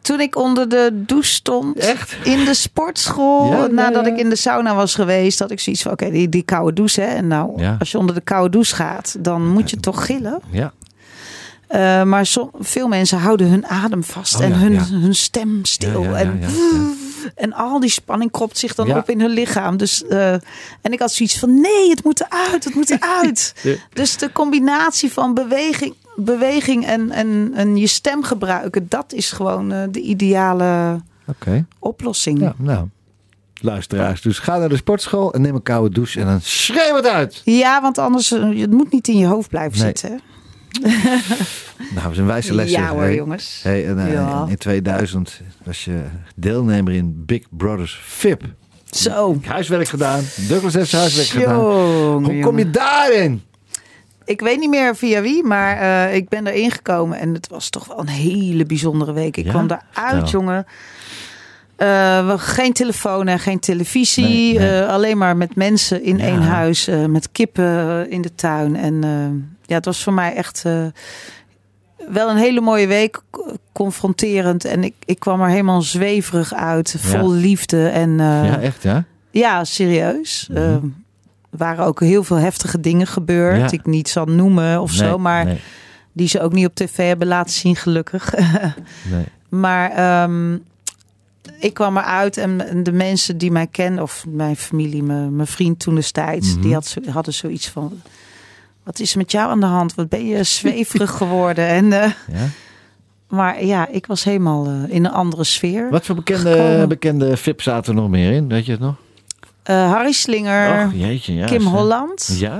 Toen 0.01 0.19
ik 0.19 0.35
onder 0.35 0.69
de 0.69 0.89
douche 0.93 1.31
stond 1.33 1.77
Echt? 1.77 2.17
in 2.23 2.45
de 2.45 2.53
sportschool, 2.53 3.51
Ja, 3.51 3.67
nadat 3.67 4.05
ja. 4.05 4.11
ik 4.11 4.19
in 4.19 4.29
de 4.29 4.35
sauna 4.35 4.75
was 4.75 4.95
geweest, 4.95 5.39
had 5.39 5.51
ik 5.51 5.59
zoiets 5.59 5.81
van: 5.81 5.91
oké, 5.91 6.09
die, 6.09 6.29
die 6.29 6.43
koude 6.43 6.73
douche. 6.73 7.01
Hè, 7.01 7.07
en 7.07 7.27
nou, 7.27 7.63
als 7.79 7.91
je 7.91 7.97
onder 7.97 8.15
de 8.15 8.21
koude 8.21 8.49
douche 8.49 8.75
gaat, 8.75 9.15
dan 9.19 9.47
moet 9.47 9.69
je 9.69 9.77
toch 9.77 10.05
gillen. 10.05 10.41
Ja. 10.51 10.73
Eh, 11.67 12.03
maar 12.03 12.27
veel 12.59 12.87
mensen 12.87 13.17
houden 13.17 13.49
hun 13.49 13.65
adem 13.67 14.03
vast 14.03 14.35
Oh, 14.35 14.41
en 14.43 14.49
ja, 14.49 14.55
hun, 14.57 14.73
ja. 14.73 14.85
hun 14.85 15.15
stem 15.15 15.65
stil. 15.65 16.03
Ja, 16.03 16.13
en, 16.15 16.39
en 17.35 17.53
al 17.53 17.79
die 17.79 17.89
spanning 17.89 18.31
kropt 18.31 18.57
zich 18.57 18.75
dan 18.75 18.97
op 18.97 19.09
in 19.09 19.19
hun 19.21 19.29
lichaam. 19.29 19.77
Dus, 19.77 20.05
eh, 20.05 20.31
en 20.81 20.91
ik 20.91 20.99
had 20.99 21.11
zoiets 21.11 21.39
van: 21.39 21.59
nee, 21.61 21.89
het 21.89 22.03
moet 22.03 22.21
eruit, 22.21 22.63
het 22.63 22.75
moet 22.75 22.89
eruit. 22.89 23.53
Dus 23.93 24.17
de 24.17 24.31
combinatie 24.31 25.11
van 25.11 25.33
beweging, 25.33 25.93
beweging 26.15 26.85
en, 26.85 27.11
en, 27.11 27.51
en 27.55 27.77
je 27.77 27.87
stem 27.87 28.23
gebruiken, 28.23 28.85
dat 28.89 29.13
is 29.13 29.31
gewoon 29.31 29.71
eh, 29.71 29.83
de 29.89 30.01
ideale 30.01 30.99
oplossing. 31.79 32.51
Nou. 32.57 32.87
Luisteraars, 33.61 34.21
dus 34.21 34.39
ga 34.39 34.57
naar 34.57 34.69
de 34.69 34.75
sportschool 34.75 35.33
en 35.33 35.41
neem 35.41 35.55
een 35.55 35.63
koude 35.63 35.93
douche 35.93 36.19
en 36.19 36.25
dan 36.25 36.41
schreeuw 36.41 36.95
het 36.95 37.07
uit. 37.07 37.41
Ja, 37.45 37.81
want 37.81 37.97
anders 37.97 38.29
het 38.29 38.71
moet 38.71 38.91
niet 38.91 39.07
in 39.07 39.17
je 39.17 39.25
hoofd 39.25 39.49
blijven 39.49 39.77
Nee. 39.79 39.87
zitten. 39.87 40.21
Nou, 41.77 42.01
dat 42.03 42.11
is 42.11 42.17
een 42.17 42.25
wijze 42.25 42.53
les. 42.55 42.71
Ja 42.71 42.89
hoor, 42.89 43.01
Hey, 43.01 43.15
jongens. 43.15 43.59
Hey, 43.63 43.87
en, 43.87 43.99
eh, 44.05 44.13
Ja. 44.13 44.45
In 44.49 44.57
2000 44.57 45.41
was 45.63 45.85
je 45.85 46.01
deelnemer 46.35 46.93
in 46.93 47.23
Big 47.25 47.41
Brothers 47.49 47.99
VIP. 48.03 48.43
Zo. 48.85 49.39
Huiswerk 49.45 49.87
gedaan. 49.87 50.23
Douglas 50.47 50.73
heeft 50.73 50.89
zijn 50.89 51.01
huiswerk 51.01 51.27
gedaan. 51.27 51.59
Hoe 52.23 52.39
kom 52.39 52.57
je 52.57 52.69
daarin? 52.69 53.41
Ik 54.25 54.41
weet 54.41 54.59
niet 54.59 54.69
meer 54.69 54.95
via 54.95 55.21
wie, 55.21 55.43
maar 55.43 55.77
eh, 55.77 56.15
ik 56.15 56.29
ben 56.29 56.47
erin 56.47 56.71
gekomen 56.71 57.19
en 57.19 57.33
het 57.33 57.47
was 57.47 57.69
toch 57.69 57.87
wel 57.87 57.99
een 57.99 58.07
hele 58.07 58.65
bijzondere 58.65 59.13
week. 59.13 59.37
Ik 59.37 59.45
Ja? 59.45 59.49
kwam 59.51 59.67
Vertel. 59.91 60.25
jongen. 60.29 60.65
We- 61.77 62.33
geen 62.37 62.73
telefoon 62.73 63.27
en 63.27 63.39
geen 63.39 63.59
televisie. 63.59 64.25
Nee, 64.25 64.69
nee. 64.69 64.81
alleen 64.83 65.17
maar 65.17 65.37
met 65.37 65.55
mensen 65.55 66.03
in 66.03 66.17
Ja. 66.17 66.23
één 66.25 66.41
huis. 66.41 66.89
met 67.07 67.31
kippen 67.31 68.09
in 68.09 68.21
de 68.21 68.35
tuin. 68.35 68.75
En 68.75 69.03
ja, 69.65 69.75
het 69.75 69.85
was 69.85 70.03
voor 70.03 70.13
mij 70.13 70.33
echt 70.35 70.61
eh, 70.65 70.85
wel 72.09 72.29
een 72.29 72.37
hele 72.37 72.61
mooie 72.61 72.87
week. 72.87 73.21
Confronterend. 73.71 74.65
En 74.65 74.83
ik, 74.83 74.93
ik 75.05 75.19
kwam 75.19 75.41
er 75.41 75.49
helemaal 75.49 75.81
zweverig 75.81 76.53
uit. 76.53 76.95
Vol 76.97 77.31
liefde. 77.31 77.87
En 77.87 78.09
eh, 78.19 78.45
ja, 78.45 78.59
echt 78.59 78.83
ja? 78.83 79.03
ja, 79.31 79.63
serieus. 79.63 80.47
Mhm. 80.51 80.59
Er 80.59 81.61
waren 81.61 81.85
ook 81.85 81.99
heel 81.99 82.23
veel 82.23 82.37
heftige 82.37 82.79
dingen 82.79 83.07
gebeurd. 83.07 83.59
Ja. 83.59 83.67
Die 83.67 83.79
ik 83.79 83.85
niet 83.85 84.09
zal 84.09 84.25
noemen 84.25 84.81
of 84.81 84.89
Nee, 84.99 85.09
zo. 85.09 85.17
Maar 85.17 85.45
Nee, 85.45 85.59
die 86.13 86.27
ze 86.27 86.41
ook 86.41 86.53
niet 86.53 86.65
op 86.65 86.75
tv 86.75 87.07
hebben 87.07 87.27
laten 87.27 87.53
zien, 87.53 87.75
gelukkig. 87.75 88.33
nee. 89.11 89.25
maar 89.49 89.91
ehm, 89.91 90.57
ik 91.59 91.73
kwam 91.73 91.97
eruit 91.97 92.37
en 92.37 92.67
en 92.69 92.83
de 92.83 92.91
mensen 92.91 93.37
die 93.37 93.51
mij 93.51 93.67
kennen, 93.67 94.03
of 94.03 94.25
mijn 94.27 94.55
familie, 94.55 95.03
mijn, 95.03 95.35
mijn 95.35 95.47
vriend 95.47 95.79
toen 95.79 95.95
destijds, 95.95 96.53
Mhm. 96.53 96.61
die 96.61 96.73
had, 96.73 96.85
zo- 96.85 97.01
hadden 97.11 97.33
zoiets 97.33 97.69
van. 97.69 98.01
Wat 98.85 98.99
is 98.99 99.11
er 99.11 99.17
met 99.17 99.31
jou 99.31 99.49
aan 99.49 99.59
de 99.59 99.65
hand? 99.65 99.95
Wat 99.95 100.09
ben 100.09 100.25
je 100.25 100.43
zweverig 100.43 101.11
geworden? 101.21 101.67
En, 101.67 101.93
eh, 101.93 102.09
Ja? 102.27 102.47
maar 103.29 103.63
ja, 103.65 103.87
ik 103.87 104.05
was 104.05 104.23
helemaal 104.23 104.65
eh, 104.65 104.95
in 104.95 105.05
een 105.05 105.11
andere 105.11 105.43
sfeer. 105.43 105.89
Wat 105.89 106.05
voor 106.05 106.15
bekende, 106.15 106.51
Gekomen. 106.51 106.89
bekende 106.89 107.37
VIP 107.37 107.61
zaten 107.61 107.95
er 107.95 108.01
nog 108.01 108.09
meer 108.09 108.31
in? 108.31 108.47
Weet 108.47 108.65
je 108.65 108.71
het 108.71 108.81
nog? 108.81 108.95
Eh, 109.63 109.91
Harry 109.91 110.11
Slinger, 110.11 110.85
Och, 110.85 110.93
jeetje, 110.93 111.33
ja. 111.33 111.45
Kim 111.45 111.65
Holland. 111.65 112.35
Ja. 112.39 112.59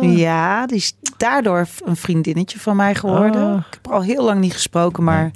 Ja, 0.00 0.66
die 0.66 0.76
is 0.76 0.94
daardoor 1.16 1.66
een 1.84 1.96
vriendinnetje 1.96 2.58
van 2.60 2.76
mij 2.76 2.94
geworden. 2.94 3.42
Ah. 3.52 3.58
Ik 3.70 3.78
heb 3.82 3.92
al 3.92 4.02
heel 4.02 4.24
lang 4.24 4.40
niet 4.40 4.52
gesproken, 4.52 5.04
maar 5.04 5.30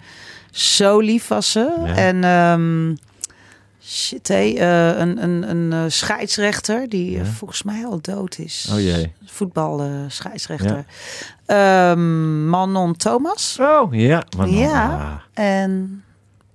zo 0.51 0.99
lief 0.99 1.29
was 1.29 1.51
ze. 1.51 1.73
Ja. 1.85 1.95
En 1.95 2.25
ehm, 2.25 2.95
Shit, 3.89 4.29
hé. 4.29 4.53
eh, 4.57 4.99
een, 4.99 5.23
een, 5.23 5.51
een 5.51 5.73
eh, 5.73 5.85
scheidsrechter 5.91 6.89
die 6.89 7.19
eh, 7.19 7.25
Ja. 7.25 7.31
volgens 7.31 7.63
mij 7.63 7.85
al 7.87 7.99
dood 8.01 8.39
is. 8.39 8.69
Oh 8.73 8.81
jee. 8.81 9.13
Voetbal 9.25 9.83
scheidsrechter. 10.09 10.85
Ehm, 11.47 12.49
Manon 12.49 12.97
Thomas. 12.97 13.57
Oh, 13.61 13.95
ja. 13.95 14.23
Maar 14.37 14.47
dan, 14.47 14.55
Ja. 14.57 14.85
ah. 15.35 15.45
En 15.45 16.03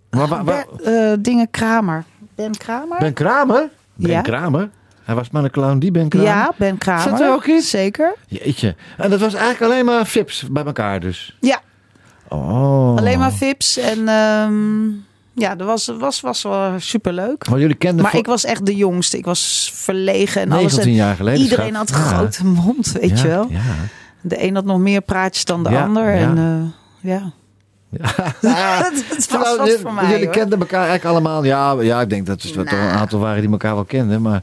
Maar, 0.10 0.44
Ben- 0.44 0.66
eh, 0.84 1.14
dingen 1.20 1.50
Kramer. 1.52 2.04
Ben 2.36 2.58
Kramer? 2.58 3.00
ben 3.00 3.14
Kramer? 3.14 3.70
Ben 3.96 4.12
Ja. 4.12 4.22
Kramer? 4.22 4.70
Hij 5.04 5.16
was 5.16 5.30
maar 5.30 5.44
een 5.44 5.52
clown, 5.52 5.78
die 5.78 5.92
Ben 5.92 6.10
Kramer? 6.10 6.28
ja, 6.30 6.52
Ben 6.58 6.78
Kramer. 6.78 7.02
Zat 7.10 7.20
er 7.20 7.32
ook 7.32 7.46
in? 7.48 7.62
Zeker. 7.62 8.16
Jeetje. 8.28 8.76
En 8.98 9.10
dat 9.10 9.20
was 9.20 9.34
eigenlijk 9.34 9.72
alleen 9.72 9.86
maar 9.86 10.06
fips 10.06 10.46
bij 10.52 10.64
elkaar 10.66 11.00
dus? 11.00 11.38
Ja, 11.40 11.62
Oh. 12.28 12.96
alleen 12.98 13.20
maar 13.20 13.32
Vips. 13.34 13.78
En 13.78 14.08
ehm, 14.08 14.90
ja, 15.42 15.56
dat 15.56 15.68
was, 15.68 15.92
was, 16.00 16.22
was 16.22 16.42
wel 16.44 16.74
superleuk. 16.78 17.50
Maar 17.50 17.60
jullie 17.60 17.76
kenden 17.76 18.04
Maar 18.04 18.16
ik 18.16 18.26
was 18.26 18.44
echt 18.46 18.66
de 18.66 18.76
jongste. 18.76 19.18
Ik 19.18 19.26
was 19.26 19.72
verlegen 19.74 20.42
en 20.42 20.52
alles. 20.52 20.62
19 20.76 20.82
En 20.92 20.94
jaar 20.98 21.16
geleden. 21.16 21.42
iedereen 21.42 21.76
had 21.76 21.90
een 21.90 21.98
Ja. 21.98 22.04
grote 22.04 22.46
mond, 22.46 22.92
weet 22.92 23.10
Ja, 23.20 23.24
je 23.24 23.28
wel. 23.28 23.48
Ja. 23.50 23.60
De 24.22 24.44
een 24.44 24.56
had 24.56 24.66
nog 24.66 24.78
meer 24.80 25.02
praatjes 25.02 25.46
dan 25.46 25.64
de 25.64 25.70
Ja, 25.70 25.84
ander. 25.84 26.14
ja. 26.16 26.20
En 26.30 26.38
eh, 27.02 27.10
ja, 27.12 27.32
het 27.92 29.32
was 29.32 29.56
jullie- 29.58 29.78
voor 29.82 29.94
mij. 29.94 30.10
Jullie 30.10 30.26
hoor. 30.26 30.34
kenden 30.34 30.60
elkaar 30.60 30.88
eigenlijk 30.88 31.10
allemaal. 31.16 31.44
Ja, 31.44 31.76
ja 31.82 32.02
ik 32.02 32.10
denk 32.10 32.26
dat 32.26 32.42
er 32.44 32.52
toch 32.52 32.64
Nou. 32.66 32.78
een 32.78 32.90
aantal 32.90 33.20
waren 33.20 33.42
die 33.42 33.52
elkaar 33.52 33.74
wel 33.76 33.86
kenden. 33.86 34.22
Maar... 34.22 34.42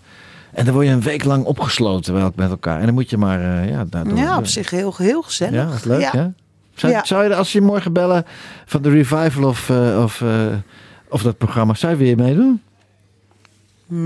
En 0.53 0.65
dan 0.65 0.75
word 0.75 0.87
je 0.87 0.93
een 0.93 1.01
week 1.03 1.25
lang 1.25 1.45
opgesloten 1.45 2.15
wel 2.15 2.33
met 2.37 2.51
elkaar. 2.51 2.79
En 2.79 2.85
dan 2.85 2.95
moet 2.95 3.11
je 3.11 3.17
maar... 3.19 3.41
eh, 3.41 3.71
ja, 3.71 3.85
Ja, 4.15 4.37
op 4.37 4.47
zich 4.47 4.71
heel, 4.71 4.95
heel 4.97 5.23
gezellig. 5.23 5.55
Ja, 5.55 5.65
dat 5.65 5.85
leuk, 5.85 6.01
ja. 6.01 6.11
ja. 6.13 6.33
Zou, 6.75 6.93
Ja. 6.93 7.05
zou 7.05 7.25
je, 7.29 7.35
als 7.35 7.53
je 7.53 7.61
morgen 7.61 7.93
bellen 7.93 8.25
van 8.67 8.83
de 8.83 8.91
revival 8.91 9.49
of, 9.49 9.71
eh, 9.71 10.01
of, 10.03 10.23
of 11.09 11.23
dat 11.23 11.39
programma, 11.39 11.75
zou 11.75 11.93
je 11.93 11.99
weer 11.99 12.17
meedoen? 12.17 12.63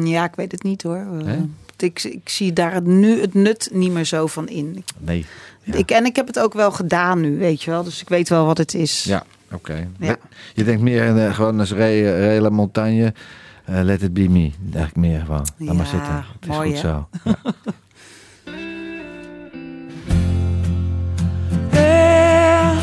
Ja, 0.04 0.24
ik 0.24 0.34
weet 0.34 0.52
het 0.52 0.62
niet 0.62 0.82
hoor. 0.82 1.06
Eh, 1.26 1.32
ik, 1.78 2.02
ik 2.02 2.28
zie 2.28 2.52
daar 2.52 2.72
het, 2.74 2.84
nu 2.86 3.20
het 3.20 3.34
nut 3.34 3.68
niet 3.72 3.92
meer 3.92 4.04
zo 4.04 4.26
van 4.26 4.48
in. 4.48 4.76
Ik, 4.76 4.84
Nee. 4.98 5.26
Ja. 5.62 5.74
ik, 5.74 5.90
en 5.90 6.04
ik 6.04 6.16
heb 6.16 6.26
het 6.26 6.38
ook 6.38 6.52
wel 6.52 6.70
gedaan 6.70 7.20
nu, 7.20 7.38
weet 7.38 7.62
je 7.62 7.70
wel. 7.70 7.82
Dus 7.82 8.00
ik 8.00 8.08
weet 8.08 8.28
wel 8.28 8.46
wat 8.46 8.58
het 8.58 8.74
is. 8.74 9.04
Ja, 9.04 9.24
oké. 9.52 9.88
Ja. 9.98 10.16
Je 10.54 10.64
denkt 10.64 10.82
meer 10.82 11.04
in, 11.04 11.18
eh, 11.18 11.34
gewoon 11.34 11.60
als 11.60 11.72
Ray, 11.72 12.02
Ray 12.18 12.38
La 12.38 12.48
Montagne, 12.50 13.14
eh, 13.64 13.80
Let 13.82 14.02
It 14.02 14.12
Be 14.12 14.28
Me. 14.28 14.50
Eigenlijk 14.62 14.96
meer 14.96 15.20
gewoon. 15.20 15.46
Laat 15.58 15.76
maar 15.76 15.84
Ja, 15.86 15.90
zitten. 15.90 16.14
Het 16.14 16.24
is 16.40 16.48
mooi, 16.48 16.70
goed 16.72 16.82
hè? 16.82 16.88
zo. 16.88 17.08
There 21.70 22.74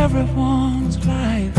everyone's 0.00 0.96
life 1.06 1.54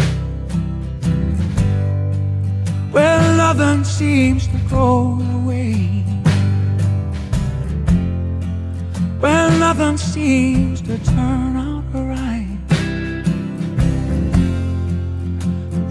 where 2.92 3.22
nothing 3.38 3.84
seems 3.84 4.48
to 4.48 4.58
go 4.68 5.20
away, 5.36 5.74
where 9.20 9.52
nothing 9.60 9.98
seems 9.98 10.82
to 10.82 10.98
turn 11.14 11.56
out 11.56 11.84
right. 11.94 12.58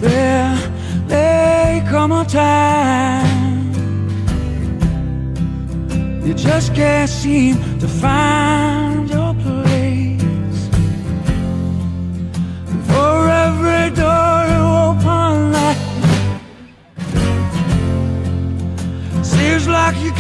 There 0.01 0.57
may 1.07 1.85
come 1.89 2.11
a 2.11 2.25
time 2.25 3.71
you 6.27 6.35
just 6.35 6.75
can't 6.75 7.09
seem 7.09 7.55
to 7.79 7.87
find 7.87 8.30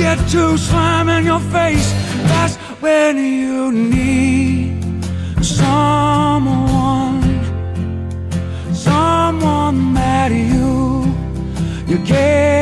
get 0.00 0.18
two 0.30 0.56
slime 0.56 1.10
in 1.10 1.26
your 1.26 1.40
face. 1.56 1.92
That's 2.30 2.56
when 2.80 3.18
you 3.18 3.70
need 3.70 5.04
someone, 5.44 7.22
someone 8.72 9.92
that 9.94 10.30
you 10.32 11.04
you 11.86 11.98
can 12.04 12.59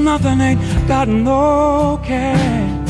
Nothing, 0.00 0.40
ain't 0.40 0.60
got 0.86 1.08
no 1.08 2.00
cash. 2.04 2.88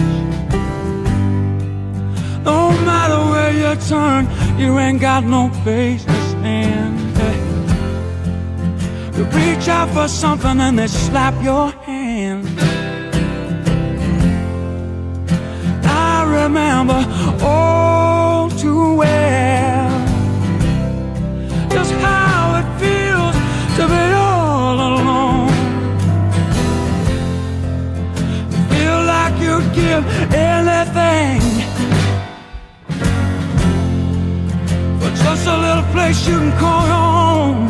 No 2.45 2.71
matter 2.85 3.19
where 3.31 3.53
you 3.53 3.75
turn, 3.89 4.29
you 4.59 4.79
ain't 4.79 5.01
got 5.01 5.25
no 5.25 5.49
place 5.63 6.05
to 6.05 6.13
stand. 6.29 6.99
Eh, 7.19 7.37
you 9.17 9.25
reach 9.25 9.69
out 9.69 9.89
for 9.91 10.07
something 10.07 10.61
and 10.61 10.79
they 10.79 10.87
slap 10.87 11.35
your 11.43 11.73
you'd 29.59 29.75
give 29.75 30.05
anything 30.33 31.41
for 35.01 35.11
just 35.25 35.47
a 35.47 35.57
little 35.57 35.83
place 35.93 36.29
you 36.29 36.39
can 36.39 36.59
call 36.59 36.87
home. 36.87 37.69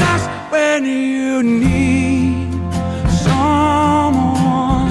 That's 0.00 0.26
when 0.52 0.84
you 0.84 1.42
need 1.42 2.52
someone, 3.10 4.90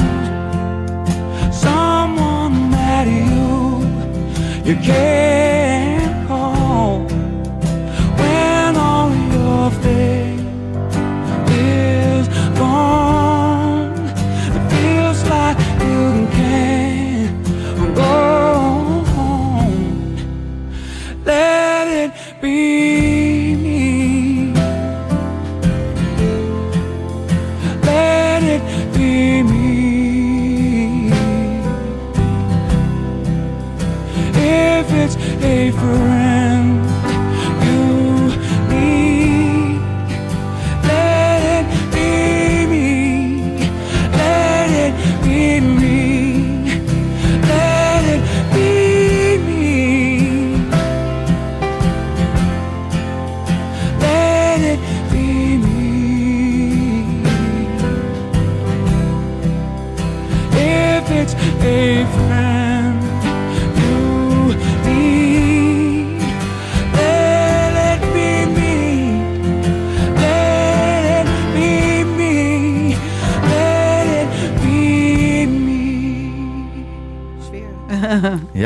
someone 1.51 2.71
that 2.71 3.07
you 3.07 3.85
you 4.65 4.75
can 4.81 5.36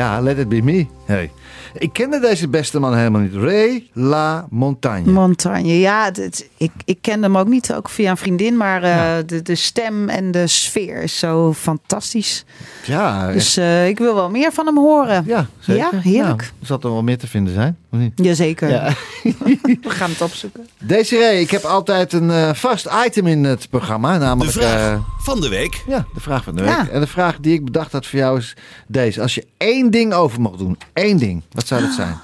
Ja, 0.02 0.20
Let 0.20 0.38
It 0.38 0.48
Be 0.48 0.62
Me. 0.62 0.86
Hey. 1.04 1.30
Ik 1.78 1.92
kende 1.92 2.20
deze 2.20 2.48
beste 2.48 2.80
man 2.80 2.96
helemaal 2.96 3.20
niet. 3.20 3.34
Ray 3.34 3.88
La 3.92 4.46
Montagne. 4.50 5.10
Montagne, 5.12 5.78
ja, 5.78 6.10
dit, 6.10 6.48
ik, 6.56 6.70
ik 6.84 6.98
ken 7.00 7.22
hem 7.22 7.38
ook 7.38 7.48
niet, 7.48 7.74
ook 7.74 7.88
via 7.88 8.10
een 8.10 8.16
vriendin, 8.16 8.56
maar 8.56 8.82
eh, 8.82 8.88
Ja. 8.90 9.22
de, 9.22 9.42
de 9.42 9.54
stem 9.54 10.08
en 10.08 10.30
de 10.30 10.46
sfeer 10.46 11.02
is 11.02 11.18
zo 11.18 11.52
fantastisch. 11.52 12.44
ja. 12.84 13.32
Dus 13.32 13.56
eh, 13.56 13.88
ik 13.88 13.98
wil 13.98 14.14
wel 14.14 14.30
meer 14.30 14.52
van 14.52 14.66
hem 14.66 14.76
horen. 14.78 15.24
ja, 15.26 15.46
zeker. 15.60 15.82
Ja, 15.92 15.98
heerlijk. 16.00 16.40
Nou, 16.40 16.50
er 16.60 16.66
zal 16.66 16.78
er 16.82 16.90
wel 16.92 17.02
meer 17.02 17.18
te 17.18 17.26
vinden 17.26 17.54
zijn? 17.54 17.76
Jazeker. 18.14 18.68
Ja. 18.70 18.92
We 19.22 19.78
gaan 19.90 20.10
het 20.10 20.20
opzoeken. 20.20 20.66
Desiree, 20.78 21.40
ik 21.40 21.50
heb 21.50 21.62
altijd 21.62 22.12
een 22.12 22.30
eh, 22.30 22.54
vast 22.54 22.88
item 23.06 23.26
in 23.26 23.44
het 23.44 23.68
programma. 23.70 24.12
De 24.12 24.18
Namelijk 24.24 24.52
vraag 24.56 24.92
eh, 24.92 25.00
van 25.18 25.40
de 25.40 25.48
week. 25.48 25.82
ja, 25.86 26.06
de 26.14 26.20
vraag 26.20 26.44
van 26.44 26.56
de 26.56 26.62
week. 26.62 26.70
Ja. 26.70 26.88
En 26.88 27.00
de 27.00 27.06
vraag 27.06 27.36
die 27.40 27.52
ik 27.54 27.64
bedacht 27.64 27.92
had 27.92 28.06
voor 28.06 28.18
jou 28.18 28.38
is 28.38 28.56
deze. 28.86 29.20
Als 29.22 29.34
je 29.34 29.46
één 29.56 29.90
ding 29.90 30.12
over 30.12 30.40
mocht 30.40 30.58
doen, 30.58 30.78
één 30.92 31.16
ding, 31.16 31.42
wat 31.52 31.66
zou 31.66 31.80
dat 31.82 31.92
zijn? 31.92 32.18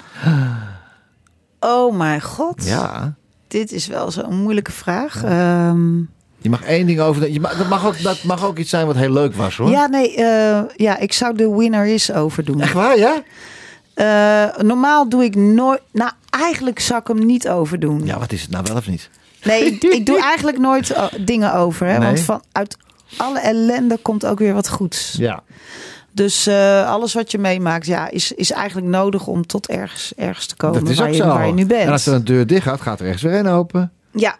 Oh 1.59 1.95
mijn 1.97 2.21
god. 2.21 2.65
Ja, 2.65 3.13
Dit 3.47 3.71
is 3.71 3.87
wel 3.87 4.11
zo'n 4.11 4.35
moeilijke 4.41 4.71
vraag. 4.71 5.23
Ehm, 5.23 5.97
je 6.41 6.49
mag 6.49 6.61
één 6.63 6.85
ding 6.85 6.99
over... 6.99 7.31
Je 7.31 7.39
mag, 7.39 7.57
dat, 7.57 7.67
mag 7.69 7.85
ook, 7.85 8.01
dat 8.01 8.23
mag 8.23 8.45
ook 8.45 8.57
iets 8.57 8.69
zijn 8.69 8.85
wat 8.85 8.95
heel 8.95 9.11
leuk 9.11 9.35
was 9.35 9.57
hoor. 9.57 9.69
ja, 9.69 9.87
nee, 9.87 10.15
eh, 10.15 10.59
ja, 10.75 10.97
ik 10.97 11.13
zou 11.13 11.35
de 11.35 11.55
winner 11.55 11.85
is 11.85 12.11
overdoen. 12.13 12.61
Echt 12.61 12.73
waar, 12.73 12.97
ja? 12.97 13.21
Eh, 13.99 14.57
normaal 14.57 15.09
doe 15.09 15.23
ik 15.23 15.35
nooit. 15.35 15.81
Nou, 15.91 16.11
eigenlijk 16.29 16.79
zou 16.79 16.99
ik 16.99 17.07
hem 17.07 17.25
niet 17.25 17.49
overdoen. 17.49 18.05
Ja, 18.05 18.19
wat 18.19 18.31
is 18.31 18.41
het 18.41 18.51
nou 18.51 18.63
wel 18.67 18.75
of 18.75 18.87
niet? 18.87 19.09
Nee, 19.43 19.65
ik, 19.65 19.83
ik 19.99 20.05
doe 20.05 20.21
eigenlijk 20.21 20.57
nooit 20.57 20.89
eh, 20.89 21.05
dingen 21.19 21.53
over. 21.53 21.87
Hè, 21.87 21.99
Want 21.99 22.19
van, 22.19 22.41
uit 22.51 22.77
alle 23.17 23.39
ellende 23.39 23.97
komt 23.97 24.25
ook 24.25 24.39
weer 24.39 24.53
wat 24.53 24.69
goeds. 24.69 25.15
Ja. 25.17 25.43
Dus 26.11 26.47
eh, 26.47 26.89
alles 26.89 27.13
wat 27.13 27.31
je 27.31 27.37
meemaakt, 27.37 27.85
ja, 27.85 28.09
is, 28.09 28.31
is 28.31 28.51
eigenlijk 28.51 28.87
nodig 28.87 29.27
om 29.27 29.45
tot 29.45 29.67
ergens, 29.67 30.13
ergens 30.15 30.45
te 30.45 30.55
komen 30.55 30.79
Dat 30.79 30.89
is 30.89 30.97
waar, 30.97 31.07
ook 31.07 31.13
je, 31.13 31.21
zo. 31.21 31.27
waar 31.27 31.47
je 31.47 31.53
nu 31.53 31.65
bent. 31.65 31.81
En 31.85 31.91
als 31.91 32.05
er 32.05 32.13
een 32.13 32.25
deur 32.25 32.47
dicht 32.47 32.63
gaat, 32.63 32.81
gaat 32.81 32.99
er 32.99 33.05
ergens 33.05 33.23
weer 33.23 33.39
een 33.39 33.47
open. 33.47 33.91
Ja, 34.11 34.37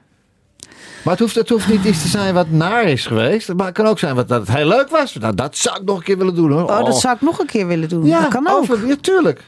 Maar 1.09 1.17
het 1.17 1.27
hoeft, 1.27 1.39
het 1.39 1.49
hoeft 1.49 1.67
niet 1.67 1.85
iets 1.85 2.01
te 2.01 2.07
zijn 2.07 2.33
wat 2.33 2.49
naar 2.49 2.83
is 2.83 3.05
geweest. 3.05 3.53
Maar 3.53 3.65
het 3.65 3.75
kan 3.75 3.85
ook 3.85 3.99
zijn 3.99 4.15
wat 4.15 4.27
dat 4.27 4.47
het 4.47 4.55
heel 4.57 4.67
leuk 4.67 4.89
was. 4.89 5.13
Nou, 5.15 5.35
dat 5.35 5.57
zou 5.57 5.79
ik 5.79 5.85
nog 5.85 5.97
een 5.97 6.03
keer 6.03 6.17
willen 6.17 6.35
doen 6.35 6.51
hoor. 6.51 6.63
oh, 6.63 6.85
dat 6.85 6.99
zou 6.99 7.15
ik 7.15 7.21
nog 7.21 7.39
een 7.39 7.45
keer 7.45 7.67
willen 7.67 7.89
doen. 7.89 8.05
ja, 8.05 8.19
dat 8.21 8.29
kan 8.29 8.47
ook. 8.47 8.57
Over, 8.57 8.87
ja, 8.87 8.95
tuurlijk. 9.01 9.43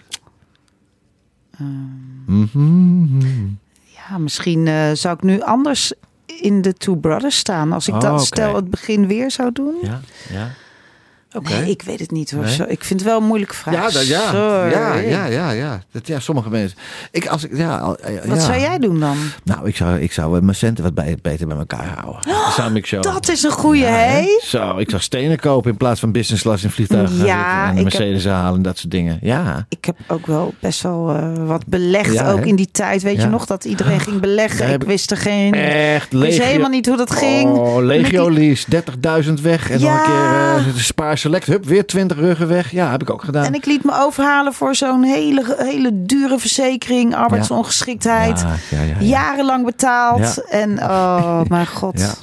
Ja, 3.84 4.18
misschien 4.18 4.68
eh, 4.68 4.92
zou 4.94 5.16
ik 5.16 5.22
nu 5.24 5.42
anders 5.42 5.94
in 6.26 6.62
de 6.62 6.74
Two 6.74 6.96
Brothers 6.96 7.38
staan. 7.38 7.72
Als 7.72 7.88
ik 7.88 7.94
Oh, 7.94 8.00
dat 8.02 8.12
oké. 8.12 8.22
stel 8.26 8.56
het 8.56 8.70
begin 8.70 9.08
weer 9.08 9.32
zou 9.32 9.52
doen. 9.52 9.76
Ja, 9.82 10.00
ja. 10.30 10.48
Oké. 11.34 11.54
Nee, 11.54 11.70
ik 11.70 11.82
weet 11.82 12.00
het 12.00 12.12
niet 12.12 12.32
hoor. 12.32 12.44
Nee? 12.44 12.54
Zo, 12.54 12.64
ik 12.68 12.84
vind 12.84 13.00
het 13.00 13.10
wel 13.10 13.20
een 13.20 13.26
moeilijke 13.26 13.56
vraag. 13.56 13.74
Ja, 13.74 13.90
dat, 13.90 14.08
ja, 14.08 14.30
Sorry. 14.32 14.72
ja, 14.72 14.96
ja, 14.96 15.26
ja, 15.26 15.52
ja. 15.52 15.84
Dat, 15.92 16.08
ja, 16.08 16.20
sommige 16.20 16.50
mensen. 16.50 16.78
Ik, 17.12 17.28
als 17.28 17.44
ik, 17.44 17.58
ja, 17.58 17.78
al- 17.78 17.98
ja, 18.12 18.28
Wat 18.28 18.42
zou 18.42 18.60
jij 18.60 18.80
doen 18.80 19.00
dan? 19.00 19.18
Nou, 19.44 19.68
ik 19.68 19.76
zou, 19.76 20.00
ik 20.00 20.12
zou 20.12 20.36
eh, 20.38 20.42
mijn 20.42 20.56
centen 20.56 20.84
wat 20.84 20.94
bij, 20.94 21.18
beter 21.22 21.48
bij 21.48 21.58
elkaar 21.58 21.98
houden. 22.02 22.22
Zou 22.56 22.74
ik 22.76 22.86
zo. 22.86 23.00
Dat 23.00 23.30
is 23.30 23.44
een 23.44 23.52
goeie, 23.52 23.82
Ja, 23.82 23.90
hè? 23.92 24.40
Zo, 24.44 24.78
ik 24.78 24.90
zou 24.90 25.02
stenen 25.02 25.40
kopen 25.40 25.72
in 25.72 25.78
plaats 25.78 26.00
van 26.00 26.12
business 26.12 26.44
class 26.44 26.64
in 26.64 26.70
vliegtuigen. 26.70 27.26
Ja, 27.26 27.70
en 27.70 27.76
de 27.76 27.82
Mercedes 27.82 28.26
halen 28.26 28.56
en 28.56 28.62
dat 28.62 28.78
soort 28.78 28.92
dingen. 28.92 29.20
Ja. 29.22 29.66
Ik 29.70 29.86
heb 29.86 29.96
ook 30.08 30.26
wel 30.26 30.54
best 30.60 30.82
wel 30.82 31.16
eh, 31.16 31.48
wat 31.48 31.66
belegd. 31.68 32.22
Ook 32.22 32.40
hè? 32.40 32.46
in 32.46 32.56
die 32.56 32.70
tijd. 32.72 33.02
Weet 33.02 33.22
je 33.22 33.28
nog 33.28 33.46
dat 33.46 33.66
iedereen 33.66 34.00
ging 34.00 34.20
beleggen? 34.22 34.74
Ik 34.74 34.84
wist 34.84 35.12
er 35.12 35.18
geen. 35.18 35.54
Echt, 35.54 36.14
ik 36.14 36.20
wist 36.20 36.42
helemaal 36.44 36.70
niet 36.70 36.86
hoe 36.88 36.98
dat 36.98 37.12
ging. 37.12 37.50
Oh, 37.50 37.84
legio 37.84 38.32
lease, 38.32 38.66
30.000 39.26 39.34
weg. 39.42 39.70
En 39.70 39.82
nog 39.82 39.92
een 39.92 40.04
keer 40.06 40.74
eh, 40.74 40.76
spaar 40.76 41.18
select. 41.22 41.46
Hup, 41.46 41.66
weer 41.66 41.86
20 41.86 42.18
ruggen 42.18 42.48
weg. 42.48 42.72
Ja, 42.72 42.92
heb 42.92 43.02
ik 43.02 43.10
ook 43.10 43.24
gedaan. 43.24 43.46
En 43.46 43.54
ik 43.54 43.66
liet 43.66 43.84
me 43.84 43.92
overhalen 43.96 44.54
voor 44.54 44.76
zo'n 44.76 45.04
hele, 45.04 45.56
hele 45.58 45.90
dure 46.06 46.40
verzekering, 46.40 47.16
arbeidsongeschiktheid. 47.16 48.40
Ja, 48.40 48.56
ja, 48.70 48.82
ja, 48.82 48.96
ja. 49.00 49.06
Jarenlang 49.06 49.66
betaald. 49.66 50.44
En 50.50 50.80
oh 50.84 51.42
mijn 51.48 51.68
god. 51.68 52.00
Ja. 52.00 52.14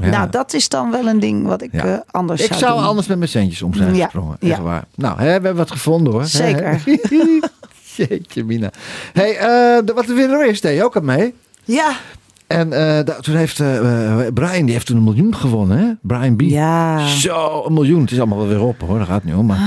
Ja. 0.00 0.08
Nou, 0.10 0.30
dat 0.30 0.52
is 0.54 0.68
dan 0.68 0.90
wel 0.90 1.06
een 1.06 1.20
ding 1.20 1.46
wat 1.46 1.62
ik 1.62 1.72
Ja. 1.72 1.84
eh, 1.84 1.98
anders 2.10 2.40
ik 2.40 2.46
zou, 2.46 2.58
zou 2.58 2.78
doen. 2.78 2.86
anders 2.88 3.06
met 3.06 3.18
mijn 3.18 3.30
centjes 3.30 3.62
om 3.62 3.74
zijn 3.74 3.94
Ja. 3.94 4.04
gesprongen. 4.04 4.36
Ja. 4.40 4.50
Echt 4.50 4.60
waar. 4.62 4.84
Nou, 4.94 5.18
hè, 5.18 5.24
we 5.24 5.30
hebben 5.30 5.56
wat 5.56 5.70
gevonden 5.70 6.12
hoor. 6.12 6.24
Zeker. 6.24 6.82
Jeetje, 7.96 8.44
Mina. 8.44 8.70
Hey, 9.12 9.32
de- 9.84 9.92
wat 9.94 10.06
de 10.06 10.12
winnaar 10.14 10.46
is, 10.46 10.60
deed 10.60 10.76
je 10.76 10.84
ook 10.84 10.96
aan 10.96 11.04
mee. 11.04 11.34
Ja. 11.64 11.92
En 12.54 12.72
eh, 12.72 13.14
toen 13.14 13.36
heeft 13.36 13.60
eh, 13.60 14.26
eh, 14.26 14.32
Brian, 14.34 14.64
die 14.64 14.74
heeft 14.74 14.86
toen 14.86 14.96
een 14.96 15.04
miljoen 15.04 15.34
gewonnen, 15.34 15.78
hè? 15.78 15.92
Brian 16.02 16.36
B. 16.36 16.40
Ja. 16.40 17.06
Zo, 17.06 17.62
een 17.66 17.72
miljoen. 17.72 18.00
Het 18.00 18.10
is 18.10 18.18
allemaal 18.18 18.38
wel 18.38 18.46
weer 18.46 18.62
op 18.62 18.80
hoor, 18.80 18.98
dat 18.98 19.06
gaat 19.06 19.24
niet 19.24 19.34
om. 19.34 19.46
Maar 19.46 19.58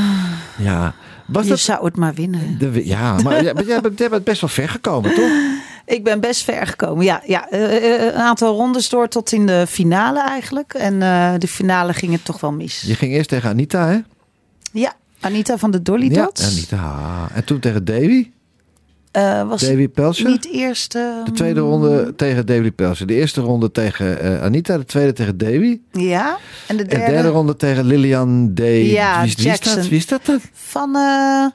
ja, 0.57 0.93
was 1.25 1.43
Je 1.43 1.49
dat... 1.49 1.59
zou 1.59 1.85
het 1.85 1.97
maar 1.97 2.13
winnen. 2.13 2.57
De, 2.59 2.85
ja, 2.88 3.21
maar 3.21 3.43
jij, 3.43 3.53
jij, 3.65 3.81
bent, 3.81 3.99
jij 3.99 4.09
bent 4.09 4.23
best 4.23 4.41
wel 4.41 4.49
ver 4.49 4.69
gekomen, 4.69 5.13
toch? 5.15 5.29
Ik 5.85 6.03
ben 6.03 6.19
best 6.19 6.43
ver 6.43 6.67
gekomen. 6.67 7.05
Ja, 7.05 7.21
ja 7.25 7.47
een 7.51 8.13
aantal 8.13 8.55
rondes 8.55 8.89
door 8.89 9.07
tot 9.07 9.31
in 9.31 9.45
de 9.45 9.65
finale 9.67 10.21
eigenlijk. 10.21 10.73
En 10.73 10.99
de 11.39 11.47
finale 11.47 11.93
ging 11.93 12.11
het 12.11 12.25
toch 12.25 12.39
wel 12.39 12.51
mis. 12.51 12.81
Je 12.81 12.95
ging 12.95 13.13
eerst 13.13 13.29
tegen 13.29 13.49
Anita, 13.49 13.88
hè? 13.88 13.97
Ja, 14.71 14.93
Anita 15.19 15.57
van 15.57 15.71
de 15.71 15.81
Dolly 15.81 16.11
Ja, 16.11 16.23
Dots. 16.23 16.45
Anita. 16.45 16.77
ah. 16.77 17.38
En 17.38 17.43
toen 17.43 17.59
tegen 17.59 17.85
Davy. 17.85 18.27
Eh, 19.18 19.47
was 19.47 19.61
Davy 19.61 19.88
Pelser. 19.88 20.30
niet 20.30 20.47
eerst... 20.51 20.91
De 20.91 21.32
tweede 21.34 21.59
ronde 21.59 22.13
tegen 22.15 22.45
Davy 22.45 22.72
Pelser. 22.72 23.07
De 23.07 23.13
eerste 23.13 23.41
ronde 23.41 23.72
tegen 23.72 24.20
eh, 24.20 24.43
Anita. 24.43 24.78
De 24.78 24.86
tweede 24.86 25.13
tegen 25.13 25.38
Davy. 25.38 25.80
Ja, 25.91 26.38
en 26.68 26.78
de 26.78 26.84
En 26.84 26.89
derde, 26.89 27.05
de 27.05 27.11
derde 27.11 27.30
ronde 27.30 27.55
tegen 27.55 27.86
Lilian 27.86 28.51
D. 28.55 28.59
Ja, 28.59 29.22
wie, 29.22 29.30
is- 29.30 29.36
wie 29.36 29.51
is 29.51 29.59
dat? 29.59 29.63
Jackson. 29.74 29.82
Wie 29.89 29.97
is 29.97 30.05
dat 30.05 30.26
dan? 30.26 30.39
van... 30.53 30.95
eh, 30.95 31.45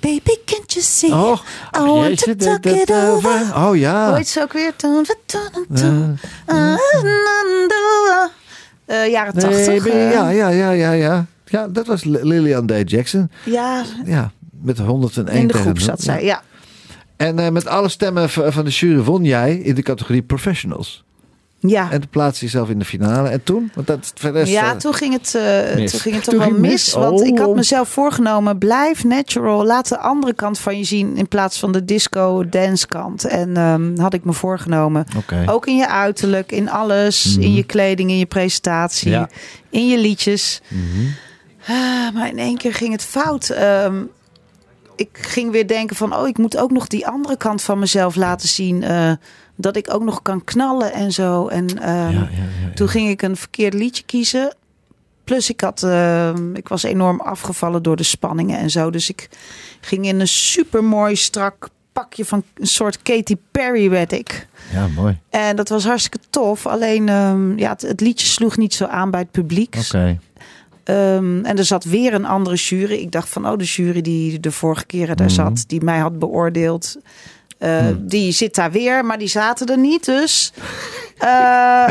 Baby, 0.00 0.30
can't 0.44 0.72
you 0.72 0.84
see? 0.84 1.10
Oh, 1.12 1.38
I 1.76 1.80
want 1.80 2.06
jeetje, 2.08 2.36
to 2.36 2.44
talk 2.46 2.64
it 2.64 2.92
over. 2.92 3.40
Oh 3.56 3.76
ja. 3.76 4.14
Heet 4.14 4.28
ze 4.28 4.40
ook 4.42 4.52
weer? 4.52 4.72
En 4.76 5.04
Eh, 8.86 9.10
jaren 9.10 9.34
tachtig. 9.38 9.84
ja, 9.86 10.28
ja, 10.30 10.48
ja, 10.48 10.70
ja, 10.70 10.92
ja. 10.92 11.26
Ja, 11.44 11.68
dat 11.68 11.86
was 11.86 12.04
Li- 12.04 12.22
Lilian 12.22 12.66
D. 12.66 12.72
Jackson. 12.90 13.30
ja, 13.44 13.82
Ja, 14.04 14.30
met 14.62 14.78
101 14.78 15.36
in 15.36 15.46
de 15.46 15.54
groep 15.54 15.78
zat 15.78 16.02
zij. 16.02 16.24
Ja. 16.24 16.42
En 17.18 17.38
eh, 17.38 17.48
met 17.50 17.66
alle 17.66 17.88
stemmen 17.88 18.30
van 18.30 18.64
de 18.64 18.70
jury 18.70 19.02
won 19.02 19.24
jij 19.24 19.54
in 19.56 19.74
de 19.74 19.82
categorie 19.82 20.22
professionals. 20.22 21.04
Ja. 21.60 21.90
En 21.90 22.00
toen 22.00 22.10
plaatste 22.10 22.44
je 22.44 22.50
jezelf 22.50 22.70
in 22.70 22.78
de 22.78 22.84
finale. 22.84 23.28
En 23.28 23.42
toen? 23.42 23.70
Want 23.74 23.86
dat 23.86 24.12
ja, 24.46 24.72
eh, 24.72 24.76
toen 24.76 24.94
ging 24.94 25.12
het, 25.12 25.34
eh, 25.34 25.74
mis. 25.74 25.90
toen 25.90 26.00
ging 26.00 26.14
het 26.14 26.24
toch 26.24 26.34
Toen 26.34 26.42
wel 26.42 26.58
mis. 26.58 26.70
mis? 26.70 26.92
Want 26.92 27.20
Oh. 27.20 27.26
ik 27.26 27.38
had 27.38 27.54
mezelf 27.54 27.88
voorgenomen, 27.88 28.58
blijf 28.58 29.04
natural. 29.04 29.64
Laat 29.66 29.88
de 29.88 29.98
andere 29.98 30.32
kant 30.34 30.58
van 30.58 30.78
je 30.78 30.84
zien 30.84 31.16
in 31.16 31.28
plaats 31.28 31.58
van 31.58 31.72
de 31.72 31.84
disco 31.84 32.48
dance 32.48 32.86
kant. 32.86 33.24
En 33.24 33.56
ehm, 33.56 33.96
had 34.00 34.14
ik 34.14 34.24
me 34.24 34.32
voorgenomen. 34.32 35.06
Oké. 35.16 35.44
Ook 35.46 35.66
in 35.66 35.76
je 35.76 35.88
uiterlijk, 35.88 36.52
in 36.52 36.70
alles. 36.70 37.36
In 37.36 37.54
je 37.54 37.62
kleding, 37.64 38.10
in 38.10 38.18
je 38.18 38.26
presentatie, 38.26 39.10
Ja. 39.10 39.28
in 39.70 39.88
je 39.88 39.98
liedjes. 39.98 40.60
Mhm. 40.68 40.82
Ah, 41.70 42.14
maar 42.14 42.28
in 42.28 42.38
één 42.38 42.56
keer 42.56 42.74
ging 42.74 42.92
het 42.92 43.04
fout. 43.04 43.48
Ehm, 43.48 43.94
ik 44.98 45.08
ging 45.12 45.50
weer 45.50 45.66
denken 45.66 45.96
van, 45.96 46.14
oh, 46.16 46.28
ik 46.28 46.38
moet 46.38 46.56
ook 46.56 46.70
nog 46.70 46.86
die 46.86 47.06
andere 47.06 47.36
kant 47.36 47.62
van 47.62 47.78
mezelf 47.78 48.14
laten 48.16 48.48
zien. 48.48 48.82
eh, 48.82 49.12
dat 49.60 49.76
ik 49.76 49.94
ook 49.94 50.02
nog 50.02 50.22
kan 50.22 50.44
knallen 50.44 50.92
en 50.92 51.12
zo. 51.12 51.46
En 51.48 51.66
ehm, 51.82 51.88
Ja, 51.88 52.10
ja, 52.10 52.28
ja, 52.30 52.72
toen 52.74 52.88
ging 52.88 53.08
ik 53.08 53.22
een 53.22 53.36
verkeerd 53.36 53.74
liedje 53.74 54.02
kiezen. 54.06 54.54
Plus 55.24 55.50
ik 55.50 55.60
had, 55.60 55.82
ehm, 55.82 56.54
ik 56.54 56.68
was 56.68 56.82
enorm 56.82 57.20
afgevallen 57.20 57.82
door 57.82 57.96
de 57.96 58.02
spanningen 58.02 58.58
en 58.58 58.70
zo. 58.70 58.90
Dus 58.90 59.08
ik 59.08 59.28
ging 59.80 60.06
in 60.06 60.20
een 60.20 60.28
supermooi 60.28 61.16
strak 61.16 61.68
pakje 61.92 62.24
van 62.24 62.42
een 62.54 62.66
soort 62.66 63.02
Katy 63.02 63.36
Perry 63.50 63.90
werd 63.90 64.12
ik. 64.12 64.46
ja, 64.72 64.86
mooi. 64.86 65.18
En 65.30 65.56
dat 65.56 65.68
was 65.68 65.84
hartstikke 65.84 66.18
tof. 66.30 66.66
Alleen 66.66 67.08
ehm, 67.08 67.58
ja, 67.58 67.68
het, 67.70 67.82
het 67.82 68.00
liedje 68.00 68.26
sloeg 68.26 68.56
niet 68.56 68.74
zo 68.74 68.84
aan 68.84 69.10
bij 69.10 69.20
het 69.20 69.30
publiek. 69.30 69.76
Oké. 69.78 70.18
Ehm, 70.88 71.44
en 71.44 71.58
er 71.58 71.64
zat 71.64 71.84
weer 71.84 72.14
een 72.14 72.24
andere 72.26 72.56
jury. 72.56 72.92
Ik 72.94 73.12
dacht 73.12 73.28
van, 73.28 73.48
oh, 73.48 73.56
de 73.58 73.64
jury 73.64 74.00
die 74.00 74.40
de 74.40 74.50
vorige 74.50 74.86
keren 74.86 75.16
daar 75.16 75.26
Mhm. 75.26 75.34
zat, 75.34 75.64
die 75.66 75.84
mij 75.84 75.98
had 75.98 76.18
beoordeeld, 76.18 76.96
eh, 77.58 77.86
die 77.98 78.32
zit 78.32 78.54
daar 78.54 78.70
weer, 78.70 79.04
maar 79.04 79.18
die 79.18 79.28
zaten 79.28 79.66
er 79.66 79.78
niet. 79.78 80.04
Dus. 80.04 80.52
Eh, 81.18 81.84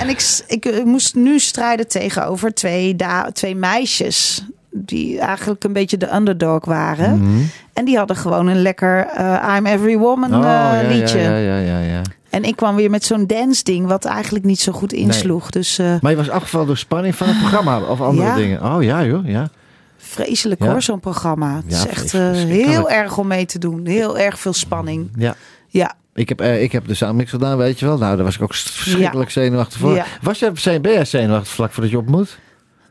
en 0.00 0.08
ik, 0.08 0.42
ik, 0.46 0.64
eh, 0.64 0.84
moest 0.84 1.14
nu 1.14 1.38
strijden 1.38 1.88
tegenover 1.88 2.54
twee, 2.54 2.96
da 2.96 3.30
twee 3.32 3.54
meisjes. 3.56 4.44
Die 4.70 5.18
eigenlijk 5.20 5.64
een 5.64 5.72
beetje 5.72 5.96
de 5.96 6.14
underdog 6.14 6.64
waren. 6.64 7.18
Mhm. 7.22 7.42
En 7.72 7.84
die 7.84 7.96
hadden 7.96 8.16
gewoon 8.16 8.46
een 8.46 8.62
lekker 8.62 9.08
I'm 9.56 9.66
Every 9.66 9.96
Woman 9.96 10.34
Oh, 10.34 10.42
ja, 10.42 10.82
liedje. 10.88 11.18
Ja, 11.18 11.36
ja, 11.36 11.58
ja, 11.58 11.78
ja. 11.80 12.02
En 12.36 12.44
ik 12.44 12.56
kwam 12.56 12.76
weer 12.76 12.90
met 12.90 13.04
zo'n 13.04 13.26
dance 13.26 13.64
ding 13.64 13.86
wat 13.86 14.04
eigenlijk 14.04 14.44
niet 14.44 14.60
zo 14.60 14.72
goed 14.72 14.92
insloeg. 14.92 15.50
Dus 15.50 15.78
eh, 15.78 15.94
Maar 16.00 16.10
je 16.10 16.16
was 16.16 16.28
afgevallen 16.30 16.66
door 16.66 16.76
spanning 16.76 17.14
van 17.14 17.28
het 17.28 17.38
programma 17.38 17.80
of 17.80 18.00
andere 18.00 18.26
Ja. 18.28 18.34
dingen. 18.34 18.74
Oh 18.74 18.82
ja, 18.82 19.04
joh. 19.04 19.26
Ja. 19.28 19.48
vreselijk 19.96 20.62
Ja. 20.62 20.70
hoor, 20.70 20.82
zo'n 20.82 21.00
programma. 21.00 21.56
Het 21.64 21.72
is 21.72 21.86
echt 21.86 22.14
eh, 22.14 22.30
heel 22.32 22.90
erg 22.90 23.18
om 23.18 23.26
mee 23.26 23.46
te 23.46 23.58
doen. 23.58 23.86
Heel 23.86 24.18
erg 24.18 24.38
veel 24.38 24.52
spanning. 24.52 25.08
ja. 25.16 25.34
Ja, 25.68 25.94
Ik 26.14 26.28
heb, 26.28 26.40
eh, 26.40 26.62
ik 26.62 26.72
heb 26.72 26.86
de 26.86 26.94
soundmix 26.94 27.30
gedaan, 27.30 27.56
weet 27.56 27.78
je 27.78 27.86
wel. 27.86 27.98
Nou, 27.98 28.16
daar 28.16 28.24
was 28.24 28.34
ik 28.36 28.42
ook 28.42 28.54
verschrikkelijk 28.54 29.30
zenuwachtig 29.30 29.78
voor. 29.78 29.94
Ja. 29.94 30.04
Was 30.22 30.38
je, 30.38 30.50
zijn- 30.54 30.82
ben 30.82 30.92
jij 30.92 31.04
zenuwachtig 31.04 31.48
vlak 31.52 31.72
voordat 31.72 31.90
je 31.92 31.98
op 31.98 32.06
moet? 32.08 32.38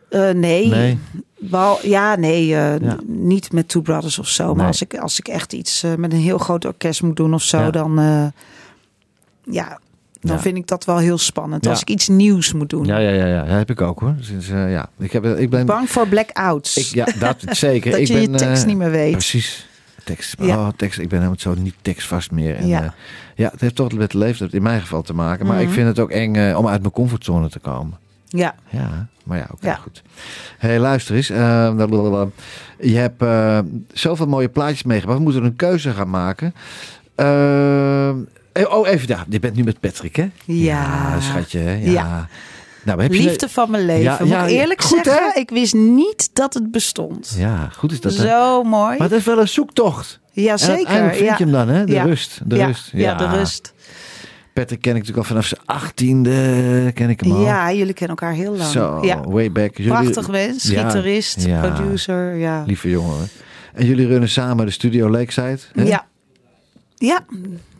Eh, 0.09 0.29
nee. 0.29 0.67
Nee. 0.67 0.99
Wel, 1.37 1.79
ja, 1.81 2.15
nee, 2.15 2.45
Ja. 2.47 2.77
niet 3.05 3.51
met 3.51 3.67
Two 3.69 3.81
Brothers 3.81 4.19
of 4.19 4.27
zo. 4.27 4.55
Maar 4.55 4.67
als 4.67 4.81
ik, 4.81 4.97
als 4.97 5.19
ik 5.19 5.27
echt 5.27 5.53
iets 5.53 5.83
met 5.97 6.13
een 6.13 6.19
heel 6.19 6.37
groot 6.37 6.65
orkest 6.65 7.01
moet 7.03 7.15
doen 7.15 7.33
of 7.33 7.41
zo, 7.43 7.69
dan, 7.69 7.99
ja, 9.49 9.79
dan 10.21 10.35
Ja. 10.35 10.41
vind 10.41 10.57
ik 10.57 10.67
dat 10.67 10.85
wel 10.85 10.97
heel 10.97 11.17
spannend. 11.17 11.63
Ja. 11.63 11.69
Als 11.71 11.81
ik 11.81 11.89
iets 11.89 12.07
nieuws 12.07 12.53
moet 12.53 12.69
doen. 12.69 12.85
Ja, 12.85 12.97
ja, 12.97 13.09
ja, 13.09 13.25
ja. 13.25 13.43
Dat 13.43 13.57
heb 13.57 13.69
ik 13.69 13.81
ook 13.81 13.99
hoor. 13.99 14.15
Dus, 14.17 14.49
eh, 14.49 14.71
ja. 14.71 14.89
ik, 14.97 15.11
heb, 15.11 15.25
ik 15.25 15.49
ben... 15.49 15.65
Bang 15.65 15.89
voor 15.89 16.07
blackouts. 16.07 16.77
Ik, 16.77 16.85
ja, 16.85 17.07
dat 17.19 17.37
zeker. 17.57 17.91
dat 17.91 17.99
ik 17.99 18.07
je 18.07 18.13
ben, 18.13 18.21
je 18.21 18.29
tekst 18.37 18.61
eh, 18.61 18.67
niet 18.67 18.77
meer 18.77 18.91
weet. 18.91 19.11
Precies. 19.11 19.67
Tekst. 20.03 20.35
Ja. 20.39 20.57
Oh, 20.57 20.67
tekst. 20.75 20.99
Ik 20.99 21.09
ben 21.09 21.17
helemaal 21.17 21.39
zo 21.39 21.53
niet 21.57 21.75
tekstvast 21.81 22.31
meer. 22.31 22.55
En, 22.55 22.67
Ja. 22.67 22.81
ja. 22.81 22.93
ja, 23.35 23.49
het 23.51 23.61
heeft 23.61 23.75
toch 23.75 23.91
met 23.93 24.13
leeftijd 24.13 24.53
in 24.53 24.63
mijn 24.63 24.81
geval 24.81 25.01
te 25.01 25.13
maken. 25.13 25.45
Maar 25.45 25.59
ik 25.59 25.65
Mhm. 25.65 25.73
vind 25.75 25.87
het 25.87 25.99
ook 25.99 26.11
eng 26.11 26.35
eh, 26.35 26.57
om 26.57 26.67
uit 26.67 26.81
mijn 26.81 26.93
comfortzone 26.93 27.49
te 27.49 27.59
komen. 27.59 27.97
Ja, 28.27 28.55
Ja, 28.69 29.07
maar 29.23 29.37
ja, 29.37 29.47
oké, 29.51 29.67
Ja. 29.67 29.75
goed. 29.75 30.01
hey, 30.57 30.79
luister 30.79 31.15
eens. 31.15 31.29
eh, 31.29 31.75
blablabla. 31.75 32.27
je 32.79 32.95
hebt 32.97 33.21
eh, 33.21 33.59
zoveel 33.93 34.27
mooie 34.27 34.49
plaatjes 34.49 34.83
meegebracht. 34.83 35.17
We 35.17 35.23
moeten 35.23 35.43
een 35.43 35.55
keuze 35.55 35.91
gaan 35.91 36.09
maken. 36.09 36.53
Eh, 38.55 38.73
oh, 38.77 38.87
even 38.87 39.07
daar. 39.07 39.25
Je 39.29 39.39
bent 39.39 39.55
nu 39.55 39.63
met 39.63 39.79
Patrick, 39.79 40.15
hè? 40.15 40.29
Ja. 40.45 41.19
schatje, 41.19 41.59
hè? 41.59 41.73
Ja. 41.91 42.27
Nou, 42.83 43.01
heb 43.01 43.13
je... 43.13 43.21
liefde 43.23 43.49
van 43.49 43.71
mijn 43.71 43.85
leven. 43.85 44.03
Ja, 44.03 44.17
Moet 44.19 44.29
ja, 44.29 44.47
eerlijk 44.47 44.81
goed, 44.81 45.03
zeggen, 45.03 45.31
hè? 45.33 45.39
ik 45.39 45.49
wist 45.49 45.73
niet 45.73 46.29
dat 46.33 46.53
het 46.53 46.71
bestond. 46.71 47.35
Ja, 47.37 47.69
goed 47.75 47.91
is 47.91 48.01
dat, 48.01 48.17
hè? 48.17 48.27
Zo 48.27 48.63
mooi. 48.63 48.97
Maar 48.97 49.09
het 49.09 49.17
is 49.19 49.25
wel 49.25 49.39
een 49.39 49.47
zoektocht. 49.47 50.19
ja, 50.31 50.51
En 50.51 50.59
zeker. 50.59 50.75
uiteindelijk 50.75 51.15
vind 51.15 51.29
ja. 51.29 51.35
je 51.37 51.43
hem 51.43 51.51
dan, 51.51 51.67
hè? 51.67 51.85
De 51.85 52.01
rust. 52.01 52.41
De 52.45 52.55
ja. 52.55 52.65
rust. 52.65 52.89
Ja, 52.93 53.13
de 53.15 53.27
rust. 53.37 53.73
Patrick 54.53 54.81
ken 54.81 54.91
ik 54.95 54.97
natuurlijk 54.97 55.27
al 55.27 55.33
vanaf 55.33 55.45
zijn 55.45 55.61
achttiende. 55.65 56.91
Ken 56.93 57.09
ik 57.09 57.19
hem 57.19 57.31
al. 57.31 57.41
Ja, 57.41 57.73
jullie 57.73 57.93
kennen 57.93 58.17
elkaar 58.17 58.33
heel 58.35 58.55
lang. 58.55 58.69
Zo, 58.71 58.99
way 59.27 59.51
back. 59.51 59.77
Jullie, 59.77 59.91
Prachtig 59.91 60.27
mens, 60.29 60.69
gitarist, 60.69 61.47
producer. 61.61 62.35
Ja. 62.35 62.63
Lieve 62.67 62.89
jongen. 62.89 63.17
hè. 63.19 63.25
En 63.73 63.85
jullie 63.85 64.07
runnen 64.07 64.29
samen 64.29 64.65
de 64.65 64.71
studio 64.71 65.09
Lakeside. 65.09 65.59
Hè? 65.73 65.83
Ja. 65.83 66.07
Ja, 66.97 67.25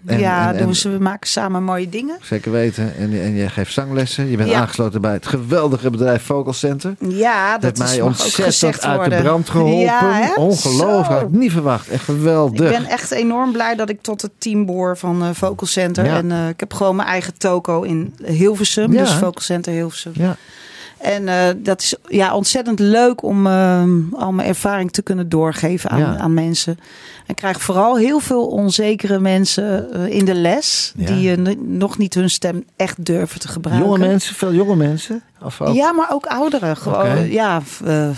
En- 0.06 0.20
ja 0.20 0.54
en- 0.54 0.70
we 0.72 0.98
maken 1.00 1.30
samen 1.30 1.64
mooie 1.64 1.90
dingen. 1.90 2.18
Zeker 2.22 2.52
weten. 2.52 2.96
En, 2.98 3.22
en 3.22 3.36
je 3.36 3.50
geeft 3.50 3.74
zanglessen. 3.74 4.30
Je 4.30 4.38
bent 4.38 4.50
Ja. 4.50 4.60
aangesloten 4.60 5.02
bij 5.02 5.14
het 5.14 5.28
geweldige 5.28 5.90
bedrijf 5.90 6.24
Vocal 6.24 6.54
Center. 6.54 6.96
Ja, 7.00 7.58
Dat 7.58 7.74
is, 7.74 7.80
mij 7.80 8.02
ontzettend 8.02 8.84
uit 8.86 8.96
worden. 8.96 9.18
de 9.18 9.24
brand 9.24 9.50
geholpen. 9.50 9.80
Ja? 9.80 10.34
Ongelooflijk. 10.36 11.06
Zo. 11.06 11.12
Had 11.14 11.22
ik 11.22 11.30
niet 11.30 11.52
verwacht. 11.52 11.88
Echt 11.88 12.00
Ik 12.08 12.16
geweldig. 12.16 12.72
ben 12.72 12.86
echt 12.86 13.12
enorm 13.12 13.52
blij 13.52 13.76
dat 13.76 13.90
ik 13.90 14.02
tot 14.02 14.22
het 14.22 14.32
team 14.38 14.66
behoor 14.66 14.98
van 14.98 15.24
eh 15.24 15.30
Vocal 15.34 15.68
Center. 15.68 16.06
Ja. 16.06 16.16
En 16.18 16.32
eh, 16.32 16.48
ik 16.50 16.60
heb 16.60 16.74
gewoon 16.74 16.96
mijn 16.96 17.08
eigen 17.08 17.38
toko 17.38 17.82
in 17.82 18.16
Hilversum. 18.24 18.92
Dus 18.92 19.14
Vocal 19.14 19.42
Center 19.42 19.74
Hilversum. 19.74 20.12
Ja. 20.16 20.36
En 20.98 21.28
eh, 21.28 21.36
dat 21.58 21.82
is 21.82 21.96
ja, 22.08 22.36
ontzettend 22.36 22.80
leuk 22.80 23.24
om 23.24 23.48
al 24.14 24.32
mijn 24.32 24.48
ervaring 24.48 24.92
te 24.92 25.02
kunnen 25.02 25.30
doorgeven 25.30 25.90
aan, 25.90 26.00
Ja. 26.00 26.18
aan 26.18 26.34
mensen. 26.34 26.80
Ik 27.28 27.36
krijg 27.36 27.62
vooral 27.62 27.98
heel 27.98 28.20
veel 28.20 28.48
onzekere 28.48 29.20
mensen 29.20 29.94
eh, 29.94 30.14
in 30.18 30.26
de 30.26 30.34
les. 30.34 30.94
Ja. 30.98 31.06
Die 31.06 31.32
eh, 31.32 31.38
n- 31.38 31.78
nog 31.78 31.98
niet 31.98 32.14
hun 32.14 32.30
stem 32.30 32.66
echt 32.76 33.06
durven 33.06 33.40
te 33.40 33.48
gebruiken. 33.48 33.88
Jonge 33.88 34.00
mensen, 34.00 34.36
veel 34.36 34.54
jonge 34.54 34.76
mensen. 34.76 35.22
Of 35.44 35.62
ook? 35.62 35.76
Ja, 35.76 35.92
maar 35.92 36.08
ook 36.12 36.26
ouderen. 36.26 36.78
Gewoon, 36.78 37.32
ja, 37.32 37.62
eh, 37.86 38.10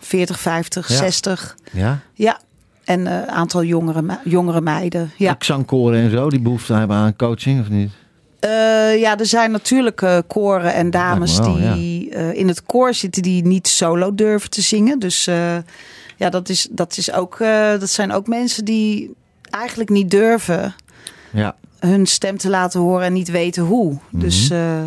40, 0.00 0.40
50, 0.40 0.88
Ja. 0.88 0.94
60. 0.96 1.56
Ja. 1.72 1.98
Ja. 2.14 2.38
En 2.84 3.06
een 3.06 3.28
aantal 3.28 3.62
jongere, 3.64 4.18
jongere 4.24 4.60
meiden. 4.60 5.10
Ja. 5.16 5.30
Ook 5.30 5.44
zangkoren 5.44 6.00
en 6.00 6.10
zo. 6.10 6.30
Die 6.30 6.40
behoefte 6.40 6.72
hebben 6.72 6.96
aan 6.96 7.16
coaching 7.16 7.60
of 7.60 7.68
niet? 7.68 7.90
Eh, 8.40 8.50
ja, 9.00 9.18
er 9.18 9.26
zijn 9.26 9.50
natuurlijk 9.50 10.02
eh, 10.02 10.18
koren 10.26 10.74
en 10.74 10.90
dames 10.90 11.38
wel, 11.38 11.74
die 11.74 12.10
eh, 12.10 12.32
in 12.34 12.48
het 12.48 12.62
koor 12.62 12.94
zitten 12.94 13.22
die 13.22 13.46
niet 13.46 13.68
solo 13.68 14.14
durven 14.14 14.50
te 14.50 14.60
zingen. 14.62 14.98
Dus 14.98 15.26
eh, 15.26 15.56
ja, 16.16 16.30
dat, 16.30 16.48
is, 16.48 16.68
dat, 16.70 16.96
is 16.96 17.12
ook, 17.12 17.40
eh, 17.40 17.70
dat 17.78 17.90
zijn 17.90 18.12
ook 18.12 18.26
mensen 18.26 18.64
die 18.64 19.14
eigenlijk 19.50 19.90
niet 19.90 20.10
durven 20.10 20.74
Ja. 21.32 21.56
hun 21.78 22.06
stem 22.06 22.36
te 22.36 22.48
laten 22.50 22.80
horen 22.80 23.04
en 23.06 23.12
niet 23.12 23.30
weten 23.30 23.62
hoe. 23.62 23.98
Dus 24.10 24.48
Mhm. 24.48 24.58
eh, 24.60 24.84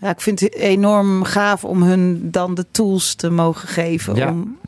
ja, 0.00 0.10
ik 0.10 0.20
vind 0.20 0.40
het 0.40 0.54
enorm 0.54 1.22
gaaf 1.24 1.64
om 1.64 1.82
hun 1.82 2.30
dan 2.30 2.54
de 2.54 2.66
tools 2.70 3.14
te 3.14 3.30
mogen 3.30 3.68
geven. 3.68 4.14
Ja. 4.14 4.28
Om 4.30 4.58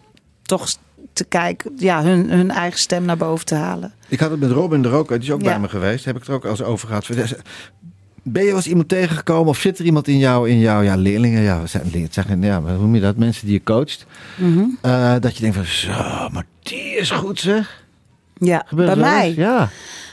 toch 0.42 0.74
te 1.12 1.24
kijken, 1.24 1.72
ja, 1.76 2.02
hun, 2.02 2.30
hun 2.30 2.50
eigen 2.50 2.78
stem 2.78 3.04
naar 3.04 3.16
boven 3.16 3.46
te 3.46 3.54
halen. 3.54 3.92
Ik 4.08 4.20
had 4.20 4.30
het 4.30 4.40
met 4.40 4.50
Robin 4.50 4.84
er 4.84 4.92
ook, 4.92 5.08
die 5.08 5.18
is 5.18 5.30
ook 5.30 5.40
Ja. 5.42 5.48
bij 5.48 5.60
me 5.60 5.68
geweest. 5.68 6.04
Heb 6.04 6.14
ik 6.14 6.20
het 6.20 6.30
er 6.30 6.34
ook 6.36 6.44
al 6.44 6.50
eens 6.50 6.62
over 6.62 6.88
gehad. 6.88 7.08
Ben 8.22 8.42
je 8.42 8.48
wel 8.48 8.56
eens 8.56 8.66
iemand 8.66 8.88
tegengekomen 8.88 9.48
of 9.48 9.58
zit 9.58 9.78
er 9.78 9.84
iemand 9.84 10.08
in 10.08 10.18
jou, 10.18 10.48
in 10.50 10.58
jouw 10.58 10.80
ja, 10.80 10.96
leerlingen? 10.96 11.42
Ja, 11.42 11.66
zijn 11.66 12.08
zijn, 12.10 12.42
ja, 12.42 12.60
hoe 12.60 12.72
noem 12.72 12.94
je 12.94 13.00
dat? 13.00 13.16
Mensen 13.16 13.46
die 13.46 13.54
je 13.54 13.62
coacht. 13.62 14.06
Mhm. 14.36 14.64
Eh, 14.80 15.14
dat 15.20 15.34
je 15.36 15.40
denkt 15.40 15.56
van, 15.56 15.64
zo, 15.64 16.28
maar 16.32 16.44
die 16.62 16.96
is 16.96 17.10
goed 17.10 17.40
zeg. 17.40 17.84
Ja, 18.38 18.64
Gebeurt 18.66 18.88
bij 18.88 18.98
mij. 18.98 19.26
eens? 19.26 19.36
Ja. 19.36 19.68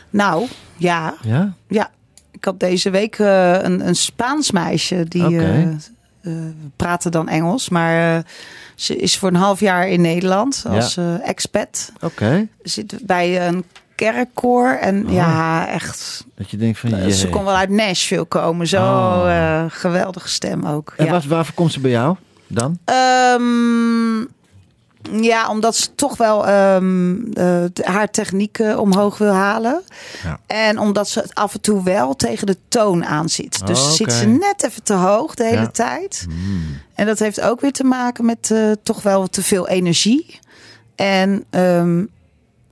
Nou, 0.10 0.48
ja, 0.78 1.16
Ja? 1.22 1.54
Ja, 1.68 1.92
ik 2.32 2.46
had 2.46 2.60
deze 2.60 2.90
week 2.90 3.20
eh, 3.20 3.54
een, 3.62 3.88
een 3.88 3.96
Spaans 3.96 4.52
meisje 4.52 5.06
die 5.08 5.26
Oké. 5.26 5.78
eh, 6.22 6.32
praatte 6.76 7.10
dan 7.10 7.28
Engels, 7.30 7.70
maar 7.70 8.24
ze 8.76 8.96
is 8.96 9.18
voor 9.18 9.30
een 9.30 9.36
half 9.36 9.60
jaar 9.60 9.88
in 9.90 10.02
Nederland 10.02 10.64
als 10.68 10.98
expat. 11.24 11.92
Oké. 12.02 12.48
Zit 12.64 13.00
bij 13.06 13.48
een 13.48 13.64
kerkkoor 14.00 14.70
en 14.72 15.06
Oh. 15.08 15.14
ja, 15.14 15.68
echt. 15.68 16.26
Dat 16.36 16.50
je 16.52 16.58
denkt 16.58 16.80
van, 16.80 16.90
jee. 16.90 17.12
Ze 17.12 17.30
kon 17.30 17.44
wel 17.46 17.56
uit 17.56 17.70
Nashville 17.70 18.26
komen, 18.26 18.68
zo 18.68 18.78
Oh. 18.82 19.24
eh, 19.28 19.66
geweldige 19.68 20.30
stem 20.30 20.66
ook. 20.66 20.94
En 20.98 21.06
ja. 21.06 21.12
wat, 21.12 21.26
waarvoor 21.26 21.54
komt 21.54 21.72
ze 21.72 21.80
bij 21.80 21.92
jou 21.92 22.16
dan? 22.48 22.78
Ehm, 22.86 24.20
ja, 25.24 25.50
omdat 25.50 25.76
ze 25.76 25.96
toch 25.96 26.18
wel 26.18 26.48
ehm, 26.48 27.16
eh, 27.34 27.64
haar 27.84 28.10
techniek 28.12 28.60
eh, 28.60 28.80
omhoog 28.80 29.18
wil 29.18 29.32
halen. 29.34 29.82
Ja. 30.24 30.40
En 30.48 30.80
omdat 30.80 31.10
ze 31.10 31.20
het 31.20 31.36
af 31.36 31.54
en 31.54 31.62
toe 31.62 31.84
wel 31.84 32.16
tegen 32.16 32.48
de 32.48 32.58
toon 32.68 33.06
aan 33.06 33.30
zit. 33.30 33.68
Dus 33.68 33.80
Oh, 33.82 33.90
zit 33.92 34.14
ze 34.14 34.26
net 34.26 34.64
even 34.64 34.84
te 34.84 34.94
hoog 34.94 35.36
de 35.36 35.44
hele 35.44 35.56
Ja. 35.62 35.68
tijd. 35.68 36.26
Hmm. 36.28 36.78
En 36.96 37.06
dat 37.06 37.20
heeft 37.20 37.42
ook 37.42 37.62
weer 37.62 37.72
te 37.74 37.84
maken 37.84 38.26
met 38.26 38.52
eh, 38.52 38.72
toch 38.84 39.02
wel 39.02 39.28
te 39.28 39.44
veel 39.44 39.68
energie. 39.68 40.40
En 40.96 41.44
ehm, 41.50 42.04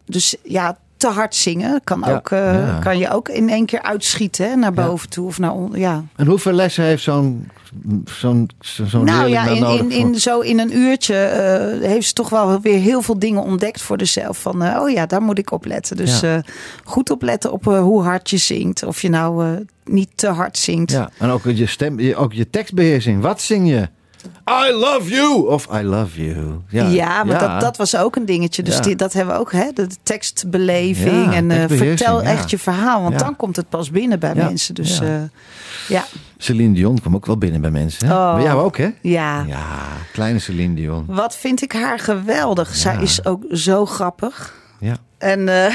dus 0.05 0.35
ja, 0.43 0.77
te 0.97 1.07
hard 1.07 1.35
zingen 1.35 1.81
kan, 1.83 2.03
Ja, 2.05 2.13
ook, 2.15 2.31
eh, 2.31 2.53
ja. 2.53 2.79
kan 2.83 2.97
je 2.97 3.09
ook 3.11 3.29
in 3.29 3.49
één 3.49 3.65
keer 3.65 3.81
uitschieten 3.81 4.49
hè, 4.49 4.55
naar 4.55 4.73
Ja. 4.75 4.85
boven 4.87 5.09
toe. 5.09 5.27
Of 5.27 5.39
naar 5.39 5.53
on- 5.53 5.71
ja, 5.73 6.03
En 6.15 6.27
hoeveel 6.27 6.51
lessen 6.51 6.83
heeft 6.83 7.03
zo'n 7.03 7.49
zo'n 8.05 8.49
zo'n 8.87 9.05
nou 9.05 9.29
ja, 9.29 9.45
dan 9.55 9.77
in, 9.77 9.91
in, 9.91 10.15
zo 10.15 10.39
in 10.39 10.59
een 10.59 10.77
uurtje 10.77 11.15
eh, 11.15 11.87
heeft 11.89 12.07
ze 12.07 12.13
toch 12.13 12.29
wel 12.29 12.61
weer 12.61 12.79
heel 12.79 13.01
veel 13.01 13.19
dingen 13.19 13.43
ontdekt 13.43 13.81
voor 13.81 13.95
zichzelf. 13.99 14.37
Van, 14.37 14.63
eh, 14.63 14.81
oh 14.81 14.89
ja, 14.89 15.05
daar 15.05 15.21
moet 15.21 15.37
ik 15.37 15.51
op 15.51 15.65
letten. 15.65 15.97
Dus 15.97 16.19
Ja. 16.19 16.35
eh, 16.35 16.41
goed 16.83 17.09
opletten 17.09 17.51
op 17.51 17.63
hoe 17.65 18.01
hard 18.03 18.29
je 18.29 18.37
zingt. 18.37 18.83
Of 18.83 19.01
je 19.01 19.09
nou 19.09 19.65
niet 19.85 20.09
te 20.15 20.27
hard 20.27 20.57
zingt. 20.57 20.91
Ja, 20.91 21.09
en 21.17 21.29
ook 21.29 21.43
je 21.43 21.65
stem, 21.65 22.13
ook 22.15 22.33
je 22.33 22.49
tekstbeheersing. 22.49 23.21
Wat 23.21 23.41
zing 23.41 23.69
je? 23.69 23.89
I 24.49 24.71
love 24.71 25.09
you 25.09 25.47
of 25.47 25.67
I 25.73 25.81
love 25.83 26.23
you. 26.25 26.59
Ja, 26.69 26.87
Ja, 26.87 27.23
maar 27.23 27.39
Dat, 27.39 27.61
dat 27.61 27.77
was 27.77 27.97
ook 27.97 28.15
een 28.15 28.25
dingetje. 28.25 28.63
Dus 28.63 28.75
Ja. 28.75 28.81
die, 28.81 28.95
dat 28.95 29.13
hebben 29.13 29.33
we 29.33 29.39
ook, 29.39 29.51
hè? 29.51 29.71
De 29.73 29.87
tekstbeleving. 30.03 31.33
En 31.33 31.51
eh, 31.51 31.63
vertel 31.67 32.21
echt 32.21 32.49
je 32.49 32.57
verhaal. 32.59 33.01
Want 33.01 33.19
dan 33.19 33.35
komt 33.35 33.55
het 33.55 33.69
pas 33.69 33.89
binnen 33.91 34.19
bij 34.19 34.35
mensen. 34.35 34.75
Dus 34.75 34.97
ja. 34.97 35.29
ja. 35.87 36.05
Celine 36.37 36.73
Dion 36.73 36.99
kwam 36.99 37.15
ook 37.15 37.25
wel 37.25 37.37
binnen 37.37 37.61
bij 37.61 37.71
mensen. 37.71 38.07
Hè? 38.07 38.13
Oh. 38.13 38.33
Bij 38.35 38.43
jou 38.43 38.61
ook, 38.61 38.77
hè? 38.77 38.89
ja. 39.01 39.43
Ja, 39.47 39.65
kleine 40.13 40.39
Celine 40.39 40.73
Dion. 40.73 41.05
Wat 41.07 41.35
vind 41.35 41.61
ik 41.61 41.71
haar 41.71 41.99
geweldig. 41.99 42.75
Zij 42.75 42.97
is 43.01 43.25
ook 43.25 43.43
zo 43.51 43.85
grappig. 43.85 44.53
Ja, 44.79 44.95
En 45.17 45.49
eh, 45.49 45.73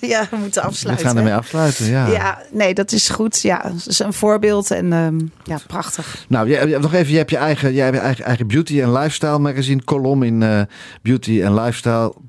ja, 0.12 0.26
we 0.30 0.36
moeten 0.36 0.62
we 0.62 0.68
afsluiten. 0.68 1.06
gaan 1.06 1.16
hè? 1.16 1.22
ermee 1.22 1.36
afsluiten. 1.38 1.86
Ja. 1.86 2.06
Ja, 2.06 2.42
nee, 2.52 2.74
dat 2.74 2.92
is 2.92 3.08
goed. 3.08 3.40
Ja, 3.40 3.72
ze 3.78 3.88
is 3.88 3.98
een 3.98 4.12
voorbeeld 4.12 4.70
en 4.70 4.92
ehm, 4.92 5.18
ja, 5.44 5.58
prachtig. 5.66 6.24
Nou, 6.28 6.48
je, 6.48 6.78
nog 6.78 6.94
even, 6.94 7.12
je 7.12 7.18
hebt 7.18 7.30
je 7.30 7.36
eigen, 7.36 7.72
jij 7.72 7.84
hebt 7.84 7.96
je 7.96 8.02
eigen, 8.02 8.24
eigen 8.24 8.46
beauty 8.46 8.82
en 8.82 8.92
lifestyle 8.92 9.38
magazine 9.38 9.84
column 9.84 10.22
in 10.22 10.42
eh 10.42 10.60
beauty 11.02 11.42
en 11.42 11.54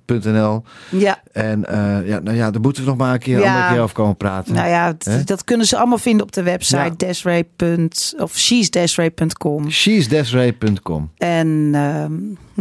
lifestyle.nl. 0.08 0.64
Ja, 0.90 1.22
En 1.32 1.66
eh, 1.66 2.08
ja, 2.08 2.20
nou 2.20 2.38
ja, 2.38 2.52
daar 2.52 2.62
moeten 2.62 2.84
we 2.84 2.90
nog 2.90 2.98
maar 2.98 3.14
een 3.14 3.20
keer, 3.20 3.36
een 3.36 3.42
Ja. 3.44 3.54
andere 3.56 3.74
keer 3.74 3.82
over 3.82 3.96
komen 3.96 4.18
praten. 4.18 4.54
nou 4.54 4.70
ja, 4.70 4.94
dat 5.26 5.44
kunnen 5.44 5.68
ze 5.68 5.78
allemaal 5.78 5.98
vinden 5.98 6.26
op 6.26 6.32
de 6.32 6.44
website 6.44 6.78
Ja. 6.78 6.90
desiree. 6.98 7.46
of 8.18 8.38
she'sdesiree.com. 8.38 9.72
She'sdesiree.com. 9.72 11.12
En 11.18 11.70
ehm, 11.74 12.14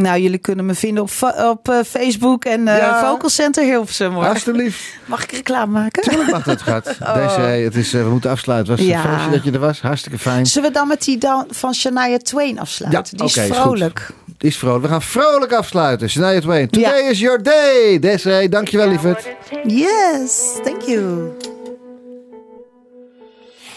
Nou, 0.03 0.21
jullie 0.21 0.39
kunnen 0.39 0.67
me 0.67 0.75
vinden 0.75 1.03
op, 1.03 1.11
op 1.51 1.69
eh, 1.69 1.79
Facebook 1.87 2.45
en 2.45 2.69
eh 2.69 2.77
Ja. 2.77 3.01
Vocal 3.11 3.29
Center 3.29 3.65
Hilversum. 3.65 4.13
Hoor. 4.13 4.27
Alsjeblieft. 4.27 4.81
Mag 5.05 5.23
ik 5.23 5.31
reclame 5.31 5.73
maken? 5.73 6.03
Tuurlijk 6.03 6.31
mag 6.31 6.43
dat, 6.45 6.63
gaat. 6.63 6.85
Deze, 7.15 7.41
het 7.41 7.75
is, 7.77 7.93
we 7.93 8.09
moeten 8.11 8.31
afsluiten. 8.31 8.71
Was 8.77 8.81
het 8.81 8.89
Ja. 8.89 9.03
feestje 9.03 9.31
dat 9.31 9.45
je 9.45 9.51
er 9.53 9.59
was? 9.59 9.81
Hartstikke 9.81 10.19
fijn. 10.19 10.47
Zullen 10.47 10.69
we 10.69 10.75
dan 10.75 10.89
met 10.89 11.05
die 11.05 11.19
dan 11.19 11.45
van 11.51 11.75
Shania 11.75 12.17
Twain 12.19 12.59
afsluiten? 12.59 13.03
Ja, 13.11 13.17
die 13.19 13.27
is 13.27 13.37
is 13.37 14.26
is 14.47 14.59
vrolijk. 14.59 14.83
We 14.83 14.89
gaan 14.89 15.03
vrolijk 15.03 15.53
afsluiten. 15.53 16.11
Shania 16.11 16.41
Twain. 16.41 16.69
Today 16.69 17.09
is 17.11 17.21
your 17.21 17.43
day. 17.43 17.99
Desiree, 17.99 18.49
dankjewel 18.49 18.89
lieverd. 18.89 19.37
Yes, 19.65 20.59
thank 20.63 20.83
you. 20.83 21.37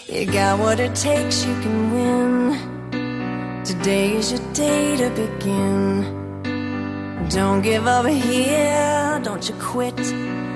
You 0.06 0.24
got 0.24 0.58
what 0.58 0.78
it 0.78 0.94
takes, 1.00 1.44
you 1.44 1.54
can 1.60 1.92
win. 1.92 2.56
Today 3.62 4.16
is 4.16 4.30
your 4.30 4.42
day 4.52 4.96
to 4.96 5.10
begin. 5.10 6.04
Don't 7.28 7.62
give 7.62 7.86
up 7.86 8.06
here, 8.06 9.20
don't 9.22 9.46
you 9.46 9.54
quit. 9.72 9.96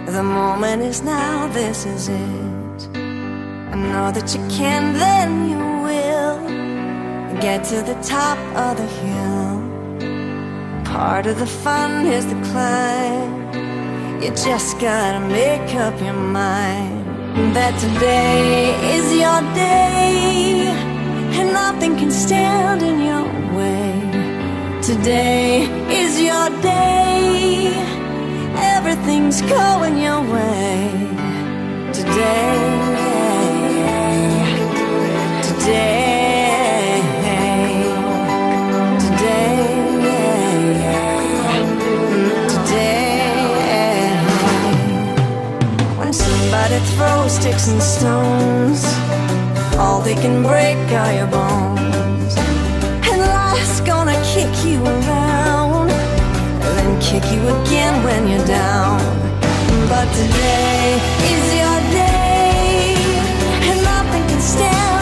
The 0.06 0.22
moment 0.22 0.82
is 0.82 1.02
now, 1.02 1.48
this 1.52 1.84
is 1.84 2.08
it. 2.08 2.88
I 2.94 3.76
know 3.76 4.10
that 4.10 4.34
you 4.34 4.40
can, 4.48 4.92
then 4.94 5.48
you 5.50 5.82
will. 5.82 6.40
Get 7.40 7.64
to 7.64 7.82
the 7.82 7.94
top 8.02 8.38
of 8.56 8.76
the 8.76 8.86
hill. 8.86 9.33
Part 10.94 11.26
of 11.26 11.40
the 11.40 11.46
fun 11.46 12.06
is 12.06 12.24
the 12.24 12.40
climb. 12.52 14.22
You 14.22 14.30
just 14.30 14.78
gotta 14.78 15.18
make 15.26 15.74
up 15.74 16.00
your 16.00 16.14
mind 16.14 17.04
that 17.56 17.74
today 17.80 18.70
is 18.94 19.06
your 19.12 19.40
day 19.54 20.68
and 21.36 21.52
nothing 21.52 21.96
can 21.96 22.12
stand 22.12 22.80
in 22.82 23.00
your 23.10 23.24
way. 23.58 23.90
Today 24.82 25.64
is 25.90 26.12
your 26.20 26.48
day, 26.62 27.74
everything's 28.76 29.42
going 29.42 29.98
your 29.98 30.22
way. 30.22 30.92
Today, 31.92 32.54
today, 35.42 36.13
throws 46.96 47.32
sticks 47.32 47.68
and 47.68 47.82
stones, 47.82 48.84
all 49.76 50.00
they 50.00 50.14
can 50.14 50.42
break 50.42 50.76
are 50.92 51.12
your 51.12 51.26
bones. 51.26 52.36
And 53.10 53.20
life's 53.20 53.80
gonna 53.80 54.18
kick 54.34 54.52
you 54.64 54.84
around, 54.84 55.90
and 55.90 56.72
then 56.78 57.00
kick 57.00 57.24
you 57.32 57.40
again 57.58 57.94
when 58.04 58.28
you're 58.28 58.46
down. 58.46 59.00
But 59.88 60.06
today 60.20 61.00
is 61.32 61.46
your 61.60 61.80
day, 61.92 62.94
and 63.68 63.82
nothing 63.82 64.24
can 64.28 64.40
stand 64.40 64.93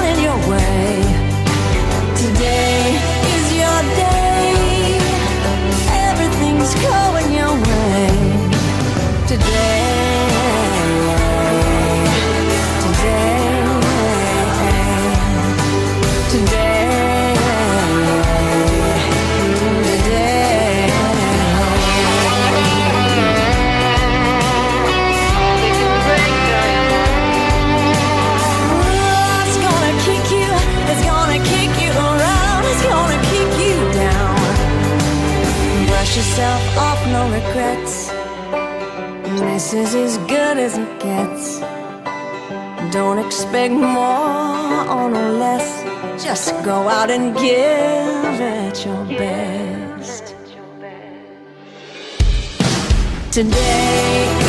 Today 53.32 54.41